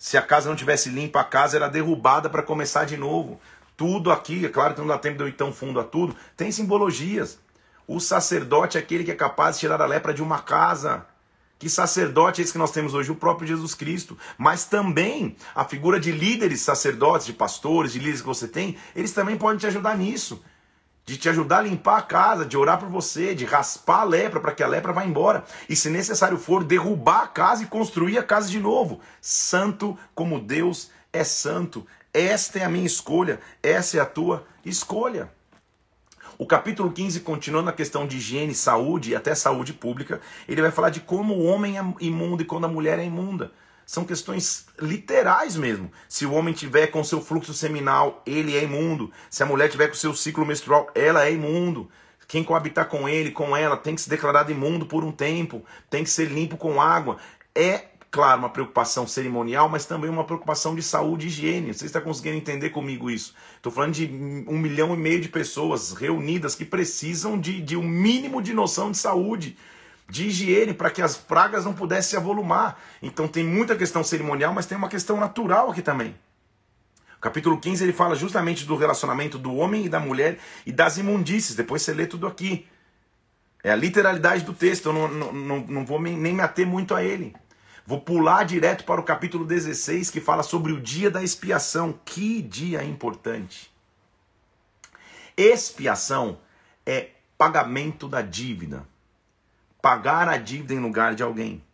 se 0.00 0.16
a 0.16 0.22
casa 0.22 0.48
não 0.48 0.56
tivesse 0.56 0.88
limpa, 0.88 1.20
a 1.20 1.24
casa 1.24 1.58
era 1.58 1.68
derrubada 1.68 2.30
para 2.30 2.42
começar 2.42 2.86
de 2.86 2.96
novo. 2.96 3.38
Tudo 3.76 4.10
aqui, 4.10 4.46
é 4.46 4.48
claro 4.48 4.72
que 4.72 4.80
não 4.80 4.88
dá 4.88 4.96
tempo 4.96 5.18
de 5.18 5.24
eu 5.24 5.28
ir 5.28 5.32
tão 5.32 5.52
fundo 5.52 5.78
a 5.78 5.84
tudo, 5.84 6.16
tem 6.34 6.50
simbologias. 6.50 7.38
O 7.86 8.00
sacerdote 8.00 8.78
é 8.78 8.80
aquele 8.80 9.04
que 9.04 9.10
é 9.10 9.14
capaz 9.14 9.56
de 9.56 9.60
tirar 9.60 9.82
a 9.82 9.84
lepra 9.84 10.14
de 10.14 10.22
uma 10.22 10.38
casa. 10.38 11.04
Que 11.58 11.68
sacerdote 11.68 12.40
é 12.40 12.44
esse 12.44 12.52
que 12.52 12.58
nós 12.58 12.70
temos 12.70 12.94
hoje? 12.94 13.12
O 13.12 13.14
próprio 13.14 13.46
Jesus 13.46 13.74
Cristo. 13.74 14.16
Mas 14.38 14.64
também 14.64 15.36
a 15.54 15.66
figura 15.66 16.00
de 16.00 16.12
líderes, 16.12 16.62
sacerdotes, 16.62 17.26
de 17.26 17.34
pastores, 17.34 17.92
de 17.92 17.98
líderes 17.98 18.22
que 18.22 18.26
você 18.26 18.48
tem, 18.48 18.78
eles 18.96 19.12
também 19.12 19.36
podem 19.36 19.58
te 19.58 19.66
ajudar 19.66 19.98
nisso. 19.98 20.42
De 21.10 21.16
te 21.16 21.28
ajudar 21.28 21.58
a 21.58 21.62
limpar 21.62 21.98
a 21.98 22.02
casa, 22.02 22.46
de 22.46 22.56
orar 22.56 22.78
por 22.78 22.88
você, 22.88 23.34
de 23.34 23.44
raspar 23.44 24.02
a 24.02 24.04
lepra 24.04 24.38
para 24.38 24.52
que 24.52 24.62
a 24.62 24.68
lepra 24.68 24.92
vá 24.92 25.04
embora. 25.04 25.42
E 25.68 25.74
se 25.74 25.90
necessário 25.90 26.38
for, 26.38 26.62
derrubar 26.62 27.24
a 27.24 27.26
casa 27.26 27.64
e 27.64 27.66
construir 27.66 28.16
a 28.16 28.22
casa 28.22 28.48
de 28.48 28.60
novo. 28.60 29.00
Santo 29.20 29.98
como 30.14 30.38
Deus 30.38 30.92
é 31.12 31.24
santo. 31.24 31.84
Esta 32.14 32.60
é 32.60 32.64
a 32.64 32.68
minha 32.68 32.86
escolha, 32.86 33.40
essa 33.60 33.96
é 33.96 34.00
a 34.00 34.06
tua 34.06 34.46
escolha. 34.64 35.28
O 36.38 36.46
capítulo 36.46 36.92
15, 36.92 37.20
continuando 37.20 37.66
na 37.66 37.72
questão 37.72 38.06
de 38.06 38.16
higiene, 38.16 38.54
saúde 38.54 39.10
e 39.10 39.16
até 39.16 39.34
saúde 39.34 39.72
pública, 39.72 40.20
ele 40.48 40.62
vai 40.62 40.70
falar 40.70 40.90
de 40.90 41.00
como 41.00 41.34
o 41.34 41.44
homem 41.44 41.76
é 41.76 41.82
imundo 42.00 42.42
e 42.42 42.46
quando 42.46 42.66
a 42.66 42.68
mulher 42.68 43.00
é 43.00 43.04
imunda. 43.04 43.50
São 43.90 44.04
questões 44.04 44.66
literais 44.80 45.56
mesmo. 45.56 45.90
Se 46.08 46.24
o 46.24 46.32
homem 46.32 46.54
tiver 46.54 46.86
com 46.86 47.02
seu 47.02 47.20
fluxo 47.20 47.52
seminal, 47.52 48.22
ele 48.24 48.56
é 48.56 48.62
imundo. 48.62 49.10
Se 49.28 49.42
a 49.42 49.46
mulher 49.46 49.68
tiver 49.68 49.88
com 49.88 49.94
seu 49.94 50.14
ciclo 50.14 50.46
menstrual, 50.46 50.88
ela 50.94 51.26
é 51.26 51.32
imundo. 51.32 51.90
Quem 52.28 52.44
coabitar 52.44 52.86
com 52.86 53.08
ele, 53.08 53.32
com 53.32 53.56
ela, 53.56 53.76
tem 53.76 53.96
que 53.96 54.00
se 54.00 54.08
declarar 54.08 54.48
imundo 54.48 54.86
por 54.86 55.02
um 55.02 55.10
tempo, 55.10 55.64
tem 55.90 56.04
que 56.04 56.10
ser 56.10 56.26
limpo 56.26 56.56
com 56.56 56.80
água. 56.80 57.16
É, 57.52 57.86
claro, 58.12 58.38
uma 58.38 58.50
preocupação 58.50 59.08
cerimonial, 59.08 59.68
mas 59.68 59.86
também 59.86 60.08
uma 60.08 60.22
preocupação 60.22 60.76
de 60.76 60.84
saúde 60.84 61.26
e 61.26 61.28
higiene. 61.28 61.74
Você 61.74 61.86
está 61.86 62.00
conseguindo 62.00 62.36
entender 62.36 62.70
comigo 62.70 63.10
isso? 63.10 63.34
Estou 63.56 63.72
falando 63.72 63.94
de 63.94 64.06
um 64.46 64.56
milhão 64.56 64.94
e 64.94 64.96
meio 64.96 65.20
de 65.20 65.28
pessoas 65.28 65.94
reunidas 65.94 66.54
que 66.54 66.64
precisam 66.64 67.36
de, 67.36 67.60
de 67.60 67.76
um 67.76 67.88
mínimo 67.88 68.40
de 68.40 68.54
noção 68.54 68.92
de 68.92 68.98
saúde 68.98 69.56
de 70.10 70.26
higiene 70.26 70.74
para 70.74 70.90
que 70.90 71.00
as 71.00 71.16
pragas 71.16 71.64
não 71.64 71.72
pudessem 71.72 72.10
se 72.10 72.16
avolumar. 72.16 72.78
Então 73.00 73.28
tem 73.28 73.44
muita 73.44 73.76
questão 73.76 74.02
cerimonial, 74.02 74.52
mas 74.52 74.66
tem 74.66 74.76
uma 74.76 74.88
questão 74.88 75.18
natural 75.18 75.70
aqui 75.70 75.80
também. 75.80 76.14
O 77.16 77.20
capítulo 77.20 77.58
15 77.58 77.84
ele 77.84 77.92
fala 77.92 78.16
justamente 78.16 78.66
do 78.66 78.76
relacionamento 78.76 79.38
do 79.38 79.54
homem 79.54 79.86
e 79.86 79.88
da 79.88 80.00
mulher 80.00 80.38
e 80.66 80.72
das 80.72 80.98
imundícies. 80.98 81.54
Depois 81.54 81.82
você 81.82 81.94
lê 81.94 82.06
tudo 82.06 82.26
aqui. 82.26 82.66
É 83.62 83.70
a 83.70 83.76
literalidade 83.76 84.42
do 84.42 84.54
texto, 84.54 84.86
eu 84.86 84.92
não, 84.92 85.08
não, 85.08 85.32
não, 85.32 85.58
não 85.60 85.86
vou 85.86 86.00
nem 86.00 86.34
me 86.34 86.40
ater 86.40 86.66
muito 86.66 86.94
a 86.94 87.04
ele. 87.04 87.34
Vou 87.86 88.00
pular 88.00 88.44
direto 88.44 88.84
para 88.84 89.00
o 89.00 89.04
capítulo 89.04 89.44
16, 89.44 90.10
que 90.10 90.20
fala 90.20 90.42
sobre 90.42 90.72
o 90.72 90.80
dia 90.80 91.10
da 91.10 91.22
expiação. 91.22 91.98
Que 92.04 92.40
dia 92.40 92.82
importante! 92.82 93.70
Expiação 95.36 96.38
é 96.86 97.10
pagamento 97.36 98.08
da 98.08 98.22
dívida 98.22 98.89
pagar 99.80 100.28
a 100.28 100.36
dívida 100.36 100.74
em 100.74 100.78
lugar 100.78 101.14
de 101.14 101.22
alguém. 101.22 101.64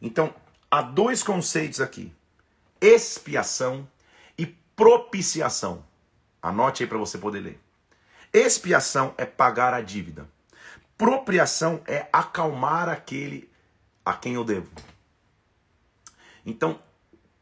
Então, 0.00 0.34
há 0.70 0.82
dois 0.82 1.22
conceitos 1.22 1.80
aqui: 1.80 2.12
expiação 2.80 3.88
e 4.36 4.46
propiciação. 4.46 5.84
Anote 6.40 6.82
aí 6.82 6.88
para 6.88 6.98
você 6.98 7.18
poder 7.18 7.40
ler. 7.40 7.60
Expiação 8.32 9.14
é 9.16 9.24
pagar 9.24 9.74
a 9.74 9.80
dívida. 9.80 10.28
Propriação 10.96 11.82
é 11.86 12.08
acalmar 12.12 12.88
aquele 12.88 13.50
a 14.04 14.14
quem 14.14 14.34
eu 14.34 14.44
devo. 14.44 14.70
Então, 16.44 16.80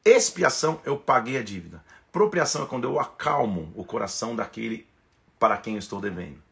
expiação 0.05 0.81
eu 0.85 0.99
paguei 0.99 1.39
a 1.39 1.43
dívida. 1.43 1.83
Propriação 2.13 2.65
é 2.65 2.67
quando 2.67 2.85
eu 2.85 2.99
acalmo 2.99 3.73
o 3.75 3.85
coração 3.85 4.35
daquele 4.35 4.87
para 5.39 5.57
quem 5.57 5.75
eu 5.75 5.79
estou 5.79 6.01
devendo. 6.01 6.43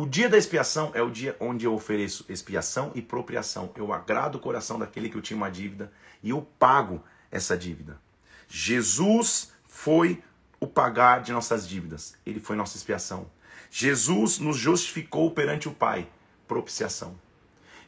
O 0.00 0.06
dia 0.06 0.28
da 0.28 0.38
expiação 0.38 0.92
é 0.94 1.02
o 1.02 1.10
dia 1.10 1.36
onde 1.40 1.66
eu 1.66 1.74
ofereço 1.74 2.24
expiação 2.28 2.92
e 2.94 3.02
propriação. 3.02 3.72
Eu 3.74 3.92
agrado 3.92 4.36
o 4.36 4.40
coração 4.40 4.78
daquele 4.78 5.08
que 5.08 5.16
eu 5.16 5.20
tinha 5.20 5.36
uma 5.36 5.50
dívida 5.50 5.92
e 6.22 6.30
eu 6.30 6.46
pago 6.56 7.02
essa 7.32 7.58
dívida. 7.58 8.00
Jesus 8.46 9.52
foi 9.66 10.22
o 10.60 10.68
pagar 10.68 11.20
de 11.20 11.32
nossas 11.32 11.68
dívidas. 11.68 12.14
Ele 12.24 12.38
foi 12.38 12.54
nossa 12.54 12.76
expiação. 12.76 13.28
Jesus 13.72 14.38
nos 14.38 14.56
justificou 14.56 15.32
perante 15.32 15.66
o 15.66 15.74
Pai, 15.74 16.08
propiciação. 16.46 17.18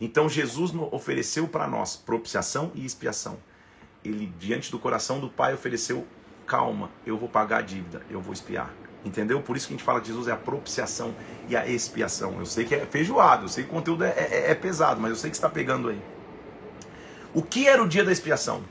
Então 0.00 0.28
Jesus 0.28 0.72
ofereceu 0.90 1.46
para 1.46 1.68
nós 1.68 1.94
propiciação 1.94 2.72
e 2.74 2.84
expiação. 2.84 3.38
Ele 4.04 4.26
diante 4.36 4.68
do 4.72 4.80
coração 4.80 5.20
do 5.20 5.30
Pai 5.30 5.54
ofereceu 5.54 6.04
calma, 6.44 6.90
eu 7.06 7.16
vou 7.16 7.28
pagar 7.28 7.58
a 7.58 7.62
dívida, 7.62 8.02
eu 8.11 8.20
vou 8.20 8.32
expiar. 8.32 8.74
Entendeu? 9.05 9.40
Por 9.40 9.57
isso 9.57 9.66
que 9.66 9.74
a 9.74 9.76
gente 9.76 9.84
fala 9.84 10.01
que 10.01 10.09
Jesus 10.09 10.28
é 10.28 10.32
a 10.32 10.36
propiciação 10.36 11.14
e 11.48 11.57
a 11.57 11.66
expiação. 11.66 12.38
Eu 12.38 12.46
sei 12.46 12.64
que 12.64 12.74
é 12.74 12.84
feijoado, 12.84 13.44
eu 13.44 13.48
sei 13.48 13.64
que 13.64 13.70
o 13.70 13.72
conteúdo 13.72 14.05
é, 14.05 14.11
é, 14.11 14.51
é 14.51 14.55
pesado, 14.55 15.01
mas 15.01 15.11
eu 15.11 15.16
sei 15.16 15.30
que 15.30 15.36
está 15.36 15.48
pegando 15.48 15.88
aí. 15.88 16.01
O 17.32 17.42
que 17.42 17.66
era 17.66 17.82
o 17.82 17.88
dia 17.88 18.05
da 18.05 18.12
expiação? 18.12 18.62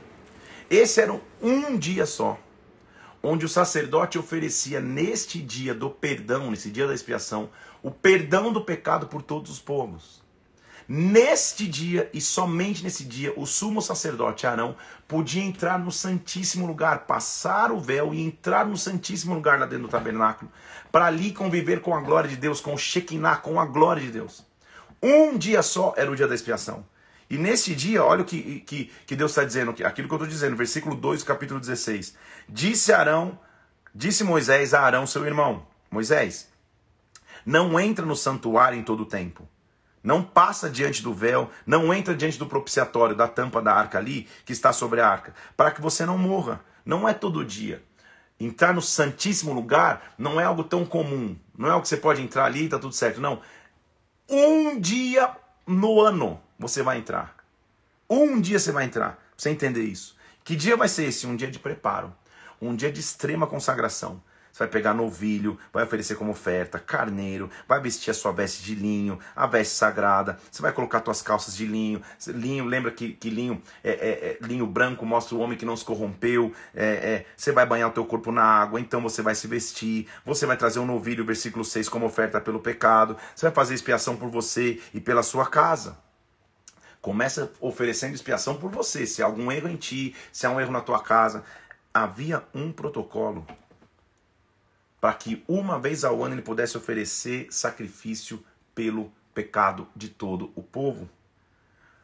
Esse 0.70 1.00
era 1.00 1.20
um 1.42 1.76
dia 1.76 2.06
só, 2.06 2.38
onde 3.22 3.44
o 3.44 3.48
sacerdote 3.48 4.18
oferecia 4.18 4.80
neste 4.80 5.40
dia 5.40 5.74
do 5.74 5.90
perdão, 5.90 6.50
nesse 6.50 6.70
dia 6.70 6.86
da 6.86 6.94
expiação, 6.94 7.50
o 7.82 7.90
perdão 7.90 8.52
do 8.52 8.60
pecado 8.60 9.08
por 9.08 9.22
todos 9.22 9.50
os 9.50 9.58
povos. 9.58 10.22
Neste 10.92 11.68
dia 11.68 12.10
e 12.12 12.20
somente 12.20 12.82
nesse 12.82 13.04
dia, 13.04 13.32
o 13.36 13.46
sumo 13.46 13.80
sacerdote 13.80 14.44
Arão 14.44 14.74
podia 15.06 15.40
entrar 15.40 15.78
no 15.78 15.92
Santíssimo 15.92 16.66
Lugar, 16.66 17.06
passar 17.06 17.70
o 17.70 17.78
véu 17.78 18.12
e 18.12 18.20
entrar 18.20 18.66
no 18.66 18.76
Santíssimo 18.76 19.32
Lugar 19.32 19.60
lá 19.60 19.66
dentro 19.66 19.86
do 19.86 19.88
tabernáculo, 19.88 20.50
para 20.90 21.06
ali 21.06 21.32
conviver 21.32 21.80
com 21.80 21.94
a 21.94 22.00
glória 22.00 22.28
de 22.28 22.34
Deus, 22.34 22.60
com 22.60 22.74
o 22.74 22.76
Shekinah, 22.76 23.36
com 23.36 23.60
a 23.60 23.66
glória 23.66 24.02
de 24.02 24.10
Deus. 24.10 24.44
Um 25.00 25.38
dia 25.38 25.62
só 25.62 25.94
era 25.96 26.10
o 26.10 26.16
dia 26.16 26.26
da 26.26 26.34
expiação. 26.34 26.84
E 27.30 27.38
nesse 27.38 27.72
dia, 27.72 28.04
olha 28.04 28.22
o 28.22 28.24
que, 28.24 28.58
que, 28.62 28.92
que 29.06 29.14
Deus 29.14 29.30
está 29.30 29.44
dizendo, 29.44 29.70
aquilo 29.70 30.08
que 30.08 30.14
eu 30.14 30.16
estou 30.16 30.26
dizendo, 30.26 30.56
versículo 30.56 30.96
2 30.96 31.22
capítulo 31.22 31.60
16. 31.60 32.16
Disse 32.48 32.92
Arão, 32.92 33.38
disse 33.94 34.24
Moisés 34.24 34.74
a 34.74 34.80
Arão, 34.80 35.06
seu 35.06 35.24
irmão, 35.24 35.64
Moisés, 35.88 36.48
não 37.46 37.78
entra 37.78 38.04
no 38.04 38.16
santuário 38.16 38.76
em 38.76 38.82
todo 38.82 39.04
o 39.04 39.06
tempo 39.06 39.48
não 40.02 40.22
passa 40.22 40.70
diante 40.70 41.02
do 41.02 41.12
véu, 41.12 41.50
não 41.66 41.92
entra 41.92 42.14
diante 42.14 42.38
do 42.38 42.46
propiciatório, 42.46 43.14
da 43.14 43.28
tampa 43.28 43.60
da 43.60 43.72
arca 43.72 43.98
ali, 43.98 44.28
que 44.44 44.52
está 44.52 44.72
sobre 44.72 45.00
a 45.00 45.08
arca, 45.08 45.34
para 45.56 45.70
que 45.70 45.80
você 45.80 46.06
não 46.06 46.16
morra. 46.16 46.60
Não 46.84 47.08
é 47.08 47.12
todo 47.12 47.44
dia. 47.44 47.82
Entrar 48.38 48.72
no 48.72 48.80
santíssimo 48.80 49.52
lugar 49.52 50.14
não 50.16 50.40
é 50.40 50.44
algo 50.44 50.64
tão 50.64 50.86
comum. 50.86 51.36
Não 51.56 51.68
é 51.68 51.72
algo 51.72 51.82
que 51.82 51.88
você 51.88 51.98
pode 51.98 52.22
entrar 52.22 52.46
ali 52.46 52.62
e 52.62 52.64
está 52.64 52.78
tudo 52.78 52.94
certo. 52.94 53.20
Não. 53.20 53.42
Um 54.28 54.80
dia 54.80 55.30
no 55.66 56.00
ano 56.00 56.40
você 56.58 56.82
vai 56.82 56.96
entrar. 56.96 57.36
Um 58.08 58.40
dia 58.40 58.58
você 58.58 58.72
vai 58.72 58.84
entrar. 58.84 59.18
Você 59.36 59.50
entender 59.50 59.84
isso. 59.84 60.16
Que 60.42 60.56
dia 60.56 60.76
vai 60.76 60.88
ser 60.88 61.04
esse? 61.04 61.26
Um 61.26 61.36
dia 61.36 61.50
de 61.50 61.58
preparo. 61.58 62.14
Um 62.60 62.74
dia 62.74 62.90
de 62.90 63.00
extrema 63.00 63.46
consagração. 63.46 64.22
Você 64.60 64.64
vai 64.64 64.72
pegar 64.72 64.92
novilho, 64.92 65.58
vai 65.72 65.84
oferecer 65.84 66.16
como 66.16 66.32
oferta, 66.32 66.78
carneiro, 66.78 67.48
vai 67.66 67.80
vestir 67.80 68.10
a 68.10 68.14
sua 68.14 68.30
veste 68.30 68.62
de 68.62 68.74
linho, 68.74 69.18
a 69.34 69.46
veste 69.46 69.72
sagrada, 69.72 70.38
você 70.52 70.60
vai 70.60 70.70
colocar 70.70 71.02
suas 71.02 71.22
calças 71.22 71.56
de 71.56 71.64
linho. 71.64 72.02
Linho, 72.26 72.66
lembra 72.66 72.90
que, 72.90 73.14
que 73.14 73.30
linho 73.30 73.62
é, 73.82 73.90
é, 73.90 74.08
é, 74.10 74.38
linho 74.42 74.66
branco 74.66 75.06
mostra 75.06 75.34
o 75.34 75.40
homem 75.40 75.56
que 75.56 75.64
não 75.64 75.74
se 75.74 75.82
corrompeu. 75.82 76.52
É, 76.74 76.84
é, 76.84 77.26
você 77.34 77.52
vai 77.52 77.64
banhar 77.64 77.88
o 77.88 77.92
teu 77.92 78.04
corpo 78.04 78.30
na 78.30 78.42
água, 78.42 78.78
então 78.78 79.00
você 79.00 79.22
vai 79.22 79.34
se 79.34 79.46
vestir. 79.46 80.06
Você 80.26 80.44
vai 80.44 80.58
trazer 80.58 80.78
um 80.78 80.84
novilho, 80.84 81.24
versículo 81.24 81.64
6, 81.64 81.88
como 81.88 82.04
oferta 82.04 82.38
pelo 82.38 82.60
pecado. 82.60 83.16
Você 83.34 83.46
vai 83.46 83.54
fazer 83.54 83.72
expiação 83.72 84.14
por 84.14 84.28
você 84.28 84.78
e 84.92 85.00
pela 85.00 85.22
sua 85.22 85.46
casa. 85.46 85.96
Começa 87.00 87.50
oferecendo 87.62 88.14
expiação 88.14 88.56
por 88.56 88.70
você. 88.70 89.06
Se 89.06 89.22
há 89.22 89.24
algum 89.24 89.50
erro 89.50 89.70
em 89.70 89.76
ti, 89.76 90.14
se 90.30 90.46
há 90.46 90.50
um 90.50 90.60
erro 90.60 90.70
na 90.70 90.82
tua 90.82 91.00
casa. 91.00 91.42
Havia 91.94 92.42
um 92.54 92.70
protocolo 92.70 93.46
para 95.00 95.14
que 95.14 95.42
uma 95.48 95.78
vez 95.78 96.04
ao 96.04 96.22
ano 96.22 96.34
ele 96.34 96.42
pudesse 96.42 96.76
oferecer 96.76 97.46
sacrifício 97.50 98.44
pelo 98.74 99.12
pecado 99.34 99.88
de 99.96 100.08
todo 100.08 100.52
o 100.54 100.62
povo. 100.62 101.08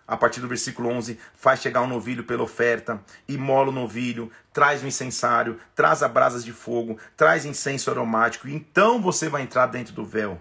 A 0.08 0.16
partir 0.16 0.40
do 0.40 0.46
versículo 0.46 0.88
11, 0.90 1.18
faz 1.34 1.60
chegar 1.60 1.82
um 1.82 1.88
novilho 1.88 2.22
pela 2.22 2.44
oferta, 2.44 3.02
imola 3.26 3.70
o 3.70 3.72
novilho, 3.72 4.30
traz 4.52 4.82
o 4.82 4.86
incensário, 4.86 5.58
traz 5.74 6.02
a 6.02 6.08
brasas 6.08 6.44
de 6.44 6.52
fogo, 6.52 6.96
traz 7.16 7.44
incenso 7.44 7.90
aromático, 7.90 8.46
e 8.46 8.54
então 8.54 9.02
você 9.02 9.28
vai 9.28 9.42
entrar 9.42 9.66
dentro 9.66 9.92
do 9.92 10.04
véu. 10.04 10.40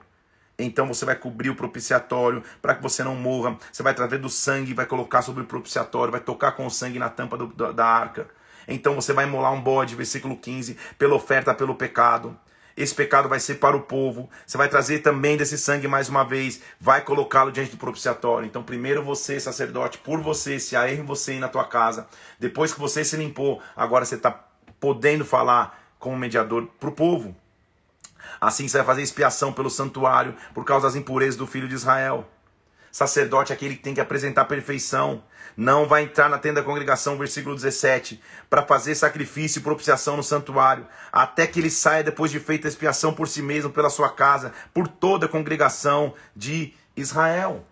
Então 0.58 0.88
você 0.88 1.04
vai 1.04 1.16
cobrir 1.16 1.50
o 1.50 1.56
propiciatório 1.56 2.44
para 2.62 2.76
que 2.76 2.82
você 2.82 3.04
não 3.04 3.16
morra. 3.16 3.58
Você 3.72 3.84
vai 3.84 3.94
trazer 3.94 4.20
do 4.20 4.30
sangue, 4.30 4.74
vai 4.74 4.86
colocar 4.86 5.22
sobre 5.22 5.44
o 5.44 5.46
propiciatório, 5.46 6.12
vai 6.12 6.22
tocar 6.22 6.54
com 6.54 6.66
o 6.66 6.72
sangue 6.72 7.00
na 7.00 7.10
tampa 7.10 7.38
do, 7.38 7.48
da, 7.48 7.72
da 7.72 7.86
arca. 7.86 8.30
Então 8.68 8.96
você 8.96 9.14
vai 9.14 9.26
molar 9.26 9.52
um 9.52 9.62
bode, 9.62 9.96
versículo 9.96 10.38
15, 10.38 10.78
pela 10.98 11.16
oferta 11.16 11.54
pelo 11.54 11.76
pecado. 11.76 12.38
Esse 12.76 12.94
pecado 12.94 13.30
vai 13.30 13.40
ser 13.40 13.56
para 13.56 13.78
o 13.78 13.82
povo. 13.82 14.30
Você 14.46 14.58
vai 14.58 14.68
trazer 14.68 15.00
também 15.00 15.38
desse 15.38 15.58
sangue 15.58 15.88
mais 15.88 16.10
uma 16.10 16.24
vez, 16.26 16.62
vai 16.80 17.02
colocá-lo 17.02 17.52
diante 17.52 17.72
do 17.72 17.78
propiciatório. 17.78 18.46
Então, 18.46 18.64
primeiro 18.64 19.02
você, 19.02 19.40
sacerdote, 19.40 19.98
por 20.00 20.20
você, 20.22 20.60
se 20.60 20.76
há 20.76 20.90
erro 20.90 21.04
em 21.04 21.06
você 21.06 21.36
e 21.36 21.40
na 21.40 21.48
tua 21.48 21.64
casa. 21.64 22.08
Depois 22.38 22.74
que 22.74 22.80
você 22.80 23.06
se 23.06 23.16
limpou, 23.16 23.62
agora 23.76 24.04
você 24.04 24.16
está 24.16 24.32
podendo 24.80 25.24
falar 25.24 25.82
como 25.98 26.18
mediador 26.18 26.68
para 26.80 26.90
o 26.90 26.92
povo. 26.92 27.36
Assim 28.42 28.68
você 28.68 28.78
vai 28.78 28.86
fazer 28.86 29.04
expiação 29.04 29.54
pelo 29.54 29.70
santuário 29.70 30.36
por 30.54 30.66
causa 30.66 30.88
das 30.88 30.96
impurezas 30.96 31.38
do 31.38 31.48
filho 31.48 31.68
de 31.68 31.76
Israel. 31.76 32.28
Sacerdote 32.92 33.52
é 33.52 33.56
aquele 33.56 33.76
que 33.76 33.84
tem 33.84 33.94
que 33.94 34.02
apresentar 34.02 34.46
perfeição. 34.46 35.24
Não 35.58 35.88
vai 35.88 36.04
entrar 36.04 36.30
na 36.30 36.38
tenda 36.38 36.62
da 36.62 36.66
congregação, 36.66 37.18
versículo 37.18 37.56
17, 37.56 38.22
para 38.50 38.66
fazer 38.66 38.94
sacrifício 38.94 39.60
e 39.60 39.64
propiciação 39.64 40.18
no 40.18 40.24
santuário, 40.24 40.86
até 41.12 41.48
que 41.48 41.60
ele 41.60 41.70
saia 41.70 42.04
depois 42.04 42.30
de 42.30 42.40
feita 42.40 42.68
expiação 42.68 43.14
por 43.14 43.28
si 43.28 43.42
mesmo, 43.42 43.72
pela 43.72 43.90
sua 43.90 44.10
casa, 44.10 44.52
por 44.74 44.88
toda 44.88 45.28
a 45.28 45.30
congregação 45.30 46.14
de 46.36 46.74
Israel. 46.96 47.66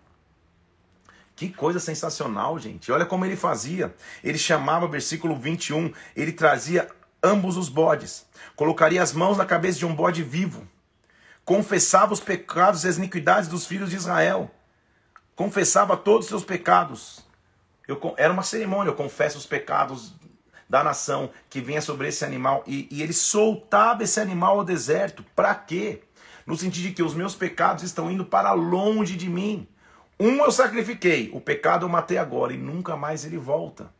Que 1.36 1.50
coisa 1.50 1.80
sensacional, 1.80 2.58
gente. 2.58 2.92
Olha 2.92 3.04
como 3.04 3.24
ele 3.24 3.36
fazia. 3.36 3.94
Ele 4.22 4.38
chamava, 4.38 4.86
versículo 4.86 5.36
21, 5.36 5.92
ele 6.16 6.32
trazia 6.32 6.88
ambos 7.22 7.56
os 7.56 7.70
bodes, 7.70 8.26
colocaria 8.54 9.02
as 9.02 9.14
mãos 9.14 9.38
na 9.38 9.46
cabeça 9.46 9.78
de 9.78 9.86
um 9.86 9.94
bode 9.94 10.22
vivo, 10.22 10.68
confessava 11.42 12.12
os 12.12 12.20
pecados 12.20 12.84
e 12.84 12.88
as 12.88 12.98
iniquidades 12.98 13.48
dos 13.48 13.66
filhos 13.66 13.88
de 13.88 13.96
Israel, 13.96 14.50
confessava 15.34 15.96
todos 15.96 16.26
os 16.26 16.28
seus 16.28 16.44
pecados. 16.44 17.23
Eu, 17.86 18.00
era 18.16 18.32
uma 18.32 18.42
cerimônia, 18.42 18.90
eu 18.90 18.96
confesso 18.96 19.38
os 19.38 19.46
pecados 19.46 20.14
da 20.68 20.82
nação 20.82 21.30
que 21.50 21.60
vinha 21.60 21.80
sobre 21.80 22.08
esse 22.08 22.24
animal, 22.24 22.64
e, 22.66 22.88
e 22.90 23.02
ele 23.02 23.12
soltava 23.12 24.02
esse 24.02 24.18
animal 24.20 24.58
ao 24.58 24.64
deserto. 24.64 25.24
Para 25.36 25.54
quê? 25.54 26.02
No 26.46 26.56
sentido 26.56 26.88
de 26.88 26.92
que 26.92 27.02
os 27.02 27.14
meus 27.14 27.34
pecados 27.34 27.82
estão 27.82 28.10
indo 28.10 28.24
para 28.24 28.52
longe 28.52 29.16
de 29.16 29.28
mim. 29.28 29.68
Um 30.18 30.36
eu 30.36 30.52
sacrifiquei, 30.52 31.30
o 31.32 31.40
pecado 31.40 31.84
eu 31.84 31.88
matei 31.90 32.18
agora 32.18 32.52
e 32.52 32.56
nunca 32.56 32.96
mais 32.96 33.24
ele 33.24 33.36
volta. 33.38 33.92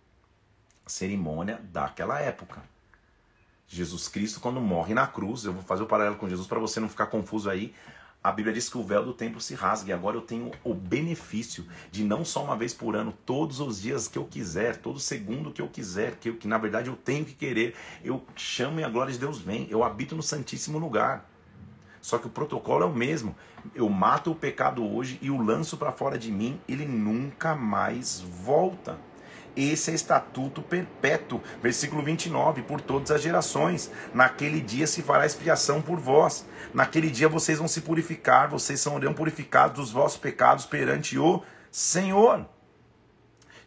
Cerimônia 0.86 1.60
daquela 1.72 2.20
época. 2.20 2.62
Jesus 3.66 4.08
Cristo, 4.08 4.40
quando 4.40 4.60
morre 4.60 4.94
na 4.94 5.06
cruz, 5.06 5.44
eu 5.44 5.52
vou 5.52 5.62
fazer 5.62 5.82
o 5.82 5.86
paralelo 5.86 6.16
com 6.16 6.28
Jesus 6.28 6.46
para 6.46 6.58
você 6.58 6.78
não 6.78 6.88
ficar 6.88 7.06
confuso 7.06 7.50
aí. 7.50 7.74
A 8.24 8.32
Bíblia 8.32 8.54
diz 8.54 8.70
que 8.70 8.78
o 8.78 8.82
véu 8.82 9.04
do 9.04 9.12
templo 9.12 9.38
se 9.38 9.54
rasga 9.54 9.90
e 9.90 9.92
agora 9.92 10.16
eu 10.16 10.22
tenho 10.22 10.50
o 10.64 10.72
benefício 10.72 11.66
de 11.90 12.02
não 12.02 12.24
só 12.24 12.42
uma 12.42 12.56
vez 12.56 12.72
por 12.72 12.96
ano, 12.96 13.12
todos 13.26 13.60
os 13.60 13.82
dias 13.82 14.08
que 14.08 14.16
eu 14.16 14.24
quiser, 14.24 14.78
todo 14.78 14.98
segundo 14.98 15.52
que 15.52 15.60
eu 15.60 15.68
quiser, 15.68 16.16
que, 16.16 16.30
eu, 16.30 16.36
que 16.38 16.48
na 16.48 16.56
verdade 16.56 16.88
eu 16.88 16.96
tenho 16.96 17.22
que 17.26 17.34
querer, 17.34 17.74
eu 18.02 18.24
chamo 18.34 18.80
e 18.80 18.84
a 18.84 18.88
glória 18.88 19.12
de 19.12 19.18
Deus 19.18 19.38
vem, 19.38 19.66
eu 19.68 19.84
habito 19.84 20.16
no 20.16 20.22
Santíssimo 20.22 20.78
Lugar. 20.78 21.28
Só 22.00 22.16
que 22.16 22.26
o 22.26 22.30
protocolo 22.30 22.82
é 22.82 22.86
o 22.86 22.94
mesmo. 22.94 23.36
Eu 23.74 23.90
mato 23.90 24.30
o 24.30 24.34
pecado 24.34 24.82
hoje 24.82 25.18
e 25.20 25.30
o 25.30 25.42
lanço 25.42 25.76
para 25.76 25.92
fora 25.92 26.18
de 26.18 26.32
mim, 26.32 26.58
ele 26.66 26.86
nunca 26.86 27.54
mais 27.54 28.20
volta. 28.20 28.98
Esse 29.56 29.90
é 29.90 29.94
estatuto 29.94 30.62
perpétuo. 30.62 31.40
Versículo 31.62 32.02
29, 32.02 32.62
por 32.62 32.80
todas 32.80 33.10
as 33.10 33.22
gerações. 33.22 33.90
Naquele 34.12 34.60
dia 34.60 34.86
se 34.86 35.02
fará 35.02 35.24
expiação 35.24 35.80
por 35.80 35.98
vós. 35.98 36.46
Naquele 36.72 37.10
dia 37.10 37.28
vocês 37.28 37.58
vão 37.58 37.68
se 37.68 37.80
purificar, 37.82 38.48
vocês 38.48 38.80
serão 38.80 39.14
purificados 39.14 39.76
dos 39.76 39.92
vossos 39.92 40.18
pecados 40.18 40.66
perante 40.66 41.18
o 41.18 41.42
Senhor. 41.70 42.46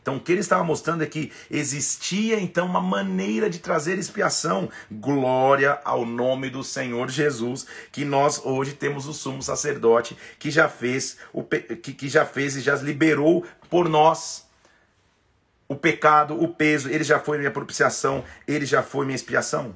Então, 0.07 0.15
o 0.15 0.21
que 0.21 0.31
ele 0.31 0.39
estava 0.39 0.63
mostrando 0.63 1.03
é 1.03 1.05
que 1.05 1.33
existia 1.51 2.39
então 2.39 2.65
uma 2.65 2.79
maneira 2.79 3.49
de 3.49 3.59
trazer 3.59 3.97
expiação. 3.97 4.69
Glória 4.89 5.81
ao 5.83 6.05
nome 6.05 6.49
do 6.49 6.63
Senhor 6.63 7.09
Jesus, 7.09 7.67
que 7.91 8.05
nós 8.05 8.41
hoje 8.45 8.71
temos 8.71 9.05
o 9.05 9.13
sumo 9.13 9.43
sacerdote 9.43 10.17
que 10.39 10.49
já 10.49 10.69
fez 10.69 11.17
o 11.33 11.43
que, 11.43 11.91
que 11.91 12.07
já 12.07 12.25
fez 12.25 12.55
e 12.55 12.61
já 12.61 12.75
liberou 12.75 13.45
por 13.69 13.89
nós 13.89 14.46
o 15.67 15.75
pecado, 15.75 16.41
o 16.41 16.47
peso, 16.47 16.89
ele 16.89 17.03
já 17.03 17.19
foi 17.19 17.37
minha 17.37 17.51
propiciação, 17.51 18.23
ele 18.47 18.65
já 18.65 18.81
foi 18.81 19.05
minha 19.05 19.15
expiação. 19.15 19.75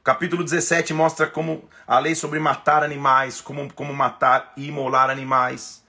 O 0.00 0.04
capítulo 0.04 0.42
17 0.42 0.92
mostra 0.92 1.26
como 1.26 1.68
a 1.86 1.98
lei 1.98 2.14
sobre 2.14 2.38
matar 2.38 2.82
animais, 2.82 3.40
como, 3.40 3.72
como 3.72 3.94
matar 3.94 4.52
e 4.56 4.66
imolar 4.66 5.08
animais. 5.08 5.82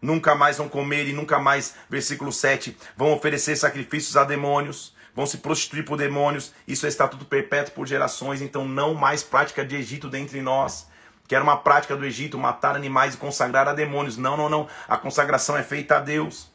Nunca 0.00 0.34
mais 0.34 0.56
vão 0.56 0.68
comer 0.68 1.06
e 1.06 1.12
nunca 1.12 1.38
mais, 1.38 1.74
versículo 1.88 2.32
7, 2.32 2.76
vão 2.96 3.12
oferecer 3.12 3.54
sacrifícios 3.56 4.16
a 4.16 4.24
demônios, 4.24 4.96
vão 5.14 5.26
se 5.26 5.38
prostituir 5.38 5.84
por 5.84 5.96
demônios. 5.96 6.52
Isso 6.66 6.86
é 6.86 6.88
estatuto 6.88 7.24
perpétuo 7.24 7.74
por 7.74 7.86
gerações, 7.86 8.40
então 8.40 8.66
não 8.66 8.94
mais 8.94 9.22
prática 9.22 9.64
de 9.64 9.76
Egito 9.76 10.08
dentre 10.08 10.40
nós 10.40 10.90
que 11.32 11.34
era 11.34 11.42
uma 11.42 11.56
prática 11.56 11.96
do 11.96 12.04
Egito, 12.04 12.36
matar 12.36 12.76
animais 12.76 13.14
e 13.14 13.16
consagrar 13.16 13.66
a 13.66 13.72
demônios. 13.72 14.18
Não, 14.18 14.36
não, 14.36 14.50
não. 14.50 14.68
A 14.86 14.98
consagração 14.98 15.56
é 15.56 15.62
feita 15.62 15.96
a 15.96 15.98
Deus. 15.98 16.51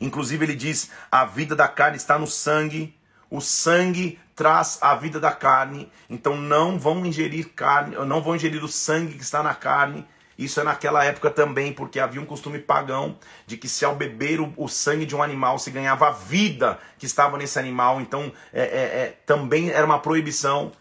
Inclusive 0.00 0.44
ele 0.44 0.54
diz: 0.54 0.90
a 1.10 1.24
vida 1.24 1.54
da 1.54 1.68
carne 1.68 1.96
está 1.96 2.18
no 2.18 2.26
sangue, 2.26 2.96
o 3.30 3.40
sangue 3.40 4.18
traz 4.34 4.78
a 4.80 4.94
vida 4.94 5.20
da 5.20 5.32
carne, 5.32 5.92
então 6.08 6.34
não 6.34 6.78
vão 6.78 7.04
ingerir 7.04 7.50
carne, 7.54 7.94
não 8.06 8.22
vão 8.22 8.34
ingerir 8.34 8.64
o 8.64 8.68
sangue 8.68 9.14
que 9.14 9.22
está 9.22 9.42
na 9.42 9.54
carne. 9.54 10.06
Isso 10.38 10.58
é 10.58 10.64
naquela 10.64 11.04
época 11.04 11.30
também, 11.30 11.70
porque 11.70 12.00
havia 12.00 12.18
um 12.18 12.24
costume 12.24 12.58
pagão 12.58 13.18
de 13.46 13.58
que 13.58 13.68
se 13.68 13.84
ao 13.84 13.94
beber 13.94 14.40
o, 14.40 14.50
o 14.56 14.68
sangue 14.68 15.04
de 15.04 15.14
um 15.14 15.22
animal 15.22 15.58
se 15.58 15.70
ganhava 15.70 16.08
a 16.08 16.12
vida 16.12 16.78
que 16.98 17.04
estava 17.04 17.36
nesse 17.36 17.58
animal. 17.58 18.00
Então 18.00 18.32
é, 18.50 18.62
é, 18.62 18.64
é, 18.64 19.16
também 19.26 19.68
era 19.68 19.84
uma 19.84 19.98
proibição, 19.98 20.72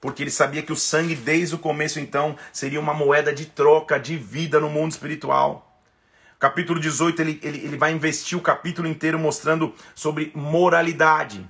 porque 0.00 0.22
ele 0.22 0.30
sabia 0.30 0.62
que 0.62 0.72
o 0.72 0.76
sangue 0.76 1.14
desde 1.14 1.54
o 1.54 1.58
começo 1.58 2.00
então 2.00 2.34
seria 2.50 2.80
uma 2.80 2.94
moeda 2.94 3.34
de 3.34 3.44
troca 3.44 4.00
de 4.00 4.16
vida 4.16 4.58
no 4.58 4.70
mundo 4.70 4.92
espiritual. 4.92 5.71
Capítulo 6.42 6.80
18, 6.80 7.22
ele, 7.22 7.40
ele, 7.40 7.58
ele 7.58 7.76
vai 7.76 7.92
investir 7.92 8.36
o 8.36 8.40
capítulo 8.40 8.88
inteiro 8.88 9.16
mostrando 9.16 9.72
sobre 9.94 10.32
moralidade. 10.34 11.48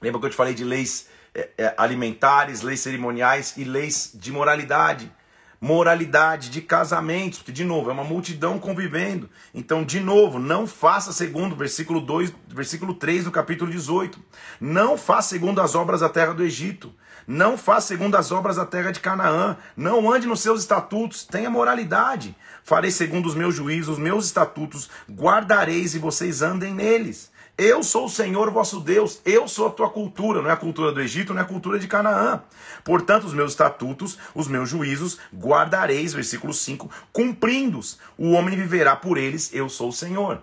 Lembra 0.00 0.18
que 0.18 0.26
eu 0.28 0.30
te 0.30 0.36
falei 0.36 0.54
de 0.54 0.64
leis 0.64 1.10
é, 1.34 1.50
é, 1.58 1.74
alimentares, 1.76 2.62
leis 2.62 2.80
cerimoniais 2.80 3.54
e 3.58 3.64
leis 3.64 4.10
de 4.14 4.32
moralidade? 4.32 5.12
Moralidade 5.60 6.48
de 6.48 6.62
casamentos, 6.62 7.40
porque 7.40 7.52
de 7.52 7.64
novo 7.64 7.90
é 7.90 7.92
uma 7.92 8.02
multidão 8.02 8.58
convivendo. 8.58 9.28
Então, 9.52 9.84
de 9.84 10.00
novo, 10.00 10.38
não 10.38 10.66
faça 10.66 11.12
segundo, 11.12 11.54
versículo 11.54 12.00
2, 12.00 12.32
versículo 12.48 12.94
3 12.94 13.24
do 13.24 13.30
capítulo 13.30 13.70
18. 13.70 14.18
Não 14.58 14.96
faça 14.96 15.28
segundo 15.28 15.60
as 15.60 15.74
obras 15.74 16.00
da 16.00 16.08
terra 16.08 16.32
do 16.32 16.42
Egito. 16.42 16.94
Não 17.26 17.56
faça 17.56 17.88
segundo 17.88 18.16
as 18.16 18.32
obras 18.32 18.56
da 18.56 18.66
terra 18.66 18.90
de 18.90 19.00
Canaã. 19.00 19.56
Não 19.76 20.10
ande 20.12 20.26
nos 20.26 20.40
seus 20.40 20.60
estatutos. 20.60 21.24
Tenha 21.24 21.50
moralidade. 21.50 22.36
Farei 22.64 22.90
segundo 22.90 23.26
os 23.26 23.34
meus 23.34 23.54
juízos, 23.54 23.94
os 23.96 23.98
meus 23.98 24.26
estatutos. 24.26 24.90
Guardareis 25.10 25.94
e 25.94 25.98
vocês 25.98 26.42
andem 26.42 26.74
neles. 26.74 27.30
Eu 27.56 27.82
sou 27.82 28.06
o 28.06 28.10
Senhor 28.10 28.50
vosso 28.50 28.80
Deus, 28.80 29.20
eu 29.26 29.46
sou 29.46 29.66
a 29.66 29.70
tua 29.70 29.90
cultura, 29.90 30.40
não 30.40 30.48
é 30.48 30.54
a 30.54 30.56
cultura 30.56 30.90
do 30.90 31.02
Egito, 31.02 31.34
não 31.34 31.42
é 31.42 31.44
a 31.44 31.48
cultura 31.48 31.78
de 31.78 31.86
Canaã. 31.86 32.42
Portanto, 32.82 33.24
os 33.24 33.34
meus 33.34 33.52
estatutos, 33.52 34.18
os 34.34 34.48
meus 34.48 34.70
juízos, 34.70 35.18
guardareis, 35.34 36.14
versículo 36.14 36.54
5, 36.54 36.90
cumprindo-os. 37.12 37.98
O 38.16 38.30
homem 38.30 38.56
viverá 38.56 38.96
por 38.96 39.18
eles, 39.18 39.52
eu 39.52 39.68
sou 39.68 39.90
o 39.90 39.92
Senhor. 39.92 40.40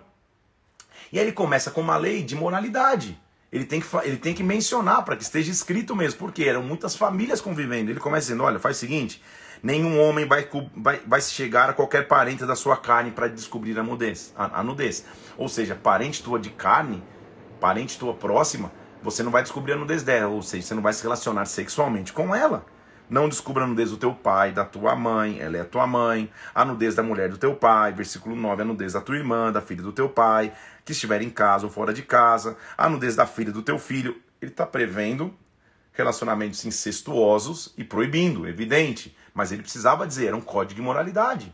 E 1.12 1.18
aí 1.18 1.24
ele 1.24 1.32
começa 1.32 1.72
com 1.72 1.80
uma 1.80 1.96
lei 1.96 2.22
de 2.22 2.36
moralidade 2.36 3.20
ele 3.52 3.64
tem 3.64 3.80
que, 3.80 3.96
ele 4.04 4.16
tem 4.16 4.32
que 4.32 4.42
mencionar 4.42 5.04
para 5.04 5.16
que 5.16 5.22
esteja 5.22 5.50
escrito 5.50 5.96
mesmo, 5.96 6.18
porque 6.18 6.44
eram 6.44 6.62
muitas 6.62 6.94
famílias 6.94 7.40
convivendo. 7.40 7.90
Ele 7.90 7.98
começa 7.98 8.26
dizendo: 8.26 8.44
olha, 8.44 8.58
faz 8.58 8.76
o 8.76 8.80
seguinte: 8.80 9.22
nenhum 9.62 10.00
homem 10.00 10.26
vai, 10.26 10.48
vai, 10.76 11.00
vai 11.06 11.20
chegar 11.20 11.70
a 11.70 11.72
qualquer 11.72 12.06
parente 12.06 12.44
da 12.46 12.54
sua 12.54 12.76
carne 12.76 13.10
para 13.10 13.28
descobrir 13.28 13.78
a 13.78 13.82
nudez, 13.82 14.32
a, 14.36 14.60
a 14.60 14.62
nudez. 14.62 15.04
Ou 15.36 15.48
seja, 15.48 15.74
parente 15.74 16.22
tua 16.22 16.38
de 16.38 16.50
carne, 16.50 17.02
parente 17.60 17.98
tua 17.98 18.14
próxima, 18.14 18.70
você 19.02 19.22
não 19.22 19.32
vai 19.32 19.42
descobrir 19.42 19.72
a 19.72 19.76
nudez 19.76 20.02
dela, 20.02 20.28
ou 20.28 20.42
seja, 20.42 20.66
você 20.66 20.74
não 20.74 20.82
vai 20.82 20.92
se 20.92 21.02
relacionar 21.02 21.44
sexualmente 21.46 22.12
com 22.12 22.34
ela. 22.34 22.64
Não 23.08 23.28
descubra 23.28 23.64
a 23.64 23.66
nudez 23.66 23.90
do 23.90 23.96
teu 23.96 24.14
pai, 24.14 24.52
da 24.52 24.64
tua 24.64 24.94
mãe, 24.94 25.40
ela 25.40 25.56
é 25.56 25.64
tua 25.64 25.84
mãe, 25.84 26.30
a 26.54 26.64
nudez 26.64 26.94
da 26.94 27.02
mulher 27.02 27.28
do 27.28 27.36
teu 27.36 27.56
pai, 27.56 27.92
versículo 27.92 28.36
9, 28.36 28.62
a 28.62 28.64
nudez 28.64 28.92
da 28.92 29.00
tua 29.00 29.16
irmã, 29.16 29.50
da 29.50 29.60
filha 29.60 29.82
do 29.82 29.90
teu 29.90 30.08
pai, 30.08 30.52
que 30.84 30.92
estiver 30.92 31.22
em 31.22 31.30
casa 31.30 31.66
ou 31.66 31.72
fora 31.72 31.92
de 31.92 32.02
casa, 32.02 32.56
a 32.76 32.88
nudez 32.88 33.16
da 33.16 33.26
filha 33.26 33.52
do 33.52 33.62
teu 33.62 33.78
filho. 33.78 34.20
Ele 34.40 34.50
está 34.50 34.66
prevendo 34.66 35.34
relacionamentos 35.92 36.64
incestuosos 36.64 37.74
e 37.76 37.84
proibindo, 37.84 38.48
evidente. 38.48 39.16
Mas 39.34 39.52
ele 39.52 39.62
precisava 39.62 40.06
dizer, 40.06 40.28
era 40.28 40.36
um 40.36 40.40
código 40.40 40.74
de 40.74 40.82
moralidade 40.82 41.52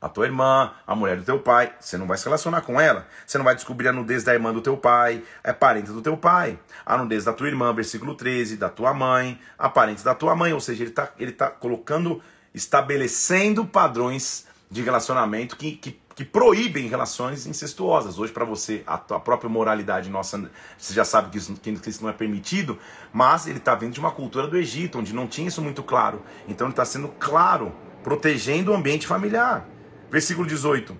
a 0.00 0.08
tua 0.08 0.26
irmã, 0.26 0.72
a 0.86 0.94
mulher 0.94 1.16
do 1.16 1.24
teu 1.24 1.38
pai, 1.38 1.72
você 1.80 1.96
não 1.96 2.06
vai 2.06 2.18
se 2.18 2.24
relacionar 2.24 2.60
com 2.60 2.80
ela. 2.80 3.06
Você 3.26 3.38
não 3.38 3.44
vai 3.44 3.54
descobrir 3.54 3.88
a 3.88 3.92
nudez 3.92 4.22
da 4.22 4.32
irmã 4.34 4.52
do 4.52 4.60
teu 4.60 4.76
pai, 4.76 5.22
é 5.42 5.52
parente 5.52 5.90
do 5.90 6.02
teu 6.02 6.16
pai. 6.16 6.58
A 6.84 6.96
nudez 6.98 7.24
da 7.24 7.32
tua 7.32 7.48
irmã, 7.48 7.72
versículo 7.74 8.14
13, 8.14 8.56
da 8.56 8.68
tua 8.68 8.92
mãe, 8.92 9.40
a 9.58 9.68
parente 9.68 10.04
da 10.04 10.14
tua 10.14 10.34
mãe. 10.34 10.52
Ou 10.52 10.60
seja, 10.60 10.82
ele 10.82 10.90
está 10.90 11.10
ele 11.18 11.32
tá 11.32 11.50
colocando, 11.50 12.22
estabelecendo 12.54 13.66
padrões 13.66 14.45
de 14.70 14.82
relacionamento 14.82 15.56
que, 15.56 15.72
que, 15.72 16.00
que 16.14 16.24
proíbem 16.24 16.88
relações 16.88 17.46
incestuosas. 17.46 18.18
Hoje, 18.18 18.32
para 18.32 18.44
você, 18.44 18.82
a, 18.86 18.94
a, 18.94 19.20
própria 19.20 19.48
moralidade 19.48 20.10
nossa, 20.10 20.50
você 20.76 20.92
já 20.92 21.04
sabe 21.04 21.30
que 21.30 21.38
isso, 21.38 21.54
que 21.54 21.90
isso 21.90 22.02
não 22.02 22.10
é 22.10 22.12
permitido, 22.12 22.78
mas 23.12 23.46
ele 23.46 23.58
está 23.58 23.74
vindo 23.74 23.92
de 23.92 24.00
uma 24.00 24.10
cultura 24.10 24.46
do 24.46 24.56
Egito, 24.56 24.98
onde 24.98 25.14
não 25.14 25.26
tinha 25.26 25.48
isso 25.48 25.62
muito 25.62 25.82
claro. 25.82 26.22
Então, 26.48 26.66
ele 26.66 26.72
está 26.72 26.84
sendo 26.84 27.08
claro, 27.20 27.72
protegendo 28.02 28.72
o 28.72 28.74
ambiente 28.74 29.06
familiar. 29.06 29.66
Versículo 30.10 30.46
18: 30.46 30.96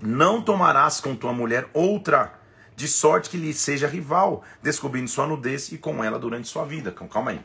Não 0.00 0.40
tomarás 0.40 1.00
com 1.00 1.14
tua 1.14 1.32
mulher 1.32 1.68
outra, 1.72 2.38
de 2.74 2.86
sorte 2.86 3.30
que 3.30 3.36
lhe 3.36 3.54
seja 3.54 3.88
rival, 3.88 4.42
descobrindo 4.62 5.08
sua 5.08 5.26
nudez 5.26 5.72
e 5.72 5.78
com 5.78 6.04
ela 6.04 6.18
durante 6.18 6.46
sua 6.46 6.64
vida. 6.64 6.92
Calma 6.92 7.30
aí. 7.30 7.40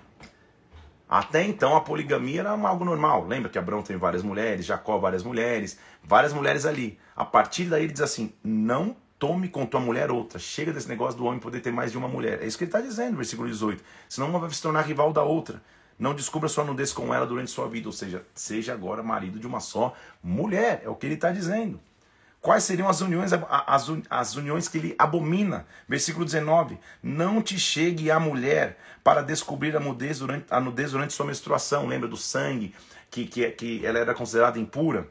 Até 1.12 1.44
então 1.44 1.76
a 1.76 1.82
poligamia 1.82 2.40
era 2.40 2.52
algo 2.52 2.86
normal. 2.86 3.28
Lembra 3.28 3.50
que 3.50 3.60
Abraão 3.60 3.84
tem 3.84 3.98
várias 3.98 4.24
mulheres, 4.24 4.66
Jacó 4.66 4.98
várias 4.98 5.24
mulheres, 5.24 5.78
várias 6.02 6.32
mulheres 6.32 6.66
ali. 6.66 6.98
A 7.14 7.26
partir 7.26 7.66
daí 7.66 7.84
ele 7.84 7.92
diz 7.92 8.02
assim: 8.02 8.32
não 8.42 8.96
tome 9.20 9.50
com 9.50 9.66
tua 9.66 9.82
mulher 9.82 10.10
outra. 10.10 10.40
Chega 10.40 10.72
desse 10.72 10.88
negócio 10.88 11.18
do 11.18 11.26
homem 11.26 11.38
poder 11.38 11.60
ter 11.60 11.74
mais 11.74 11.92
de 11.92 11.98
uma 11.98 12.08
mulher. 12.08 12.42
É 12.42 12.48
isso 12.48 12.58
que 12.58 12.64
ele 12.64 12.70
está 12.70 12.80
dizendo, 12.80 13.18
versículo 13.18 13.50
18. 13.50 13.84
Senão 14.08 14.30
uma 14.30 14.40
vai 14.40 14.50
se 14.52 14.62
tornar 14.62 14.84
rival 14.84 15.12
da 15.12 15.22
outra. 15.22 15.62
Não 16.00 16.16
descubra 16.16 16.48
sua 16.48 16.64
nudez 16.64 16.94
com 16.94 17.14
ela 17.14 17.28
durante 17.28 17.52
sua 17.52 17.68
vida. 17.68 17.90
Ou 17.90 17.94
seja, 17.94 18.26
seja 18.34 18.72
agora 18.72 19.04
marido 19.04 19.38
de 19.38 19.46
uma 19.46 19.60
só 19.60 19.94
mulher. 20.24 20.82
É 20.86 20.90
o 20.90 20.96
que 20.96 21.06
ele 21.06 21.16
está 21.16 21.30
dizendo. 21.30 21.78
Quais 22.42 22.64
seriam 22.64 22.90
as 22.90 23.02
uniões, 23.02 23.32
as, 23.34 23.88
as 24.10 24.36
uniões 24.36 24.68
que 24.68 24.80
ele 24.80 24.96
abomina? 24.98 25.68
Versículo 25.88 26.26
19: 26.26 26.80
Não 27.02 27.40
te 27.40 27.60
chegue 27.60 28.10
a 28.10 28.20
mulher 28.20 28.80
para 29.04 29.22
descobrir 29.22 29.76
a 29.78 29.80
nudez 29.80 30.18
durante, 30.20 30.46
a 30.50 30.60
nudez 30.60 30.92
durante 30.92 31.14
sua 31.14 31.28
menstruação. 31.28 31.86
Lembra 31.86 32.08
do 32.08 32.18
sangue, 32.18 32.74
que, 33.12 33.28
que, 33.28 33.48
que 33.52 33.86
ela 33.86 34.00
era 34.00 34.16
considerada 34.16 34.58
impura? 34.58 35.08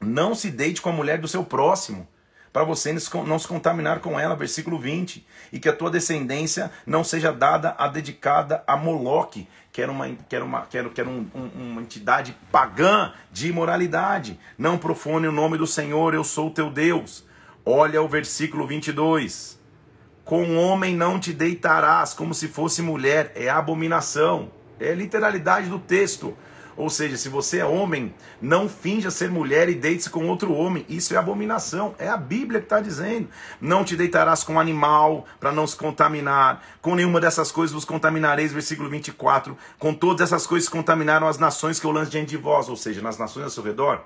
Não 0.00 0.32
se 0.32 0.48
deite 0.48 0.80
com 0.80 0.90
a 0.90 0.92
mulher 0.92 1.18
do 1.18 1.26
seu 1.26 1.44
próximo, 1.44 2.06
para 2.54 2.62
você 2.62 2.94
não 3.26 3.36
se 3.36 3.48
contaminar 3.48 3.98
com 3.98 4.18
ela. 4.18 4.36
Versículo 4.36 4.78
20: 4.78 5.26
E 5.52 5.58
que 5.58 5.68
a 5.68 5.72
tua 5.72 5.90
descendência 5.90 6.70
não 6.86 7.02
seja 7.02 7.32
dada 7.32 7.74
a 7.76 7.88
dedicada 7.88 8.62
a 8.64 8.76
Moloque, 8.76 9.48
que 9.72 9.82
era 9.82 9.90
uma, 9.90 10.08
que 10.08 10.36
era 10.36 10.44
uma, 10.44 10.60
que 10.62 10.78
era, 10.78 10.88
que 10.88 11.00
era 11.00 11.10
um, 11.10 11.26
um, 11.34 11.70
uma 11.72 11.82
entidade 11.82 12.36
pagã 12.52 13.12
de 13.32 13.48
imoralidade. 13.48 14.38
Não 14.56 14.78
profone 14.78 15.26
o 15.26 15.32
nome 15.32 15.58
do 15.58 15.66
Senhor, 15.66 16.14
eu 16.14 16.22
sou 16.22 16.48
teu 16.48 16.70
Deus. 16.70 17.24
Olha 17.66 18.00
o 18.00 18.06
versículo 18.06 18.68
22. 18.68 19.58
Com 20.24 20.56
homem 20.56 20.94
não 20.94 21.18
te 21.18 21.32
deitarás 21.32 22.14
como 22.14 22.32
se 22.32 22.46
fosse 22.46 22.80
mulher, 22.80 23.32
é 23.34 23.48
abominação. 23.48 24.52
É 24.78 24.94
literalidade 24.94 25.68
do 25.68 25.80
texto. 25.80 26.36
Ou 26.76 26.90
seja, 26.90 27.16
se 27.16 27.28
você 27.28 27.58
é 27.58 27.64
homem, 27.64 28.14
não 28.40 28.68
finja 28.68 29.10
ser 29.10 29.30
mulher 29.30 29.68
e 29.68 29.74
deite-se 29.74 30.10
com 30.10 30.28
outro 30.28 30.52
homem. 30.52 30.84
Isso 30.88 31.14
é 31.14 31.16
abominação. 31.16 31.94
É 31.98 32.08
a 32.08 32.16
Bíblia 32.16 32.60
que 32.60 32.66
está 32.66 32.80
dizendo. 32.80 33.28
Não 33.60 33.84
te 33.84 33.96
deitarás 33.96 34.42
com 34.42 34.58
animal 34.58 35.24
para 35.38 35.52
não 35.52 35.66
se 35.66 35.76
contaminar. 35.76 36.64
Com 36.82 36.94
nenhuma 36.94 37.20
dessas 37.20 37.52
coisas 37.52 37.72
vos 37.72 37.84
contaminareis. 37.84 38.52
Versículo 38.52 38.90
24. 38.90 39.56
Com 39.78 39.94
todas 39.94 40.32
essas 40.32 40.46
coisas 40.46 40.68
contaminaram 40.68 41.28
as 41.28 41.38
nações 41.38 41.78
que 41.78 41.86
eu 41.86 41.92
lanço 41.92 42.10
diante 42.10 42.30
de 42.30 42.36
vós. 42.36 42.68
Ou 42.68 42.76
seja, 42.76 43.00
nas 43.00 43.18
nações 43.18 43.44
ao 43.44 43.50
seu 43.50 43.62
redor. 43.62 44.04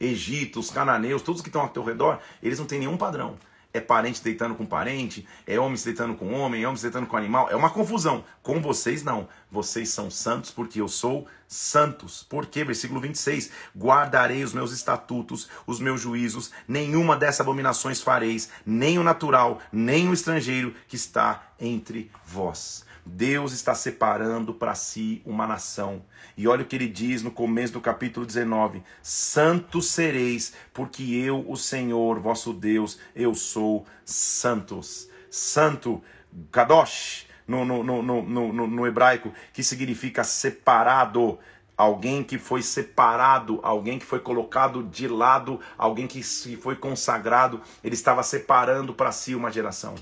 Egito, 0.00 0.60
os 0.60 0.70
cananeus, 0.70 1.22
todos 1.22 1.40
que 1.40 1.48
estão 1.48 1.62
ao 1.62 1.68
teu 1.68 1.82
redor, 1.82 2.18
eles 2.42 2.58
não 2.58 2.66
têm 2.66 2.78
nenhum 2.78 2.96
padrão 2.96 3.36
é 3.76 3.80
parente 3.80 4.22
deitando 4.22 4.54
com 4.54 4.64
parente, 4.64 5.26
é 5.46 5.58
homem 5.58 5.76
se 5.76 5.84
deitando 5.84 6.14
com 6.14 6.32
homem, 6.32 6.62
é 6.62 6.66
homem 6.66 6.76
se 6.76 6.84
deitando 6.84 7.06
com 7.06 7.16
animal. 7.16 7.48
É 7.50 7.56
uma 7.56 7.70
confusão. 7.70 8.24
Com 8.42 8.60
vocês, 8.60 9.02
não. 9.02 9.28
Vocês 9.50 9.90
são 9.90 10.10
santos 10.10 10.50
porque 10.50 10.80
eu 10.80 10.88
sou 10.88 11.26
santos. 11.46 12.22
Por 12.22 12.46
quê? 12.46 12.64
Versículo 12.64 13.00
26. 13.00 13.50
Guardarei 13.76 14.42
os 14.42 14.54
meus 14.54 14.72
estatutos, 14.72 15.48
os 15.66 15.78
meus 15.78 16.00
juízos, 16.00 16.50
nenhuma 16.66 17.16
dessas 17.16 17.42
abominações 17.42 18.00
fareis, 18.00 18.48
nem 18.64 18.98
o 18.98 19.02
natural, 19.02 19.60
nem 19.70 20.08
o 20.08 20.14
estrangeiro 20.14 20.74
que 20.88 20.96
está 20.96 21.42
entre 21.60 22.10
vós. 22.24 22.85
Deus 23.06 23.52
está 23.52 23.72
separando 23.72 24.52
para 24.52 24.74
si 24.74 25.22
uma 25.24 25.46
nação. 25.46 26.02
E 26.36 26.48
olha 26.48 26.62
o 26.62 26.66
que 26.66 26.74
ele 26.74 26.88
diz 26.88 27.22
no 27.22 27.30
começo 27.30 27.72
do 27.72 27.80
capítulo 27.80 28.26
19: 28.26 28.82
Santos 29.00 29.86
sereis, 29.86 30.52
porque 30.74 31.04
eu, 31.04 31.48
o 31.48 31.56
Senhor, 31.56 32.18
vosso 32.18 32.52
Deus, 32.52 32.98
eu 33.14 33.32
sou 33.32 33.86
santos. 34.04 35.08
Santo, 35.30 36.02
Kadosh, 36.50 37.26
no, 37.46 37.64
no, 37.64 37.84
no, 37.84 38.02
no, 38.02 38.22
no, 38.52 38.66
no 38.66 38.86
hebraico, 38.86 39.32
que 39.52 39.62
significa 39.62 40.24
separado 40.24 41.38
alguém 41.76 42.24
que 42.24 42.38
foi 42.38 42.62
separado, 42.62 43.60
alguém 43.62 43.98
que 43.98 44.06
foi 44.06 44.18
colocado 44.18 44.82
de 44.82 45.06
lado, 45.06 45.60
alguém 45.76 46.06
que 46.06 46.22
se 46.22 46.56
foi 46.56 46.74
consagrado, 46.74 47.60
ele 47.84 47.94
estava 47.94 48.22
separando 48.22 48.94
para 48.94 49.12
si 49.12 49.34
uma 49.34 49.52
geração. 49.52 49.94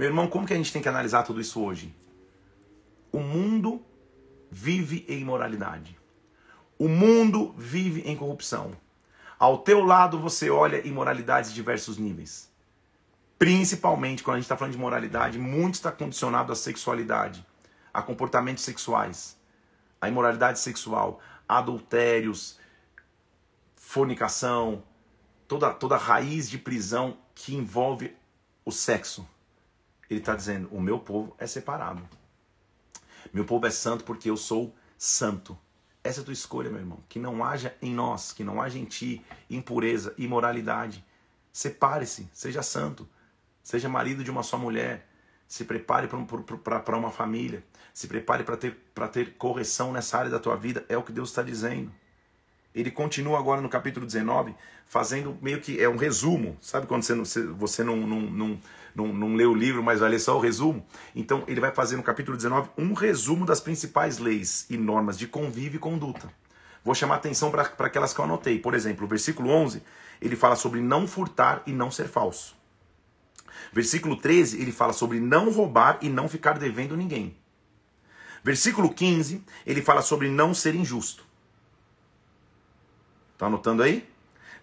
Meu 0.00 0.08
irmão, 0.08 0.28
como 0.28 0.46
que 0.46 0.54
a 0.54 0.56
gente 0.56 0.72
tem 0.72 0.80
que 0.80 0.88
analisar 0.88 1.24
tudo 1.24 1.42
isso 1.42 1.60
hoje? 1.60 1.94
O 3.12 3.20
mundo 3.20 3.84
vive 4.50 5.04
em 5.06 5.20
imoralidade. 5.20 5.94
O 6.78 6.88
mundo 6.88 7.54
vive 7.58 8.00
em 8.08 8.16
corrupção. 8.16 8.72
Ao 9.38 9.58
teu 9.58 9.84
lado 9.84 10.18
você 10.18 10.48
olha 10.48 10.80
imoralidades 10.86 11.50
de 11.50 11.56
diversos 11.56 11.98
níveis. 11.98 12.50
Principalmente 13.38 14.22
quando 14.22 14.36
a 14.36 14.38
gente 14.38 14.46
está 14.46 14.56
falando 14.56 14.72
de 14.72 14.78
moralidade, 14.78 15.38
muito 15.38 15.74
está 15.74 15.92
condicionado 15.92 16.50
à 16.50 16.56
sexualidade, 16.56 17.46
a 17.92 18.00
comportamentos 18.00 18.64
sexuais, 18.64 19.38
a 20.00 20.08
imoralidade 20.08 20.60
sexual, 20.60 21.20
adultérios, 21.46 22.58
fornicação, 23.76 24.82
toda, 25.46 25.74
toda 25.74 25.98
raiz 25.98 26.48
de 26.48 26.56
prisão 26.56 27.18
que 27.34 27.54
envolve 27.54 28.16
o 28.64 28.72
sexo. 28.72 29.28
Ele 30.10 30.18
está 30.18 30.34
dizendo: 30.34 30.68
o 30.72 30.80
meu 30.80 30.98
povo 30.98 31.34
é 31.38 31.46
separado. 31.46 32.02
Meu 33.32 33.44
povo 33.44 33.66
é 33.66 33.70
santo 33.70 34.04
porque 34.04 34.28
eu 34.28 34.36
sou 34.36 34.74
santo. 34.98 35.56
Essa 36.02 36.20
é 36.20 36.22
a 36.22 36.24
tua 36.24 36.32
escolha, 36.32 36.68
meu 36.68 36.80
irmão. 36.80 36.98
Que 37.08 37.18
não 37.18 37.44
haja 37.44 37.74
em 37.80 37.94
nós, 37.94 38.32
que 38.32 38.42
não 38.42 38.60
haja 38.60 38.78
em 38.78 38.84
ti 38.84 39.24
impureza, 39.48 40.12
imoralidade. 40.18 41.04
Separe-se, 41.52 42.28
seja 42.32 42.62
santo. 42.62 43.08
Seja 43.62 43.88
marido 43.88 44.24
de 44.24 44.30
uma 44.30 44.42
só 44.42 44.58
mulher. 44.58 45.06
Se 45.46 45.64
prepare 45.64 46.08
para 46.08 46.96
uma 46.96 47.10
família. 47.10 47.64
Se 47.92 48.08
prepare 48.08 48.42
para 48.42 48.56
ter, 48.56 48.76
ter 49.12 49.34
correção 49.34 49.92
nessa 49.92 50.18
área 50.18 50.30
da 50.30 50.38
tua 50.38 50.56
vida. 50.56 50.84
É 50.88 50.96
o 50.96 51.02
que 51.02 51.12
Deus 51.12 51.28
está 51.28 51.42
dizendo. 51.42 51.92
Ele 52.74 52.90
continua 52.90 53.38
agora 53.38 53.60
no 53.60 53.68
capítulo 53.68 54.06
19, 54.06 54.54
fazendo 54.86 55.36
meio 55.42 55.60
que 55.60 55.80
é 55.80 55.88
um 55.88 55.96
resumo. 55.96 56.56
Sabe 56.60 56.86
quando 56.86 57.02
você, 57.02 57.14
não, 57.14 57.24
você 57.56 57.84
não, 57.84 57.96
não, 57.96 58.20
não 58.20 58.60
não, 58.94 59.08
não 59.08 59.34
lê 59.34 59.44
o 59.44 59.54
livro, 59.54 59.82
mas 59.82 60.00
vai 60.00 60.10
ler 60.10 60.20
só 60.20 60.36
o 60.36 60.40
resumo. 60.40 60.84
Então, 61.14 61.44
ele 61.46 61.60
vai 61.60 61.72
fazer 61.72 61.96
no 61.96 62.02
capítulo 62.02 62.36
19 62.36 62.70
um 62.76 62.92
resumo 62.92 63.46
das 63.46 63.60
principais 63.60 64.18
leis 64.18 64.66
e 64.68 64.76
normas 64.76 65.18
de 65.18 65.26
convívio 65.26 65.76
e 65.76 65.80
conduta. 65.80 66.32
Vou 66.84 66.94
chamar 66.94 67.16
atenção 67.16 67.50
para 67.50 67.62
aquelas 67.62 68.12
que 68.12 68.20
eu 68.20 68.24
anotei. 68.24 68.58
Por 68.58 68.74
exemplo, 68.74 69.04
o 69.04 69.08
versículo 69.08 69.50
11, 69.50 69.82
ele 70.20 70.36
fala 70.36 70.56
sobre 70.56 70.80
não 70.80 71.06
furtar 71.06 71.62
e 71.66 71.72
não 71.72 71.90
ser 71.90 72.08
falso. 72.08 72.56
Versículo 73.72 74.16
13, 74.16 74.60
ele 74.60 74.72
fala 74.72 74.92
sobre 74.92 75.20
não 75.20 75.50
roubar 75.50 75.98
e 76.00 76.08
não 76.08 76.28
ficar 76.28 76.58
devendo 76.58 76.96
ninguém. 76.96 77.36
Versículo 78.42 78.92
15, 78.92 79.44
ele 79.66 79.82
fala 79.82 80.02
sobre 80.02 80.28
não 80.28 80.54
ser 80.54 80.74
injusto. 80.74 81.24
Tá 83.36 83.46
anotando 83.46 83.82
aí? 83.82 84.09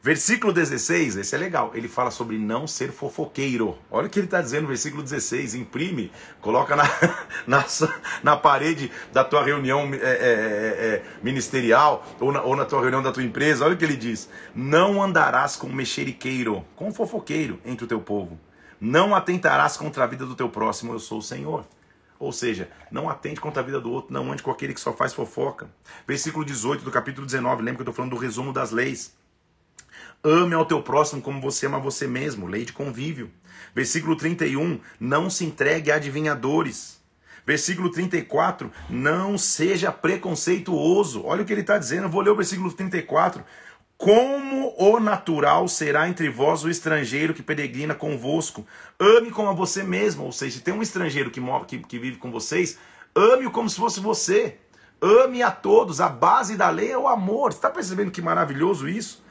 Versículo 0.08 0.54
16, 0.54 1.18
esse 1.18 1.36
é 1.36 1.38
legal. 1.38 1.72
Ele 1.74 1.90
fala 1.90 2.12
sobre 2.12 2.38
não 2.38 2.66
ser 2.66 2.94
fofoqueiro. 2.94 3.78
Olha 3.92 4.08
o 4.08 4.10
que 4.10 4.18
ele 4.18 4.28
está 4.28 4.42
dizendo 4.42 4.62
no 4.62 4.70
versículo 4.70 5.04
16. 5.04 5.54
Imprime, 5.54 6.14
coloca 6.40 6.78
na, 6.78 6.86
na, 7.46 7.66
na 8.24 8.38
parede 8.38 8.90
da 9.12 9.26
tua 9.26 9.44
reunião 9.44 9.82
é, 9.94 9.98
é, 9.98 10.00
é, 10.00 10.06
é, 10.06 11.04
ministerial 11.22 12.08
ou 12.22 12.32
na, 12.32 12.42
ou 12.42 12.56
na 12.56 12.64
tua 12.64 12.80
reunião 12.80 13.04
da 13.04 13.12
tua 13.12 13.22
empresa. 13.22 13.66
Olha 13.66 13.74
o 13.74 13.78
que 13.78 13.84
ele 13.84 13.98
diz: 13.98 14.30
Não 14.56 15.04
andarás 15.04 15.58
com 15.58 15.68
mexeriqueiro, 15.68 16.64
com 16.74 16.94
fofoqueiro 16.94 17.60
entre 17.66 17.84
o 17.84 17.88
teu 17.88 18.00
povo. 18.00 18.40
Não 18.80 19.14
atentarás 19.14 19.76
contra 19.76 20.06
a 20.06 20.08
vida 20.08 20.26
do 20.26 20.36
teu 20.36 20.48
próximo, 20.48 20.94
eu 20.94 21.00
sou 21.00 21.18
o 21.18 21.22
Senhor. 21.22 21.66
Ou 22.18 22.32
seja, 22.32 22.70
não 22.90 23.10
atente 23.10 23.42
contra 23.42 23.62
a 23.62 23.66
vida 23.66 23.82
do 23.82 23.92
outro, 23.92 24.14
não 24.14 24.32
ande 24.32 24.42
com 24.42 24.52
aquele 24.52 24.74
que 24.74 24.80
só 24.80 24.94
faz 24.94 25.14
fofoca. 25.14 25.70
Versículo 26.08 26.46
18 26.46 26.82
do 26.86 26.92
capítulo 26.92 27.28
19, 27.28 27.62
lembra 27.62 27.76
que 27.76 27.82
eu 27.82 27.92
estou 27.92 27.94
falando 27.94 28.12
do 28.12 28.18
resumo 28.18 28.54
das 28.54 28.72
leis. 28.72 29.14
Ame 30.24 30.56
ao 30.56 30.66
teu 30.66 30.82
próximo 30.82 31.22
como 31.22 31.40
você 31.40 31.68
ama 31.68 31.80
você 31.80 32.08
mesmo. 32.08 32.48
Lei 32.48 32.66
de 32.66 32.74
convívio. 32.74 33.32
Versículo 33.74 34.16
31. 34.16 34.80
Não 35.00 35.30
se 35.30 35.46
entregue 35.46 35.92
a 35.92 35.96
adivinhadores. 35.96 37.00
Versículo 37.46 37.92
34. 37.92 38.72
Não 38.90 39.38
seja 39.38 39.92
preconceituoso. 39.92 41.24
Olha 41.26 41.44
o 41.44 41.46
que 41.46 41.54
ele 41.54 41.62
está 41.62 41.78
dizendo. 41.78 42.04
Eu 42.04 42.10
vou 42.10 42.22
ler 42.22 42.32
o 42.32 42.36
versículo 42.36 42.72
34. 42.72 43.44
Como 43.98 44.76
o 44.78 45.00
natural 45.00 45.68
será 45.68 46.08
entre 46.08 46.30
vós 46.30 46.64
o 46.64 46.70
estrangeiro 46.70 47.34
que 47.34 47.42
peregrina 47.42 47.96
convosco. 47.96 48.66
Ame 49.00 49.32
como 49.32 49.50
a 49.50 49.54
você 49.54 49.84
mesmo. 49.84 50.26
Ou 50.26 50.32
seja, 50.32 50.58
se 50.58 50.64
tem 50.64 50.74
um 50.74 50.82
estrangeiro 50.82 51.32
que, 51.32 51.40
mora, 51.40 51.66
que, 51.66 51.80
que 51.80 51.98
vive 51.98 52.18
com 52.18 52.32
vocês, 52.32 52.78
ame-o 53.16 53.52
como 53.52 53.70
se 53.70 53.78
fosse 53.78 54.00
você. 54.00 54.58
Ame 55.02 55.42
a 55.42 55.52
todos. 55.52 56.02
A 56.02 56.10
base 56.10 56.56
da 56.56 56.70
lei 56.70 56.92
é 56.92 56.98
o 56.98 57.08
amor. 57.08 57.54
Você 57.54 57.60
está 57.60 57.70
percebendo 57.70 58.12
que 58.12 58.22
maravilhoso 58.22 58.90
isso? 58.90 59.26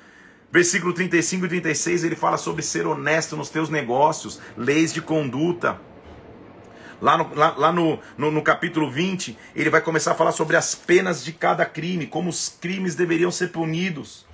Versículo 0.50 0.92
35 0.92 1.44
e 1.44 1.48
36 1.48 2.04
ele 2.04 2.16
fala 2.16 2.36
sobre 2.36 2.62
ser 2.62 2.86
honesto 2.86 3.36
nos 3.36 3.50
teus 3.50 3.68
negócios, 3.68 4.40
leis 4.56 4.92
de 4.92 5.02
conduta. 5.02 5.80
Lá, 7.00 7.18
no, 7.18 7.34
lá, 7.34 7.54
lá 7.56 7.72
no, 7.72 7.98
no, 8.16 8.30
no, 8.30 8.42
capítulo 8.42 8.90
20, 8.90 9.36
ele 9.54 9.68
vai 9.68 9.82
começar 9.82 10.12
a 10.12 10.14
falar 10.14 10.32
sobre 10.32 10.56
as 10.56 10.74
penas 10.74 11.22
de 11.22 11.32
cada 11.32 11.66
crime, 11.66 12.06
como 12.06 12.30
os 12.30 12.48
crimes 12.48 12.94
deveriam 12.94 13.30
ser 13.30 13.48
punidos. 13.48 14.24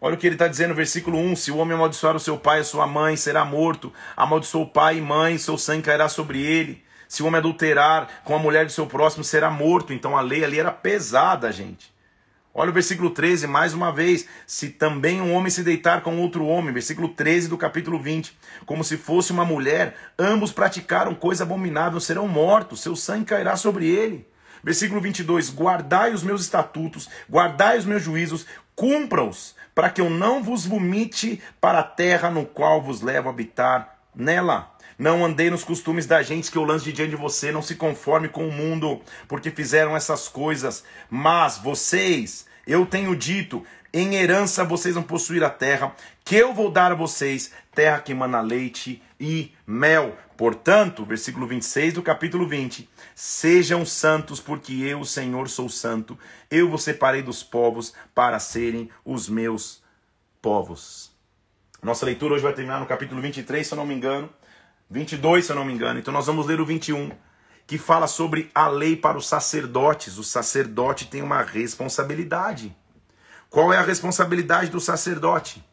Olha 0.00 0.14
o 0.14 0.18
que 0.18 0.26
ele 0.26 0.34
está 0.34 0.48
dizendo 0.48 0.70
no 0.70 0.74
versículo 0.74 1.18
1: 1.18 1.36
Se 1.36 1.50
o 1.50 1.56
homem 1.56 1.74
amaldiçoar 1.74 2.16
o 2.16 2.20
seu 2.20 2.38
pai 2.38 2.60
e 2.60 2.64
sua 2.64 2.86
mãe, 2.86 3.16
será 3.16 3.44
morto. 3.44 3.92
Amaldiçoou 4.16 4.64
o 4.64 4.68
pai 4.68 4.98
e 4.98 5.02
mãe, 5.02 5.36
seu 5.36 5.58
sangue 5.58 5.82
cairá 5.82 6.08
sobre 6.08 6.40
ele. 6.40 6.82
Se 7.08 7.22
o 7.22 7.26
homem 7.26 7.38
adulterar 7.38 8.22
com 8.24 8.34
a 8.34 8.38
mulher 8.38 8.64
do 8.64 8.72
seu 8.72 8.86
próximo, 8.86 9.24
será 9.24 9.50
morto. 9.50 9.92
Então 9.92 10.16
a 10.16 10.20
lei 10.20 10.44
ali 10.44 10.58
era 10.58 10.70
pesada, 10.70 11.52
gente. 11.52 11.94
Olha 12.58 12.70
o 12.70 12.72
versículo 12.72 13.10
13, 13.10 13.46
mais 13.46 13.74
uma 13.74 13.92
vez. 13.92 14.26
Se 14.46 14.70
também 14.70 15.20
um 15.20 15.34
homem 15.34 15.50
se 15.50 15.62
deitar 15.62 16.00
com 16.00 16.18
outro 16.18 16.46
homem, 16.46 16.72
versículo 16.72 17.10
13 17.10 17.48
do 17.48 17.58
capítulo 17.58 17.98
20, 17.98 18.34
como 18.64 18.82
se 18.82 18.96
fosse 18.96 19.30
uma 19.30 19.44
mulher, 19.44 19.94
ambos 20.18 20.52
praticaram 20.52 21.14
coisa 21.14 21.42
abominável, 21.42 22.00
serão 22.00 22.26
mortos, 22.26 22.80
seu 22.80 22.96
sangue 22.96 23.26
cairá 23.26 23.56
sobre 23.56 23.90
ele. 23.90 24.26
Versículo 24.64 25.02
22: 25.02 25.50
Guardai 25.50 26.14
os 26.14 26.22
meus 26.22 26.40
estatutos, 26.40 27.10
guardai 27.30 27.76
os 27.76 27.84
meus 27.84 28.02
juízos, 28.02 28.46
cumpra-os, 28.74 29.54
para 29.74 29.90
que 29.90 30.00
eu 30.00 30.08
não 30.08 30.42
vos 30.42 30.64
vomite 30.64 31.42
para 31.60 31.80
a 31.80 31.84
terra 31.84 32.30
no 32.30 32.46
qual 32.46 32.80
vos 32.80 33.02
levo 33.02 33.28
a 33.28 33.32
habitar 33.32 33.98
nela. 34.14 34.74
Não 34.98 35.24
andei 35.24 35.50
nos 35.50 35.62
costumes 35.62 36.06
da 36.06 36.22
gente 36.22 36.50
que 36.50 36.56
eu 36.56 36.64
lance 36.64 36.84
de 36.84 36.92
diante 36.92 37.10
de 37.10 37.16
você, 37.16 37.52
não 37.52 37.60
se 37.60 37.74
conforme 37.74 38.28
com 38.28 38.48
o 38.48 38.52
mundo, 38.52 39.02
porque 39.28 39.50
fizeram 39.50 39.94
essas 39.94 40.26
coisas. 40.26 40.84
Mas 41.10 41.58
vocês, 41.58 42.46
eu 42.66 42.86
tenho 42.86 43.14
dito, 43.14 43.62
em 43.92 44.14
herança 44.14 44.64
vocês 44.64 44.94
vão 44.94 45.02
possuir 45.02 45.44
a 45.44 45.50
terra, 45.50 45.94
que 46.24 46.36
eu 46.36 46.54
vou 46.54 46.70
dar 46.70 46.92
a 46.92 46.94
vocês, 46.94 47.52
terra 47.74 48.00
que 48.00 48.14
mana 48.14 48.40
leite 48.40 49.02
e 49.20 49.52
mel. 49.66 50.16
Portanto, 50.36 51.04
versículo 51.04 51.46
26 51.46 51.94
do 51.94 52.02
capítulo 52.02 52.46
20: 52.46 52.88
Sejam 53.14 53.84
santos, 53.86 54.40
porque 54.40 54.72
eu, 54.72 55.04
Senhor, 55.04 55.48
sou 55.48 55.68
santo. 55.68 56.18
Eu 56.50 56.68
vos 56.70 56.82
separei 56.82 57.22
dos 57.22 57.42
povos 57.42 57.94
para 58.14 58.38
serem 58.38 58.90
os 59.04 59.28
meus 59.28 59.82
povos. 60.42 61.10
Nossa 61.82 62.04
leitura 62.04 62.34
hoje 62.34 62.42
vai 62.42 62.52
terminar 62.52 62.80
no 62.80 62.86
capítulo 62.86 63.20
23, 63.20 63.66
se 63.66 63.72
eu 63.72 63.76
não 63.76 63.86
me 63.86 63.94
engano. 63.94 64.28
22, 64.90 65.44
se 65.44 65.52
eu 65.52 65.56
não 65.56 65.64
me 65.64 65.72
engano. 65.72 65.98
Então 65.98 66.12
nós 66.12 66.26
vamos 66.26 66.46
ler 66.46 66.60
o 66.60 66.66
21, 66.66 67.10
que 67.66 67.78
fala 67.78 68.06
sobre 68.06 68.50
a 68.54 68.68
lei 68.68 68.96
para 68.96 69.18
os 69.18 69.26
sacerdotes. 69.26 70.18
O 70.18 70.24
sacerdote 70.24 71.06
tem 71.06 71.22
uma 71.22 71.42
responsabilidade. 71.42 72.76
Qual 73.50 73.72
é 73.72 73.78
a 73.78 73.82
responsabilidade 73.82 74.70
do 74.70 74.80
sacerdote? 74.80 75.64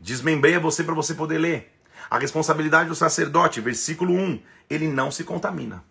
Desmembrei 0.00 0.56
a 0.56 0.60
você 0.60 0.82
para 0.82 0.94
você 0.94 1.14
poder 1.14 1.38
ler. 1.38 1.78
A 2.10 2.18
responsabilidade 2.18 2.88
do 2.88 2.94
sacerdote, 2.94 3.60
versículo 3.60 4.14
1, 4.14 4.42
ele 4.68 4.88
não 4.88 5.10
se 5.10 5.24
contamina. 5.24 5.84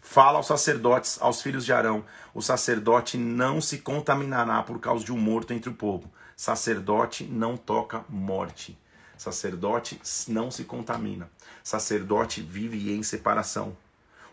Fala 0.00 0.38
aos 0.38 0.46
sacerdotes, 0.46 1.20
aos 1.20 1.42
filhos 1.42 1.64
de 1.64 1.72
Arão: 1.72 2.04
o 2.34 2.40
sacerdote 2.40 3.18
não 3.18 3.60
se 3.60 3.78
contaminará 3.78 4.62
por 4.62 4.78
causa 4.78 5.04
de 5.04 5.12
um 5.12 5.18
morto 5.18 5.52
entre 5.52 5.68
o 5.70 5.74
povo. 5.74 6.12
Sacerdote 6.36 7.24
não 7.24 7.56
toca 7.56 8.04
morte. 8.08 8.78
Sacerdote 9.16 10.00
não 10.28 10.50
se 10.50 10.64
contamina. 10.64 11.30
Sacerdote 11.62 12.42
vive 12.42 12.92
em 12.92 13.02
separação. 13.02 13.76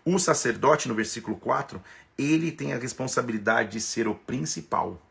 O 0.06 0.20
sacerdote, 0.20 0.88
no 0.88 0.96
versículo 0.96 1.38
4, 1.38 1.82
ele 2.18 2.52
tem 2.52 2.74
a 2.74 2.78
responsabilidade 2.78 3.72
de 3.72 3.82
ser 3.82 4.08
o 4.08 4.16
principal. 4.16 5.02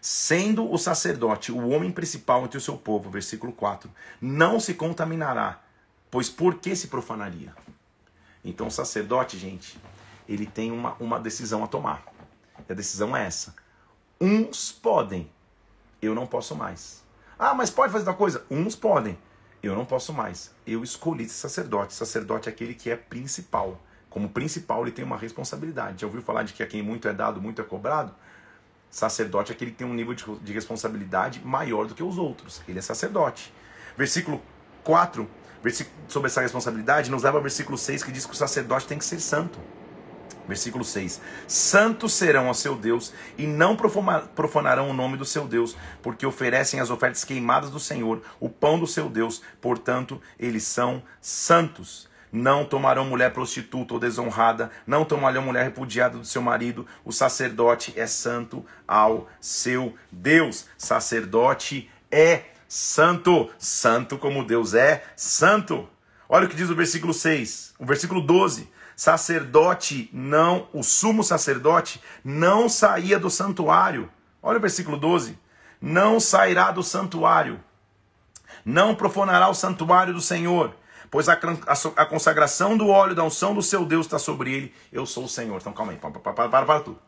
Sendo 0.00 0.70
o 0.70 0.76
sacerdote 0.76 1.52
o 1.52 1.68
homem 1.68 1.90
principal 1.90 2.44
entre 2.44 2.58
o 2.58 2.60
seu 2.60 2.76
povo, 2.76 3.10
versículo 3.10 3.52
4, 3.52 3.90
não 4.20 4.60
se 4.60 4.74
contaminará, 4.74 5.62
pois 6.10 6.28
por 6.28 6.56
que 6.56 6.74
se 6.74 6.88
profanaria? 6.88 7.54
Então 8.44 8.66
o 8.66 8.70
sacerdote, 8.70 9.38
gente, 9.38 9.78
ele 10.28 10.44
tem 10.44 10.70
uma, 10.70 10.94
uma 10.94 11.20
decisão 11.20 11.62
a 11.62 11.68
tomar. 11.68 12.04
E 12.68 12.72
a 12.72 12.74
decisão 12.74 13.16
é 13.16 13.26
essa. 13.26 13.54
Uns 14.20 14.70
podem, 14.72 15.30
eu 16.00 16.14
não 16.14 16.26
posso 16.26 16.54
mais. 16.54 17.01
Ah, 17.44 17.54
mas 17.54 17.70
pode 17.70 17.92
fazer 17.92 18.04
tal 18.04 18.14
coisa? 18.14 18.44
Uns 18.48 18.76
podem. 18.76 19.18
Eu 19.60 19.74
não 19.74 19.84
posso 19.84 20.12
mais. 20.12 20.54
Eu 20.64 20.84
escolhi 20.84 21.24
esse 21.24 21.34
sacerdote. 21.34 21.92
Sacerdote 21.92 22.48
é 22.48 22.52
aquele 22.52 22.72
que 22.72 22.88
é 22.88 22.94
principal. 22.94 23.80
Como 24.08 24.28
principal, 24.28 24.82
ele 24.82 24.92
tem 24.92 25.04
uma 25.04 25.16
responsabilidade. 25.16 26.02
Já 26.02 26.06
ouviu 26.06 26.22
falar 26.22 26.44
de 26.44 26.52
que 26.52 26.62
a 26.62 26.66
quem 26.68 26.82
muito 26.82 27.08
é 27.08 27.12
dado, 27.12 27.42
muito 27.42 27.60
é 27.60 27.64
cobrado? 27.64 28.14
Sacerdote 28.88 29.50
é 29.50 29.56
aquele 29.56 29.72
que 29.72 29.78
tem 29.78 29.84
um 29.84 29.92
nível 29.92 30.14
de, 30.14 30.24
de 30.36 30.52
responsabilidade 30.52 31.44
maior 31.44 31.88
do 31.88 31.96
que 31.96 32.02
os 32.04 32.16
outros. 32.16 32.62
Ele 32.68 32.78
é 32.78 32.82
sacerdote. 32.82 33.52
Versículo 33.96 34.40
4, 34.84 35.28
sobre 36.06 36.28
essa 36.28 36.42
responsabilidade, 36.42 37.10
nos 37.10 37.24
leva 37.24 37.38
ao 37.38 37.42
versículo 37.42 37.76
6 37.76 38.04
que 38.04 38.12
diz 38.12 38.24
que 38.24 38.34
o 38.34 38.36
sacerdote 38.36 38.86
tem 38.86 38.98
que 38.98 39.04
ser 39.04 39.18
santo. 39.18 39.58
Versículo 40.46 40.84
6: 40.84 41.20
Santos 41.46 42.12
serão 42.12 42.50
a 42.50 42.54
seu 42.54 42.74
Deus 42.74 43.12
e 43.38 43.46
não 43.46 43.76
profanarão 43.76 44.90
o 44.90 44.92
nome 44.92 45.16
do 45.16 45.24
seu 45.24 45.46
Deus, 45.46 45.76
porque 46.02 46.26
oferecem 46.26 46.80
as 46.80 46.90
ofertas 46.90 47.24
queimadas 47.24 47.70
do 47.70 47.78
Senhor, 47.78 48.22
o 48.40 48.48
pão 48.48 48.78
do 48.78 48.86
seu 48.86 49.08
Deus, 49.08 49.42
portanto, 49.60 50.20
eles 50.38 50.64
são 50.64 51.02
santos. 51.20 52.10
Não 52.34 52.64
tomarão 52.64 53.04
mulher 53.04 53.30
prostituta 53.30 53.92
ou 53.92 54.00
desonrada, 54.00 54.70
não 54.86 55.04
tomarão 55.04 55.42
mulher 55.42 55.64
repudiada 55.64 56.16
do 56.16 56.24
seu 56.24 56.40
marido. 56.40 56.86
O 57.04 57.12
sacerdote 57.12 57.92
é 57.94 58.06
santo 58.06 58.64
ao 58.88 59.28
seu 59.38 59.94
Deus. 60.10 60.64
Sacerdote 60.78 61.90
é 62.10 62.44
santo, 62.66 63.50
santo 63.58 64.16
como 64.16 64.46
Deus 64.46 64.72
é 64.72 65.04
santo. 65.14 65.86
Olha 66.26 66.46
o 66.46 66.48
que 66.48 66.56
diz 66.56 66.70
o 66.70 66.74
versículo 66.74 67.12
6, 67.12 67.74
o 67.78 67.84
versículo 67.84 68.22
12 68.22 68.71
sacerdote 68.96 70.08
não, 70.12 70.68
o 70.72 70.82
sumo 70.82 71.24
sacerdote 71.24 72.00
não 72.24 72.68
saía 72.68 73.18
do 73.18 73.30
santuário. 73.30 74.10
Olha 74.42 74.58
o 74.58 74.60
versículo 74.60 74.96
12. 74.96 75.38
Não 75.80 76.20
sairá 76.20 76.70
do 76.70 76.82
santuário, 76.82 77.60
não 78.64 78.94
profanará 78.94 79.48
o 79.48 79.54
santuário 79.54 80.14
do 80.14 80.20
Senhor, 80.20 80.74
pois 81.10 81.28
a, 81.28 81.32
a, 81.32 82.02
a 82.02 82.06
consagração 82.06 82.76
do 82.76 82.88
óleo 82.88 83.14
da 83.14 83.24
unção 83.24 83.54
do 83.54 83.62
seu 83.62 83.84
Deus 83.84 84.06
está 84.06 84.18
sobre 84.18 84.54
ele. 84.54 84.74
Eu 84.92 85.04
sou 85.04 85.24
o 85.24 85.28
Senhor. 85.28 85.58
Então 85.60 85.72
calma 85.72 85.92
aí, 85.92 85.98
para, 85.98 86.10
para, 86.12 86.48
para, 86.48 86.66
para, 86.66 86.80
tudo. 86.80 86.98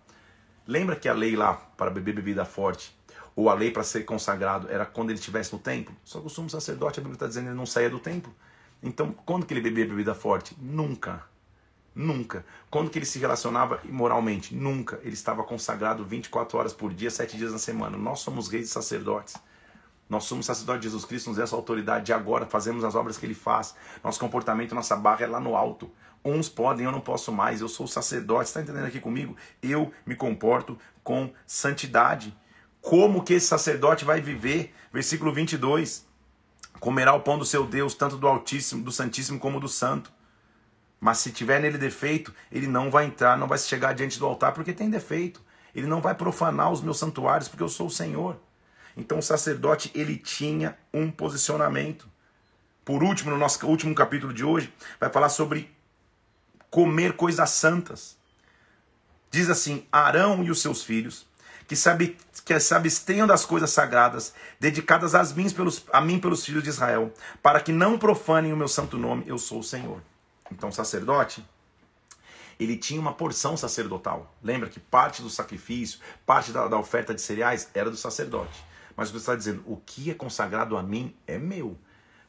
Lembra 0.66 0.96
que 0.96 1.08
a 1.08 1.12
lei 1.12 1.36
lá 1.36 1.54
para 1.76 1.90
beber 1.90 2.14
bebida 2.14 2.44
forte, 2.44 2.96
ou 3.36 3.50
a 3.50 3.54
lei 3.54 3.70
para 3.70 3.82
ser 3.82 4.04
consagrado, 4.04 4.68
era 4.70 4.86
quando 4.86 5.10
ele 5.10 5.18
estivesse 5.18 5.52
no 5.52 5.58
templo? 5.58 5.94
Só 6.04 6.20
que 6.20 6.26
o 6.26 6.30
sumo 6.30 6.48
sacerdote, 6.48 6.98
a 6.98 7.02
Bíblia 7.02 7.16
está 7.16 7.26
dizendo, 7.26 7.48
ele 7.48 7.56
não 7.56 7.66
saía 7.66 7.90
do 7.90 7.98
templo. 7.98 8.34
Então, 8.82 9.14
quando 9.24 9.46
que 9.46 9.54
ele 9.54 9.60
bebia 9.60 9.86
bebida 9.86 10.14
forte? 10.14 10.56
Nunca. 10.60 11.22
Nunca. 11.94 12.44
Quando 12.70 12.90
que 12.90 12.98
ele 12.98 13.06
se 13.06 13.18
relacionava 13.18 13.80
imoralmente? 13.84 14.54
Nunca. 14.54 14.98
Ele 15.02 15.14
estava 15.14 15.44
consagrado 15.44 16.04
24 16.04 16.58
horas 16.58 16.72
por 16.72 16.92
dia, 16.92 17.10
7 17.10 17.36
dias 17.36 17.52
na 17.52 17.58
semana. 17.58 17.96
Nós 17.96 18.20
somos 18.20 18.48
reis 18.48 18.66
e 18.66 18.72
sacerdotes. 18.72 19.36
Nós 20.08 20.24
somos 20.24 20.46
sacerdotes 20.46 20.82
de 20.82 20.88
Jesus 20.88 21.04
Cristo, 21.04 21.30
nos 21.30 21.38
essa 21.38 21.56
autoridade 21.56 22.06
de 22.06 22.12
agora, 22.12 22.46
fazemos 22.46 22.84
as 22.84 22.94
obras 22.94 23.16
que 23.16 23.24
ele 23.24 23.34
faz. 23.34 23.74
Nosso 24.02 24.20
comportamento, 24.20 24.74
nossa 24.74 24.96
barra 24.96 25.24
é 25.24 25.26
lá 25.26 25.40
no 25.40 25.56
alto. 25.56 25.90
Uns 26.24 26.48
podem, 26.48 26.84
eu 26.84 26.92
não 26.92 27.00
posso 27.00 27.32
mais. 27.32 27.60
Eu 27.60 27.68
sou 27.68 27.86
sacerdote, 27.86 28.48
está 28.48 28.60
entendendo 28.60 28.86
aqui 28.86 29.00
comigo? 29.00 29.36
Eu 29.62 29.92
me 30.04 30.16
comporto 30.16 30.78
com 31.02 31.32
santidade. 31.46 32.36
Como 32.80 33.22
que 33.22 33.34
esse 33.34 33.46
sacerdote 33.46 34.04
vai 34.04 34.20
viver? 34.20 34.74
Versículo 34.92 35.32
22. 35.32 36.06
Comerá 36.80 37.14
o 37.14 37.20
pão 37.20 37.38
do 37.38 37.44
seu 37.44 37.66
Deus, 37.66 37.94
tanto 37.94 38.16
do 38.16 38.26
Altíssimo, 38.26 38.82
do 38.82 38.92
Santíssimo 38.92 39.38
como 39.38 39.60
do 39.60 39.68
Santo. 39.68 40.12
Mas 41.04 41.18
se 41.18 41.30
tiver 41.30 41.60
nele 41.60 41.76
defeito, 41.76 42.34
ele 42.50 42.66
não 42.66 42.90
vai 42.90 43.04
entrar, 43.04 43.36
não 43.36 43.46
vai 43.46 43.58
chegar 43.58 43.92
diante 43.92 44.18
do 44.18 44.24
altar 44.24 44.54
porque 44.54 44.72
tem 44.72 44.88
defeito. 44.88 45.42
Ele 45.74 45.86
não 45.86 46.00
vai 46.00 46.14
profanar 46.14 46.72
os 46.72 46.80
meus 46.80 46.98
santuários 46.98 47.46
porque 47.46 47.62
eu 47.62 47.68
sou 47.68 47.88
o 47.88 47.90
Senhor. 47.90 48.40
Então 48.96 49.18
o 49.18 49.22
sacerdote 49.22 49.90
ele 49.94 50.16
tinha 50.16 50.78
um 50.94 51.10
posicionamento. 51.10 52.08
Por 52.86 53.02
último, 53.02 53.30
no 53.30 53.36
nosso 53.36 53.66
último 53.66 53.94
capítulo 53.94 54.32
de 54.32 54.46
hoje, 54.46 54.72
vai 54.98 55.10
falar 55.10 55.28
sobre 55.28 55.70
comer 56.70 57.12
coisas 57.12 57.50
santas. 57.50 58.16
Diz 59.30 59.50
assim: 59.50 59.86
Arão 59.92 60.42
e 60.42 60.50
os 60.50 60.62
seus 60.62 60.82
filhos, 60.82 61.26
que 61.68 61.76
sabe 61.76 62.16
que 62.46 62.58
se 62.58 62.74
abstenham 62.74 63.26
das 63.26 63.44
coisas 63.44 63.68
sagradas, 63.68 64.32
dedicadas 64.58 65.34
mim 65.34 65.50
pelos, 65.50 65.84
a 65.92 66.00
mim 66.00 66.18
pelos 66.18 66.46
filhos 66.46 66.62
de 66.62 66.70
Israel, 66.70 67.12
para 67.42 67.60
que 67.60 67.72
não 67.72 67.98
profanem 67.98 68.54
o 68.54 68.56
meu 68.56 68.68
santo 68.68 68.96
nome, 68.96 69.24
eu 69.26 69.36
sou 69.36 69.58
o 69.58 69.62
Senhor. 69.62 70.00
Então, 70.50 70.70
sacerdote, 70.70 71.44
ele 72.58 72.76
tinha 72.76 73.00
uma 73.00 73.12
porção 73.12 73.56
sacerdotal. 73.56 74.34
Lembra 74.42 74.68
que 74.68 74.78
parte 74.78 75.22
do 75.22 75.30
sacrifício, 75.30 75.98
parte 76.24 76.52
da, 76.52 76.68
da 76.68 76.78
oferta 76.78 77.14
de 77.14 77.20
cereais 77.20 77.68
era 77.74 77.90
do 77.90 77.96
sacerdote. 77.96 78.64
Mas 78.96 79.10
você 79.10 79.18
está 79.18 79.34
dizendo, 79.34 79.62
o 79.66 79.76
que 79.76 80.10
é 80.10 80.14
consagrado 80.14 80.76
a 80.76 80.82
mim 80.82 81.14
é 81.26 81.38
meu. 81.38 81.76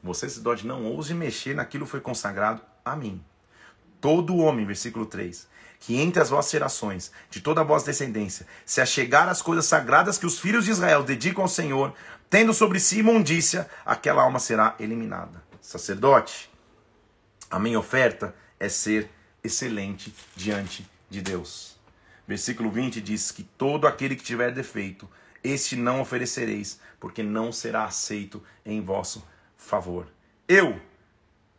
Você, 0.02 0.28
sacerdote, 0.28 0.66
não 0.66 0.86
ouse 0.86 1.14
mexer 1.14 1.56
naquilo 1.56 1.86
que 1.86 1.92
foi 1.92 2.02
consagrado 2.02 2.62
a 2.84 2.96
mim. 2.96 3.24
Todo 4.02 4.38
homem, 4.38 4.66
versículo 4.66 5.06
3, 5.06 5.48
que 5.80 6.00
entre 6.00 6.22
as 6.22 6.30
vossas 6.30 6.52
gerações, 6.52 7.12
de 7.30 7.42
toda 7.42 7.62
a 7.62 7.64
vossa 7.64 7.86
descendência, 7.86 8.46
se 8.66 8.82
achegar 8.82 9.28
às 9.28 9.42
coisas 9.42 9.66
sagradas 9.66 10.18
que 10.18 10.26
os 10.26 10.40
filhos 10.40 10.66
de 10.66 10.72
Israel 10.72 11.04
dedicam 11.04 11.44
ao 11.44 11.48
Senhor, 11.48 11.94
tendo 12.30 12.54
sobre 12.54 12.80
si 12.80 13.00
imundícia, 13.00 13.70
aquela 13.86 14.24
alma 14.24 14.40
será 14.40 14.76
eliminada. 14.80 15.44
Sacerdote, 15.62 16.52
a 17.56 17.60
minha 17.60 17.80
oferta 17.80 18.36
é 18.60 18.68
ser 18.68 19.10
excelente 19.42 20.14
diante 20.36 20.86
de 21.10 21.22
Deus. 21.22 21.78
Versículo 22.28 22.70
20 22.70 23.00
diz 23.00 23.32
que 23.32 23.44
todo 23.44 23.88
aquele 23.88 24.18
que 24.18 24.26
tiver 24.26 24.52
defeito, 24.52 25.10
este 25.42 25.78
não 25.78 26.02
oferecereis, 26.02 26.82
porque 27.00 27.24
não 27.24 27.54
será 27.54 27.86
aceito 27.86 28.44
em 28.66 28.82
vosso 28.82 29.26
favor. 29.56 30.06
Eu 30.46 30.82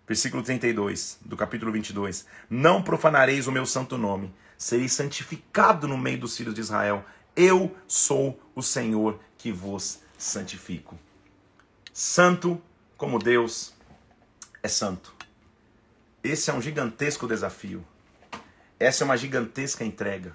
Versículo 0.06 0.42
32 0.42 1.18
do 1.22 1.34
capítulo 1.34 1.72
22. 1.72 2.26
Não 2.50 2.82
profanareis 2.82 3.46
o 3.46 3.52
meu 3.52 3.64
santo 3.64 3.96
nome, 3.96 4.32
sereis 4.58 4.92
santificado 4.92 5.88
no 5.88 5.96
meio 5.96 6.20
dos 6.20 6.36
filhos 6.36 6.54
de 6.54 6.60
Israel. 6.60 7.06
Eu 7.34 7.74
sou 7.88 8.38
o 8.54 8.62
Senhor 8.62 9.18
que 9.38 9.50
vos 9.50 10.00
santifico. 10.18 10.98
Santo 11.90 12.60
como 12.98 13.18
Deus 13.18 13.72
é 14.62 14.68
santo. 14.68 15.15
Esse 16.28 16.50
é 16.50 16.52
um 16.52 16.60
gigantesco 16.60 17.28
desafio. 17.28 17.86
Essa 18.80 19.04
é 19.04 19.06
uma 19.06 19.16
gigantesca 19.16 19.84
entrega. 19.84 20.34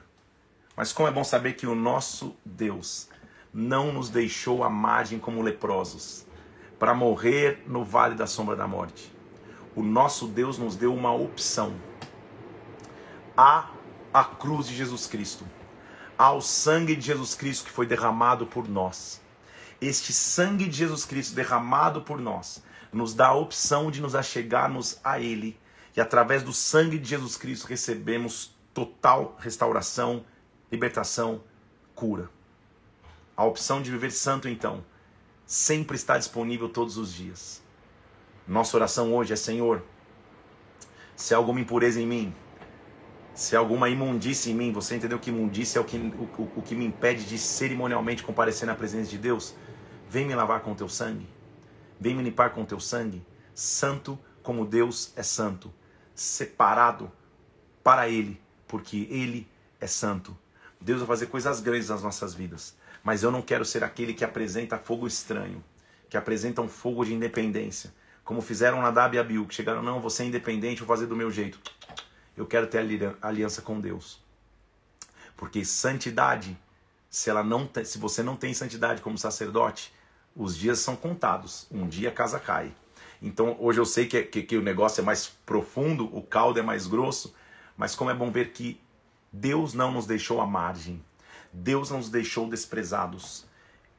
Mas 0.74 0.94
como 0.94 1.10
é 1.10 1.12
bom 1.12 1.22
saber 1.22 1.52
que 1.58 1.68
o 1.68 1.76
nosso 1.76 2.34
Deus 2.46 3.10
não 3.54 3.92
nos 3.92 4.10
deixou 4.10 4.64
à 4.64 4.70
margem 4.70 5.20
como 5.20 5.42
leprosos, 5.42 6.26
para 6.80 6.94
morrer 6.94 7.66
no 7.68 7.84
vale 7.84 8.16
da 8.16 8.26
sombra 8.26 8.56
da 8.56 8.66
morte. 8.66 9.14
O 9.76 9.84
nosso 9.84 10.30
Deus 10.30 10.58
nos 10.58 10.78
deu 10.78 10.96
uma 10.96 11.14
opção. 11.14 11.76
Há 13.36 13.70
a 14.14 14.24
cruz 14.24 14.68
de 14.68 14.76
Jesus 14.78 15.08
Cristo. 15.08 15.46
Há 16.18 16.32
o 16.32 16.40
sangue 16.40 16.96
de 16.96 17.06
Jesus 17.08 17.36
Cristo 17.36 17.66
que 17.66 17.72
foi 17.72 17.86
derramado 17.86 18.48
por 18.48 18.66
nós. 18.66 19.20
Este 19.82 20.14
sangue 20.14 20.70
de 20.70 20.78
Jesus 20.78 21.04
Cristo 21.04 21.36
derramado 21.36 22.02
por 22.02 22.18
nós 22.18 22.64
nos 22.94 23.14
dá 23.14 23.28
a 23.28 23.36
opção 23.36 23.92
de 23.92 24.00
nos 24.00 24.16
achegarmos 24.16 24.98
a 25.04 25.20
Ele. 25.20 25.60
E 25.96 26.02
através 26.02 26.44
do 26.44 26.54
sangue 26.54 26.98
de 26.98 27.10
Jesus 27.10 27.36
Cristo 27.36 27.68
recebemos 27.68 28.56
total 28.74 29.36
restauração, 29.40 30.26
libertação, 30.72 31.44
cura. 31.94 32.30
A 33.36 33.44
opção 33.44 33.82
de 33.82 33.92
viver 33.92 34.12
santo, 34.12 34.48
então, 34.48 34.84
sempre 35.46 35.96
está 35.96 36.18
disponível 36.18 36.70
todos 36.70 36.98
os 36.98 37.14
dias. 37.14 37.62
Nossa 38.48 38.78
oração 38.78 39.14
hoje 39.14 39.34
é: 39.34 39.36
Senhor, 39.36 39.84
se 41.16 41.34
há 41.34 41.38
alguma 41.38 41.60
impureza 41.60 42.00
em 42.00 42.08
mim, 42.08 42.34
se 43.34 43.56
há 43.56 43.60
alguma 43.60 43.90
imundícia 43.90 44.52
em 44.52 44.56
mim, 44.56 44.72
você 44.72 44.96
entendeu 44.96 45.20
que 45.20 45.30
imundícia 45.30 45.80
é 45.80 45.82
o 45.82 45.86
que, 45.86 45.98
o, 45.98 46.52
o 46.56 46.62
que 46.62 46.76
me 46.76 46.86
impede 46.86 47.26
de 47.26 47.38
cerimonialmente 47.38 48.24
comparecer 48.24 48.66
na 48.68 48.76
presença 48.76 49.10
de 49.10 49.18
Deus? 49.18 49.56
Vem 50.10 50.26
me 50.26 50.36
lavar 50.36 50.62
com 50.62 50.76
teu 50.76 50.90
sangue, 50.90 51.28
vem 52.00 52.16
me 52.16 52.24
limpar 52.24 52.52
com 52.52 52.66
teu 52.66 52.80
sangue, 52.80 53.26
santo 53.54 54.20
como 54.44 54.66
Deus 54.66 55.14
é 55.16 55.24
santo, 55.24 55.74
separado 56.22 57.12
para 57.84 58.08
Ele, 58.08 58.40
porque 58.68 59.08
Ele 59.10 59.48
é 59.80 59.88
santo. 59.88 60.38
Deus 60.80 61.00
vai 61.00 61.08
fazer 61.08 61.28
coisas 61.28 61.60
grandes 61.60 61.90
nas 61.90 62.04
nossas 62.04 62.34
vidas. 62.34 62.76
Mas 63.04 63.24
eu 63.24 63.32
não 63.32 63.42
quero 63.42 63.66
ser 63.66 63.84
aquele 63.84 64.14
que 64.14 64.24
apresenta 64.24 64.78
fogo 64.78 65.08
estranho, 65.08 65.64
que 66.10 66.18
apresenta 66.18 66.62
um 66.62 66.68
fogo 66.68 67.04
de 67.04 67.14
independência, 67.14 67.94
como 68.24 68.42
fizeram 68.42 68.82
Nadab 68.82 69.16
e 69.16 69.20
Abiú, 69.20 69.48
que 69.48 69.56
chegaram, 69.56 69.82
não, 69.82 70.00
você 70.00 70.24
é 70.24 70.28
independente, 70.28 70.80
vou 70.80 70.88
fazer 70.88 71.08
do 71.08 71.16
meu 71.16 71.32
jeito. 71.32 71.60
Eu 72.38 72.46
quero 72.46 72.68
ter 72.68 72.80
aliança 73.22 73.62
com 73.62 73.80
Deus. 73.80 74.24
Porque 75.36 75.66
santidade, 75.66 76.58
se 77.10 77.30
ela 77.30 77.44
não 77.44 77.70
se 77.84 77.98
você 77.98 78.22
não 78.22 78.36
tem 78.36 78.54
santidade 78.54 79.02
como 79.02 79.18
sacerdote, 79.18 79.94
os 80.36 80.56
dias 80.56 80.80
são 80.80 80.96
contados. 80.96 81.68
Um 81.72 81.88
dia 81.88 82.10
a 82.10 82.12
casa 82.14 82.40
cai. 82.40 82.72
Então 83.22 83.56
hoje 83.60 83.80
eu 83.80 83.86
sei 83.86 84.08
que, 84.08 84.24
que, 84.24 84.42
que 84.42 84.58
o 84.58 84.62
negócio 84.62 85.02
é 85.02 85.04
mais 85.04 85.28
profundo, 85.46 86.06
o 86.16 86.22
caldo 86.22 86.60
é 86.60 86.64
mais 86.64 86.88
grosso, 86.88 87.34
mas 87.78 87.96
como 87.96 88.10
é 88.10 88.14
bom 88.14 88.32
ver 88.32 88.52
que 88.52 88.80
Deus 89.32 89.74
não 89.74 89.92
nos 89.92 90.06
deixou 90.06 90.42
à 90.42 90.48
margem. 90.48 91.04
Deus 91.54 91.90
não 91.90 91.98
nos 91.98 92.10
deixou 92.10 92.50
desprezados. 92.50 93.46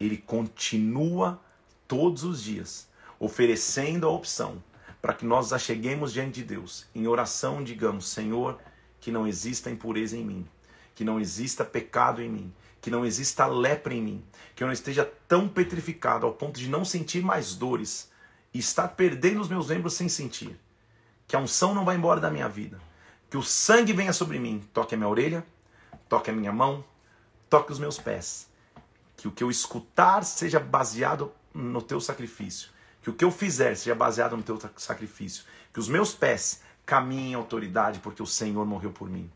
Ele 0.01 0.17
continua 0.17 1.41
todos 1.87 2.25
os 2.25 2.43
dias 2.43 2.89
oferecendo 3.19 4.07
a 4.07 4.11
opção 4.11 4.63
para 5.01 5.15
que 5.15 5.25
nós 5.25 5.53
acheguemos 5.53 6.13
diante 6.13 6.41
de 6.41 6.45
Deus 6.45 6.87
em 6.95 7.07
oração, 7.07 7.63
digamos: 7.63 8.09
Senhor, 8.09 8.59
que 9.01 9.11
não 9.11 9.27
exista 9.27 9.71
impureza 9.71 10.17
em 10.17 10.25
mim, 10.25 10.49
que 10.95 11.05
não 11.05 11.21
exista 11.21 11.65
pecado 11.65 12.21
em 12.21 12.29
mim, 12.29 12.53
que 12.81 12.91
não 12.91 13.05
exista 13.05 13.47
lepra 13.47 13.95
em 13.95 14.03
mim, 14.03 14.25
que 14.55 14.63
eu 14.63 14.67
não 14.67 14.73
esteja 14.73 15.05
tão 15.27 15.49
petrificado 15.49 16.27
ao 16.27 16.33
ponto 16.33 16.59
de 16.59 16.69
não 16.69 16.85
sentir 16.85 17.23
mais 17.23 17.55
dores 17.55 18.12
e 18.53 18.59
estar 18.59 18.89
perdendo 18.89 19.41
os 19.41 19.49
meus 19.49 19.69
membros 19.69 19.95
sem 19.95 20.09
sentir. 20.09 20.59
Que 21.27 21.37
a 21.37 21.39
unção 21.39 21.75
não 21.75 21.85
vá 21.85 21.95
embora 21.95 22.21
da 22.21 22.31
minha 22.31 22.49
vida. 22.49 22.81
Que 23.31 23.37
o 23.37 23.43
sangue 23.43 23.93
venha 23.93 24.13
sobre 24.13 24.39
mim, 24.39 24.63
toque 24.73 24.95
a 24.95 24.99
minha 24.99 25.09
orelha, 25.09 25.47
toque 26.09 26.31
a 26.31 26.33
minha 26.33 26.53
mão, 26.53 26.85
toque 27.49 27.73
os 27.73 27.79
meus 27.79 27.99
pés. 27.99 28.49
Que 29.17 29.27
o 29.27 29.33
que 29.33 29.43
eu 29.43 29.51
escutar 29.51 30.25
seja 30.25 30.61
baseado 30.61 31.33
no 31.55 31.81
teu 31.81 32.01
sacrifício. 32.01 32.71
Que 33.03 33.11
o 33.11 33.15
que 33.15 33.25
eu 33.25 33.31
fizer 33.31 33.75
seja 33.75 33.95
baseado 33.95 34.37
no 34.37 34.43
teu 34.43 34.59
sacrifício. 34.77 35.45
Que 35.73 35.81
os 35.81 35.89
meus 35.89 36.15
pés 36.15 36.61
caminhem 36.85 37.33
em 37.33 37.35
autoridade, 37.35 38.01
porque 38.01 38.23
o 38.23 38.27
Senhor 38.27 38.67
morreu 38.67 38.93
por 38.93 39.09
mim. 39.09 39.31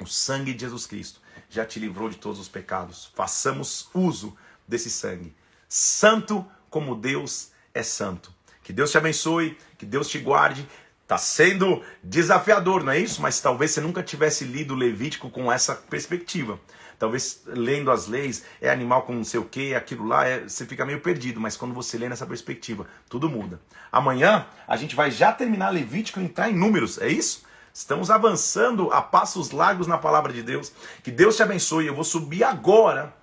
O 0.00 0.06
sangue 0.06 0.52
de 0.52 0.60
Jesus 0.60 0.86
Cristo 0.86 1.20
já 1.48 1.64
te 1.64 1.78
livrou 1.78 2.08
de 2.08 2.16
todos 2.16 2.40
os 2.40 2.48
pecados. 2.48 3.12
Façamos 3.14 3.88
uso 3.94 4.36
desse 4.66 4.90
sangue. 4.90 5.34
Santo 5.68 6.44
como 6.68 6.96
Deus 6.96 7.51
é 7.74 7.82
santo. 7.82 8.32
Que 8.62 8.72
Deus 8.72 8.90
te 8.90 8.98
abençoe, 8.98 9.58
que 9.76 9.84
Deus 9.84 10.08
te 10.08 10.18
guarde. 10.18 10.66
Está 11.02 11.18
sendo 11.18 11.82
desafiador, 12.02 12.82
não 12.82 12.92
é 12.92 12.98
isso? 12.98 13.20
Mas 13.20 13.40
talvez 13.40 13.72
você 13.72 13.80
nunca 13.80 14.02
tivesse 14.02 14.44
lido 14.44 14.74
Levítico 14.74 15.28
com 15.28 15.52
essa 15.52 15.74
perspectiva. 15.74 16.58
Talvez 16.98 17.42
lendo 17.46 17.90
as 17.90 18.06
leis, 18.06 18.44
é 18.60 18.70
animal 18.70 19.02
com 19.02 19.12
não 19.12 19.24
sei 19.24 19.40
o 19.40 19.44
que, 19.44 19.74
aquilo 19.74 20.06
lá, 20.06 20.24
é, 20.24 20.48
você 20.48 20.64
fica 20.64 20.86
meio 20.86 21.00
perdido, 21.00 21.40
mas 21.40 21.56
quando 21.56 21.74
você 21.74 21.98
lê 21.98 22.08
nessa 22.08 22.24
perspectiva, 22.24 22.86
tudo 23.08 23.28
muda. 23.28 23.60
Amanhã 23.90 24.46
a 24.68 24.76
gente 24.76 24.94
vai 24.94 25.10
já 25.10 25.32
terminar 25.32 25.70
Levítico 25.70 26.20
e 26.20 26.24
entrar 26.24 26.48
em 26.48 26.54
números, 26.54 26.98
é 26.98 27.08
isso? 27.08 27.44
Estamos 27.74 28.10
avançando 28.10 28.92
a 28.92 29.02
passos 29.02 29.50
largos 29.50 29.86
na 29.86 29.98
palavra 29.98 30.32
de 30.32 30.42
Deus. 30.42 30.72
Que 31.02 31.10
Deus 31.10 31.36
te 31.36 31.42
abençoe. 31.42 31.86
Eu 31.86 31.94
vou 31.94 32.04
subir 32.04 32.44
agora 32.44 33.14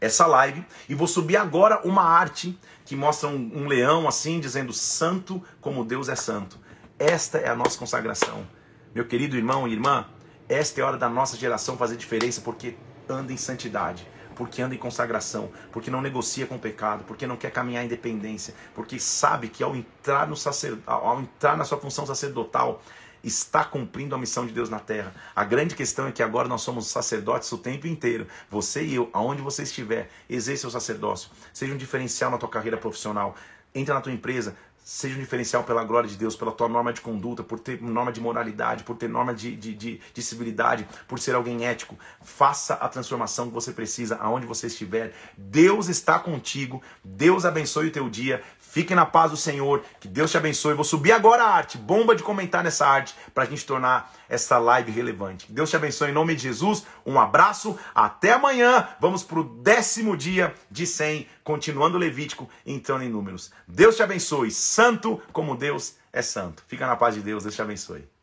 essa 0.00 0.26
live 0.26 0.64
e 0.88 0.94
vou 0.94 1.06
subir 1.06 1.36
agora 1.36 1.80
uma 1.84 2.02
arte 2.02 2.58
que 2.86 2.96
mostra 2.96 3.28
um, 3.28 3.50
um 3.52 3.66
leão 3.66 4.08
assim, 4.08 4.40
dizendo 4.40 4.72
santo 4.72 5.42
como 5.60 5.84
Deus 5.84 6.08
é 6.08 6.16
santo. 6.16 6.58
Esta 6.98 7.38
é 7.38 7.48
a 7.48 7.56
nossa 7.56 7.76
consagração. 7.76 8.46
Meu 8.94 9.06
querido 9.06 9.36
irmão 9.36 9.68
e 9.68 9.72
irmã, 9.72 10.06
esta 10.48 10.80
é 10.80 10.84
a 10.84 10.86
hora 10.86 10.96
da 10.96 11.08
nossa 11.08 11.36
geração 11.36 11.76
fazer 11.76 11.96
diferença 11.96 12.40
porque 12.40 12.76
anda 13.08 13.32
em 13.32 13.36
santidade, 13.36 14.08
porque 14.36 14.62
anda 14.62 14.74
em 14.74 14.78
consagração, 14.78 15.50
porque 15.72 15.90
não 15.90 16.00
negocia 16.00 16.46
com 16.46 16.54
o 16.54 16.58
pecado, 16.58 17.04
porque 17.04 17.26
não 17.26 17.36
quer 17.36 17.50
caminhar 17.50 17.82
em 17.82 17.86
independência, 17.86 18.54
porque 18.74 18.98
sabe 19.00 19.48
que 19.48 19.62
ao 19.62 19.74
entrar, 19.74 20.26
no 20.28 20.36
sacer, 20.36 20.78
ao 20.86 21.20
entrar 21.20 21.56
na 21.56 21.64
sua 21.64 21.78
função 21.78 22.06
sacerdotal, 22.06 22.80
está 23.22 23.64
cumprindo 23.64 24.14
a 24.14 24.18
missão 24.18 24.46
de 24.46 24.52
Deus 24.52 24.68
na 24.68 24.78
terra. 24.78 25.14
A 25.34 25.44
grande 25.44 25.74
questão 25.74 26.06
é 26.06 26.12
que 26.12 26.22
agora 26.22 26.48
nós 26.48 26.62
somos 26.62 26.86
sacerdotes 26.86 27.50
o 27.52 27.58
tempo 27.58 27.86
inteiro. 27.86 28.26
Você 28.50 28.84
e 28.84 28.94
eu, 28.94 29.10
aonde 29.12 29.42
você 29.42 29.62
estiver, 29.62 30.10
exerça 30.28 30.68
o 30.68 30.70
sacerdócio. 30.70 31.30
Seja 31.52 31.72
um 31.72 31.76
diferencial 31.76 32.30
na 32.30 32.38
tua 32.38 32.48
carreira 32.48 32.76
profissional. 32.76 33.34
Entra 33.74 33.94
na 33.94 34.00
tua 34.00 34.12
empresa, 34.12 34.56
seja 34.88 35.16
um 35.16 35.20
diferencial 35.20 35.64
pela 35.64 35.82
glória 35.82 36.08
de 36.08 36.14
Deus, 36.14 36.36
pela 36.36 36.52
tua 36.52 36.68
norma 36.68 36.92
de 36.92 37.00
conduta, 37.00 37.42
por 37.42 37.58
ter 37.58 37.82
norma 37.82 38.12
de 38.12 38.20
moralidade, 38.20 38.84
por 38.84 38.96
ter 38.96 39.08
norma 39.08 39.34
de, 39.34 39.56
de, 39.56 39.74
de, 39.74 40.00
de 40.14 40.22
civilidade, 40.22 40.86
por 41.08 41.18
ser 41.18 41.34
alguém 41.34 41.66
ético. 41.66 41.98
Faça 42.22 42.74
a 42.74 42.88
transformação 42.88 43.48
que 43.48 43.52
você 43.52 43.72
precisa 43.72 44.16
aonde 44.20 44.46
você 44.46 44.68
estiver. 44.68 45.12
Deus 45.36 45.88
está 45.88 46.20
contigo. 46.20 46.80
Deus 47.02 47.44
abençoe 47.44 47.88
o 47.88 47.92
teu 47.92 48.08
dia. 48.08 48.40
Fique 48.60 48.94
na 48.94 49.04
paz 49.04 49.32
do 49.32 49.36
Senhor. 49.36 49.82
Que 49.98 50.06
Deus 50.06 50.30
te 50.30 50.36
abençoe. 50.36 50.74
Vou 50.74 50.84
subir 50.84 51.10
agora 51.10 51.42
a 51.42 51.48
arte, 51.48 51.76
bomba 51.76 52.14
de 52.14 52.22
comentar 52.22 52.62
nessa 52.62 52.86
arte, 52.86 53.12
para 53.34 53.42
a 53.42 53.46
gente 53.46 53.66
tornar 53.66 54.14
essa 54.28 54.58
live 54.58 54.90
relevante. 54.90 55.50
Deus 55.50 55.70
te 55.70 55.76
abençoe 55.76 56.10
em 56.10 56.14
nome 56.14 56.34
de 56.34 56.42
Jesus. 56.42 56.84
Um 57.04 57.18
abraço. 57.18 57.78
Até 57.94 58.32
amanhã. 58.32 58.88
Vamos 59.00 59.22
para 59.22 59.40
o 59.40 59.44
décimo 59.44 60.16
dia 60.16 60.54
de 60.70 60.86
100, 60.86 61.26
continuando 61.44 61.98
Levítico, 61.98 62.48
entrando 62.64 63.04
em 63.04 63.10
números. 63.10 63.52
Deus 63.66 63.96
te 63.96 64.02
abençoe 64.02 64.50
santo 64.50 65.20
como 65.32 65.56
Deus 65.56 65.96
é 66.12 66.22
santo. 66.22 66.62
Fica 66.66 66.86
na 66.86 66.96
paz 66.96 67.14
de 67.14 67.20
Deus, 67.20 67.42
Deus 67.42 67.54
te 67.54 67.62
abençoe. 67.62 68.15